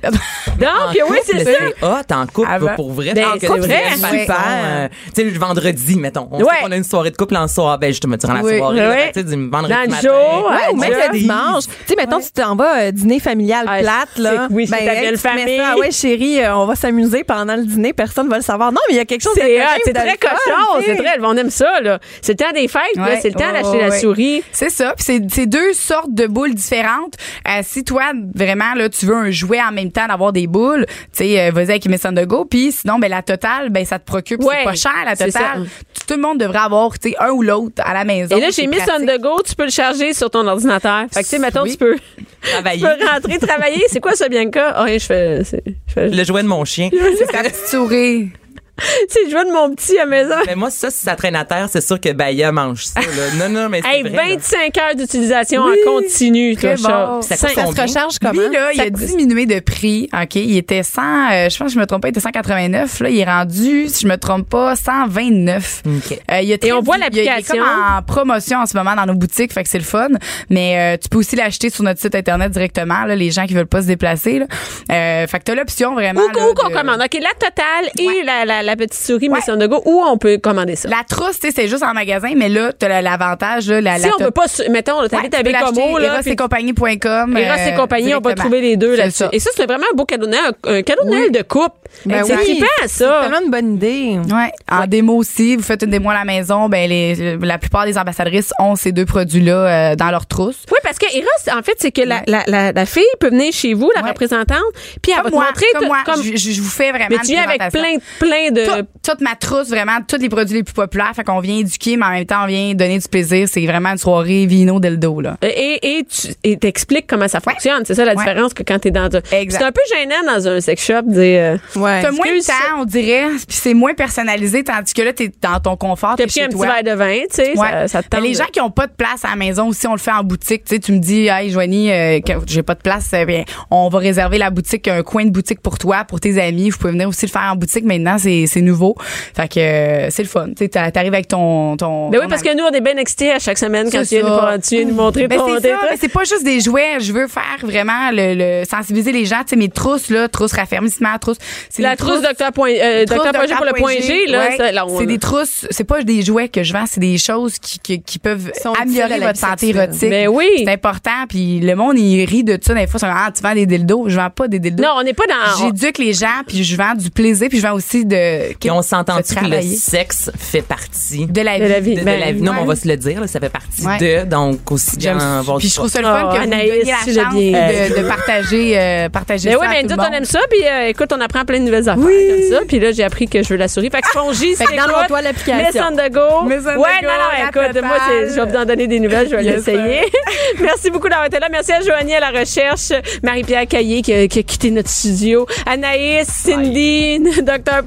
Non, 0.61 0.69
puis 0.91 1.01
oui, 1.09 1.19
c'est 1.25 1.45
ça. 1.45 1.51
c'est 1.59 1.85
hot 1.87 2.15
en 2.21 2.27
couple, 2.27 2.49
Avant. 2.51 2.75
pour 2.77 2.93
vrai. 2.93 3.13
Ben, 3.15 3.25
que 3.41 3.47
c'est 3.47 3.47
Super. 3.47 4.37
euh, 4.65 4.89
tu 5.07 5.11
sais, 5.15 5.25
le 5.25 5.39
vendredi, 5.39 5.97
mettons. 5.97 6.29
On 6.31 6.39
Ouais. 6.43 6.45
sait 6.55 6.63
qu'on 6.65 6.73
a 6.73 6.77
une 6.77 6.85
soirée 6.85 7.11
de 7.11 7.17
couple 7.17 7.37
en 7.37 7.49
soir. 7.49 7.79
Ben, 7.79 7.93
je 7.93 8.01
te 8.01 8.07
me 8.07 8.17
durant 8.17 8.35
la 8.35 8.43
Oui. 8.43 8.59
soirée. 8.59 8.89
Ouais. 8.89 9.13
Tu 9.13 9.21
sais, 9.21 9.25
du 9.25 9.49
vendredi 9.51 9.75
Dans 9.75 9.83
le 9.83 9.89
matin. 9.89 10.01
jour, 10.09 10.51
Ouais, 10.51 10.73
ou 10.73 10.77
même 10.77 10.93
le 10.93 11.19
dimanche. 11.19 11.65
Tu 11.67 11.73
sais, 11.87 11.97
mettons, 11.97 12.21
tu 12.21 12.31
t'en 12.33 12.57
vas 12.57 12.79
euh, 12.85 12.91
dîner 12.91 13.21
familial 13.21 13.67
Ah, 13.69 13.79
plate, 13.81 14.19
là. 14.19 14.49
oui, 14.51 14.67
c'est 14.67 14.77
ta 14.85 14.95
hey, 14.95 15.01
belle 15.03 15.19
famille. 15.19 15.57
ça, 15.57 15.71
Ah 15.73 15.79
ouais, 15.79 15.91
chérie, 15.91 16.41
euh, 16.43 16.57
on 16.57 16.67
va 16.67 16.75
s'amuser 16.75 17.25
pendant 17.25 17.57
le 17.57 17.65
dîner, 17.65 17.93
personne 17.93 18.29
va 18.29 18.37
le 18.37 18.43
savoir. 18.43 18.73
Non, 18.73 18.81
mais 18.89 18.95
il 18.95 18.97
y 18.97 19.01
a 19.01 19.05
quelque 19.05 19.23
chose 19.23 19.35
de 19.35 19.41
C'est 19.85 19.93
très 19.93 20.17
cochon, 20.17 20.83
c'est 20.85 20.97
très, 20.97 21.19
on 21.23 21.37
aime 21.37 21.51
ça, 21.51 21.81
là. 21.81 21.99
C'est 22.23 22.33
le 22.33 22.45
temps 22.45 22.53
des 22.53 22.69
fêtes, 22.69 22.83
c'est 23.21 23.29
le 23.29 23.35
temps 23.35 23.53
d'acheter 23.53 23.81
la 23.81 23.91
souris. 23.99 24.43
C'est 24.53 24.71
ça. 24.71 24.95
Puis 24.97 25.21
c'est 25.31 25.47
deux 25.47 25.73
sortes 25.73 26.13
de 26.13 26.27
boules 26.27 26.55
différentes. 26.55 27.15
Si 27.63 27.85
toi, 27.85 28.13
vraiment, 28.35 28.75
là, 28.75 28.89
tu 28.89 29.07
veux 29.07 29.15
un 29.17 29.31
jouet 29.31 29.61
en 29.63 29.73
même 29.73 29.91
temps 29.93 30.07
d'avoir 30.07 30.33
des 30.33 30.47
boules, 30.47 30.64
cool, 30.65 30.87
tu 30.87 30.95
sais, 31.13 31.41
euh, 31.41 31.51
vas-y 31.53 31.71
avec 31.71 31.87
Miss 31.87 32.05
on 32.05 32.13
the 32.13 32.27
go. 32.27 32.45
Puis 32.45 32.73
sinon, 32.73 32.99
ben 32.99 33.09
la 33.11 33.23
totale, 33.23 33.71
ben 33.71 33.85
ça 33.85 33.99
te 33.99 34.05
procure. 34.05 34.39
Ouais, 34.41 34.57
c'est 34.59 34.65
pas 34.65 34.75
cher 34.75 34.93
la 35.05 35.17
totale. 35.17 35.67
Tout 36.07 36.15
le 36.15 36.21
monde 36.21 36.39
devrait 36.39 36.59
avoir, 36.59 36.99
tu 36.99 37.11
sais, 37.11 37.17
un 37.19 37.31
ou 37.31 37.43
l'autre 37.43 37.83
à 37.85 37.95
la 37.95 38.05
maison. 38.05 38.37
Et 38.37 38.41
là, 38.41 38.51
j'ai 38.51 38.67
mis 38.67 38.79
on 38.79 39.07
the 39.07 39.21
go, 39.21 39.41
tu 39.47 39.55
peux 39.55 39.65
le 39.65 39.71
charger 39.71 40.13
sur 40.13 40.31
ton 40.31 40.47
ordinateur. 40.47 41.07
Fait 41.13 41.21
que, 41.21 41.25
tu 41.25 41.31
sais, 41.31 41.39
mettons, 41.39 41.63
Oui. 41.63 41.73
tu 41.73 41.77
peux, 41.79 41.97
tu 41.97 42.51
Travailler. 42.53 42.83
peux 42.83 43.07
rentrer, 43.07 43.39
travailler. 43.39 43.85
C'est 43.89 44.01
quoi 44.01 44.13
ça, 44.15 44.29
Bianca? 44.29 44.73
Ah, 44.75 44.83
rien, 44.85 44.99
je 44.99 45.07
fais, 45.07 45.43
je 45.45 45.93
fais, 45.93 46.09
Le 46.09 46.25
jouet 46.25 46.43
de 46.43 46.49
mon 46.49 46.65
chien. 46.65 46.91
C'est 47.19 47.27
ta 47.27 47.43
petite 47.43 47.67
souris. 47.69 48.31
c'est 49.09 49.25
le 49.25 49.31
jouet 49.31 49.45
de 49.45 49.53
mon 49.53 49.75
petit 49.75 49.97
à 49.99 50.05
la 50.05 50.07
maison. 50.07 50.35
Mais 50.47 50.55
moi, 50.57 50.71
ça, 50.71 50.91
si 50.91 50.99
ça 51.05 51.15
traîne 51.17 51.37
à 51.37 51.45
terre, 51.45 51.69
c'est 51.71 51.81
sûr 51.81 52.01
que 52.01 52.13
Baya 52.13 52.51
mange 52.53 52.85
ça. 52.85 53.01
Là. 53.01 53.07
Non, 53.49 53.49
non, 53.63 53.69
mais 53.69 53.81
c'est 53.83 53.89
Hey, 53.99 54.03
vrai, 54.03 54.11
là. 54.11 54.23
25 54.35 54.79
heures 54.79 54.95
d'utilisation 54.97 55.65
Oui, 55.65 55.77
en 55.87 55.93
continu, 55.93 56.57
très 56.57 56.77
bon. 56.77 57.23
Ça 57.23 57.37
se 57.37 57.47
recharge 57.47 58.19
comment? 58.21 58.33
Lui, 58.43 58.53
là, 58.53 58.73
il 58.73 58.77
Ça 58.77 58.83
a 58.83 58.87
coûte- 58.87 58.95
diminué 59.05 59.47
de 59.47 59.61
prix. 59.61 60.09
OK? 60.13 60.35
Il 60.37 60.57
était 60.57 60.83
100, 60.83 61.03
euh, 61.03 61.49
je 61.51 61.57
pense 61.59 61.69
que 61.69 61.75
je 61.75 61.79
me 61.79 61.87
trompe 61.87 62.03
pas, 62.03 62.09
il 62.09 62.11
était 62.11 62.21
189. 62.21 63.01
Là, 63.01 63.09
il 63.11 63.19
est 63.19 63.25
rendu, 63.25 63.89
si 63.89 64.03
je 64.03 64.09
me 64.09 64.17
trompe 64.17 64.49
pas, 64.49 64.75
129. 64.77 65.83
OK. 65.87 66.19
Euh, 66.33 66.41
il 66.41 66.53
a 66.53 66.59
très- 66.59 66.73
on 66.73 66.81
voit 66.83 66.99
l'application. 66.99 67.55
Il 67.55 67.59
est 67.59 67.61
comme 67.61 67.69
en 67.99 68.03
promotion 68.03 68.59
en 68.59 68.67
ce 68.67 68.77
moment 68.77 68.95
dans 68.95 69.07
nos 69.07 69.15
boutiques, 69.15 69.53
fait 69.53 69.63
que 69.63 69.69
c'est 69.69 69.79
le 69.79 69.85
fun. 69.85 70.09
Mais 70.51 70.95
euh, 70.95 70.97
tu 71.01 71.09
peux 71.09 71.19
aussi 71.19 71.37
l'acheter 71.37 71.71
sur 71.71 71.85
notre 71.85 72.01
site 72.01 72.15
internet 72.15 72.51
directement, 72.51 73.05
là, 73.05 73.15
les 73.15 73.31
gens 73.31 73.47
qui 73.47 73.55
veulent 73.55 73.67
pas 73.67 73.83
se 73.83 73.87
déplacer. 73.87 74.41
Là. 74.41 74.47
Euh, 74.91 75.27
fait 75.27 75.39
que 75.39 75.45
t'as 75.45 75.55
l'option 75.55 75.95
vraiment. 75.95 76.21
Où, 76.23 76.29
là, 76.29 76.49
où 76.51 76.55
qu'on 76.55 76.69
de- 76.69 76.75
commande? 76.75 77.01
OK, 77.03 77.15
la 77.21 77.35
totale 77.39 77.91
et 77.99 78.07
Ouais. 78.07 78.23
la, 78.25 78.45
la, 78.45 78.63
la 78.65 78.77
petite 78.77 78.95
souris 78.95 79.29
Ouais. 79.29 79.37
Miss 79.39 79.49
on 79.49 79.57
the 79.59 79.69
go. 79.69 79.81
Où 79.85 80.03
on 80.05 80.19
peut 80.19 80.39
commander 80.39 80.77
ça? 80.77 80.89
La 80.89 81.03
trousse, 81.09 81.39
tu 81.41 81.49
sais, 81.49 81.53
c'est 81.55 81.69
juste 81.69 81.83
en 81.83 81.93
magasin, 81.95 82.33
mais 82.37 82.49
là, 82.49 82.73
t'as 82.73 82.89
la- 82.89 83.03
l'avantage, 83.03 83.69
là, 83.69 83.81
la, 83.81 83.97
si 83.99 84.07
la 84.07 84.13
on 84.15 84.19
peut 84.19 84.31
pas, 84.31 84.47
mettons, 84.71 85.01
là, 85.01 85.09
t'habites 85.09 85.33
Ouais, 85.35 85.39
à 85.39 85.43
tu 85.43 85.45
peux 85.45 85.53
Bécomo, 85.53 85.99
l'acheter, 85.99 86.03
là. 86.03 86.21
puis- 86.23 86.31
erosetcompagnie.com, 86.31 87.37
Eros 87.37 87.55
et 87.55 87.73
euh, 87.73 87.77
compagnie, 87.77 88.15
on 88.15 88.21
va 88.21 88.35
trouver 88.35 88.61
les 88.61 88.77
deux 88.77 88.93
C'est 88.93 88.97
là-dessus. 89.03 89.17
ça. 89.19 89.29
Et 89.33 89.39
ça, 89.39 89.51
c'est 89.55 89.67
vraiment 89.67 89.85
un 89.93 89.97
beau 89.97 90.05
cadeau 90.05 90.27
de 90.27 90.31
Noël, 90.33 90.53
un, 90.67 90.83
cadeau 90.83 91.05
de 91.05 91.11
Oui. 91.11 91.17
Noël 91.19 91.33
de 91.33 91.43
couple. 91.43 91.77
Ben 92.07 92.25
c'est 92.25 92.37
oui, 92.37 92.43
trippant, 92.43 92.67
C'est 92.83 92.89
ça. 93.05 93.21
tellement 93.23 93.41
une 93.45 93.51
bonne 93.51 93.75
idée. 93.75 94.19
Ouais, 94.35 94.51
en 94.71 94.87
démo 94.87 95.15
aussi, 95.17 95.55
vous 95.57 95.63
faites 95.63 95.83
une 95.83 95.91
démo 95.91 96.11
à 96.11 96.15
la 96.15 96.25
maison, 96.25 96.69
ben 96.69 96.89
les, 96.89 97.37
la 97.37 97.59
plupart 97.59 97.85
des 97.87 97.97
ambassadrices 97.99 98.53
ont 98.59 98.75
ces 98.75 98.91
deux 98.91 99.05
produits-là 99.05 99.53
euh, 99.93 99.97
dans 99.97 100.11
leur 100.11 100.27
trousse. 100.27 100.57
Oui, 100.73 100.79
parce 100.83 100.99
que 100.99 101.07
Eros, 101.17 101.57
en 101.57 101.63
fait, 101.63 101.75
c'est 101.79 101.93
que 101.93 102.03
la, 102.03 102.23
la, 102.27 102.43
la, 102.49 102.73
la 102.73 102.87
fille 102.87 103.05
peut 103.21 103.29
venir 103.31 103.53
chez 103.53 103.75
vous, 103.75 103.91
la 103.95 104.03
Ouais. 104.03 104.09
représentante, 104.09 104.59
puis 105.03 105.13
elle 105.13 105.19
va 105.19 105.23
Comme 105.23 105.31
te 105.31 105.37
moi, 105.37 105.45
montrer 105.47 105.67
comme 105.73 105.81
tout- 105.83 105.87
moi, 105.87 105.99
comme- 106.05 106.23
je, 106.23 106.61
vous 106.61 106.69
fais 106.69 106.91
vraiment 106.91 107.07
mais 107.11 107.19
tu 107.19 107.27
viens 107.33 107.45
avec 107.45 107.61
plein, 107.71 107.97
plein 108.19 108.51
de. 108.55 108.65
Tout- 108.65 108.89
toute 109.03 109.21
ma 109.21 109.35
trousse, 109.35 109.69
vraiment, 109.69 109.99
tous 110.07 110.17
les 110.19 110.29
produits 110.31 110.57
les 110.57 110.63
plus 110.63 110.73
populaires. 110.73 111.13
Fait 111.15 111.25
qu'on 111.25 111.41
vient 111.41 111.59
éduquer, 111.59 111.97
mais 111.99 112.07
en 112.07 112.11
même 112.11 112.25
temps, 112.25 112.45
on 112.45 112.47
vient 112.47 112.73
donner 112.75 112.99
du 112.99 113.09
plaisir. 113.09 113.47
C'est 113.51 113.67
vraiment 113.67 113.91
une 113.91 113.99
soirée 113.99 114.47
vino 114.47 114.81
del 114.81 114.99
dos, 114.99 115.21
là. 115.21 115.37
Et, 115.43 115.99
et 115.99 116.05
tu 116.05 116.29
et 116.43 116.57
t'expliques 116.57 117.07
comment 117.07 117.29
ça 117.29 117.41
fonctionne. 117.41 117.83
C'est 117.85 117.95
ça 117.95 118.05
la 118.05 118.13
Ouais. 118.15 118.19
différence 118.25 118.55
que 118.55 118.63
quand 118.63 118.79
t'es 118.79 118.91
dans. 118.91 119.09
C'est 119.11 119.63
un 119.63 119.73
peu 119.73 119.81
gênant 119.95 120.33
dans 120.35 120.49
un 120.49 120.61
sex 120.61 120.83
shop 120.85 121.03
dire. 121.09 121.23
euh, 121.23 121.57
Ouais. 121.77 122.01
T'as 122.03 122.13
moins 122.13 122.27
de 122.27 122.47
temps, 122.47 122.81
on 122.81 122.85
dirait, 122.85 123.27
puis 123.47 123.57
c'est 123.57 123.75
moins 123.75 123.95
personnalisé, 123.95 124.65
tandis 124.65 124.95
que 124.95 125.03
là, 125.03 125.13
t'es 125.13 125.31
dans 125.43 125.61
ton 125.61 125.77
confort. 125.77 126.15
T'as 126.17 126.27
pris 126.27 126.43
un 126.43 126.49
petit 126.49 126.59
verre 126.61 126.83
de 126.85 126.93
vin, 126.99 127.21
tu 127.29 127.37
sais, 127.37 127.59
Ouais. 127.59 127.69
ça, 127.69 127.89
ça 127.89 128.03
te 128.03 128.17
les 128.17 128.35
gens 128.35 128.47
qui 128.53 128.61
ont 128.61 128.71
pas 128.71 128.87
de 128.87 128.93
place 128.93 129.25
à 129.25 129.31
la 129.31 129.37
maison 129.37 129.69
aussi, 129.69 129.87
on 129.87 129.93
le 129.93 129.99
fait 129.99 130.13
en 130.13 130.23
boutique. 130.25 130.65
Tu 130.65 130.75
sais, 130.77 130.81
tu 130.81 130.93
me 130.93 130.99
dis, 130.99 131.27
hey, 131.27 131.51
Joanie, 131.51 131.91
euh, 131.93 132.21
j'ai 132.47 132.63
pas 132.63 132.75
de 132.75 132.81
place, 132.81 133.11
eh 133.13 133.25
bien, 133.27 133.45
on 133.71 133.89
va 133.89 133.99
réserver 133.99 134.39
la 134.39 134.51
boutique, 134.51 134.89
un 134.89 135.03
coin 135.03 135.25
de 135.25 135.31
boutique 135.31 135.61
pour 135.61 135.79
toi, 135.79 136.05
pour 136.05 136.21
tes 136.21 136.41
amis. 136.41 136.71
Vous 136.71 136.79
pouvez 136.79 136.93
venir 136.93 137.09
aussi 137.09 137.27
le 137.27 137.31
faire 137.31 137.51
en 137.53 137.57
boutique. 137.57 137.85
Maintenant, 137.85 138.17
c'est, 138.19 138.44
c'est 138.47 138.61
nouveau. 138.61 138.97
Fait 139.35 139.49
que 139.49 139.61
euh, 139.61 140.11
c'est 140.11 140.23
le 140.23 140.29
fun. 140.29 140.49
Tu 140.57 140.69
t'arrives 140.69 141.15
avec 141.15 141.29
ton, 141.29 141.77
ton. 141.77 142.11
Ben 142.11 142.19
oui, 142.19 142.25
ton 142.25 142.31
parce 142.31 142.43
que 142.43 142.55
nous, 142.57 142.65
on 142.65 142.71
est 142.73 142.81
bien 142.81 142.97
excités 142.97 143.33
à 143.33 143.39
chaque 143.39 143.59
semaine 143.59 143.89
quand 143.91 144.03
tu 144.03 144.21
viens, 144.21 144.23
nous, 144.23 144.61
tu 144.61 144.77
viens 144.77 144.85
nous 144.85 144.95
montrer 144.95 145.29
Ben, 145.29 145.39
ton 145.39 145.59
c'est 145.61 146.03
mais 146.03 146.09
pas 146.09 146.25
juste 146.25 146.45
des 146.45 146.61
jouets. 146.61 147.01
Je 147.01 147.13
veux 147.13 147.29
faire 147.29 147.59
vraiment 147.63 148.11
le, 148.13 148.35
le- 148.35 148.65
sensibiliser 148.65 149.13
les 149.13 149.25
gens. 149.25 149.41
Tu 149.41 149.51
sais, 149.51 149.57
mes 149.57 149.69
trousses, 149.69 150.11
là, 150.11 150.29
trousses 150.29 150.53
raffermissement, 150.53 151.17
trousses. 151.19 151.39
C'est 151.71 151.83
La 151.83 151.97
trousse 151.97 152.23
docteur 152.23 152.53
point, 152.53 152.71
euh, 152.71 153.05
Trousse 153.05 153.19
docteur 153.19 153.33
point 153.33 153.47
G 153.47 153.55
pour 153.55 153.67
le 153.67 153.73
point 153.73 153.95
G, 154.01 154.27
là, 154.27 154.49
ouais. 154.49 154.99
c'est 154.99 155.07
des 155.07 155.19
trousses, 155.19 155.67
c'est 155.71 155.85
pas 155.85 156.03
des 156.03 156.23
jouets 156.23 156.49
que 156.49 156.63
je 156.63 156.73
vends, 156.73 156.85
c'est 156.89 157.01
des 157.01 157.19
choses 157.19 157.59
qui, 157.59 157.79
qui, 157.79 158.03
qui 158.03 158.19
peuvent 158.19 158.51
améliorer 158.81 159.21
votre 159.21 159.39
santé 159.39 159.69
érotique. 159.71 160.11
Ben 160.11 160.29
oui. 160.29 160.49
C'est 160.65 160.73
important, 160.73 161.27
puis 161.29 161.61
le 161.61 161.75
monde, 161.75 161.99
il 161.99 162.25
rit 162.25 162.45
de 162.45 162.59
ça. 162.61 162.75
Des 162.75 162.87
fois, 162.87 163.01
c'est 163.01 163.07
ah, 163.07 163.31
tu 163.35 163.43
vends 163.43 163.55
des 163.55 163.67
dildos. 163.67 164.09
Je 164.09 164.17
vends 164.17 164.31
pas 164.31 164.49
des 164.49 164.59
dildos. 164.59 164.83
Non, 164.83 164.91
on 164.99 165.03
n'est 165.03 165.15
pas 165.15 165.25
dans. 165.27 165.65
J'éduque 165.67 165.99
les 165.99 166.13
gens, 166.13 166.43
puis 166.47 166.65
je 166.65 166.77
vends 166.77 166.95
du 166.95 167.11
plaisir, 167.11 167.49
puis 167.49 167.59
je 167.59 167.67
vends 167.67 167.75
aussi 167.75 168.05
de... 168.05 168.34
Puis 168.61 168.71
on 168.71 168.83
s'entend 168.83 169.19
que 169.19 169.45
le 169.49 169.63
sexe 169.63 170.31
fait 170.39 170.63
partie 170.63 171.27
De 171.27 171.41
la 171.43 171.59
De 171.59 171.65
vie. 171.65 171.71
la 171.71 171.81
vie. 171.81 171.95
de, 171.95 172.01
de 172.01 172.05
Ben, 172.05 172.21
la 172.21 172.33
vie. 172.33 172.41
Non, 172.43 172.53
mais 172.53 172.61
on 172.61 172.65
va 172.65 172.77
se 172.77 172.87
le 172.89 172.97
dire, 172.97 173.21
là, 173.21 173.27
ça 173.27 173.41
fait 173.41 173.49
partie 173.49 173.85
Ouais. 173.87 173.99
de. 173.99 174.25
Donc, 174.29 174.71
aussi 174.71 174.97
bien 174.97 175.17
Puis 175.59 175.69
je 175.69 175.75
trouve 175.75 175.89
ça 175.89 176.01
le 176.01 176.07
Oh, 176.07 176.11
fun 176.11 176.31
que 176.33 176.37
vous 176.37 176.43
Anaïs, 176.43 176.73
tu 177.05 177.13
la 177.13 177.25
chance 177.25 177.35
bien 177.35 177.69
de, 177.69 178.03
de 178.03 178.09
partager, 178.09 178.79
euh, 178.79 179.09
partager 179.09 179.51
ça 179.51 179.59
oui, 179.59 179.67
mais 179.71 179.83
nous, 179.83 179.97
on 179.99 180.13
aime 180.13 180.25
ça, 180.25 180.41
puis 180.51 180.61
euh, 180.65 180.89
écoute, 180.89 181.13
on 181.13 181.21
apprend 181.21 181.45
plein 181.45 181.59
de 181.59 181.65
nouvelles 181.65 181.89
affaires 181.89 182.05
comme 182.05 182.51
ça, 182.51 182.61
puis 182.67 182.79
là, 182.79 182.93
j'ai 182.93 183.05
appris 183.05 183.27
que 183.29 183.43
je 183.43 183.49
veux 183.49 183.57
la 183.57 183.69
souris. 183.69 183.91
Fait 183.91 184.01
que 184.01 184.09
Spongy, 184.09 184.55
Fait 184.57 184.65
que 184.65 184.71
c'est 184.71 184.77
download-toi 184.77 185.23
l'application. 185.23 185.65
Miss 185.67 185.77
on 185.91 185.97
the 185.97 186.13
go. 186.13 186.45
Miss 186.49 186.59
on 186.61 186.75
the 186.75 186.79
ouais, 186.79 187.01
go, 187.01 187.07
non, 187.07 187.19
non, 187.19 187.49
écoute, 187.69 187.83
moi, 187.83 187.97
c'est- 188.09 188.29
je 188.35 188.41
vais 188.41 188.47
vous 188.51 188.57
en 188.57 188.65
donner 188.65 188.87
des 188.87 189.01
nouvelles, 189.01 189.29
je 189.31 189.37
vais 189.37 189.43
l'essayer. 189.43 190.01
Merci 190.61 190.91
beaucoup 190.91 191.09
d'avoir 191.09 191.27
été 191.27 191.39
là. 191.39 191.49
Merci 191.51 191.73
à 191.73 191.81
Joanie 191.81 192.15
à 192.15 192.21
la 192.21 192.31
recherche, 192.39 192.93
Marie-Pierre 193.23 193.67
Caillé 193.67 194.03
qui 194.03 194.13
a, 194.13 194.27
qui 194.29 194.39
a 194.39 194.43
quitté 194.43 194.71
notre 194.71 194.91
studio, 194.91 195.47
Anaïs, 195.67 196.27
Cindy, 196.29 197.21
Docteur 197.43 197.83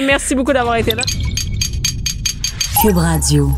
Merci 0.00 0.34
beaucoup 0.34 0.52
d'avoir 0.52 0.76
été 0.76 0.94
là. 0.94 1.02
Cube 2.80 2.96
Radio. 2.96 3.50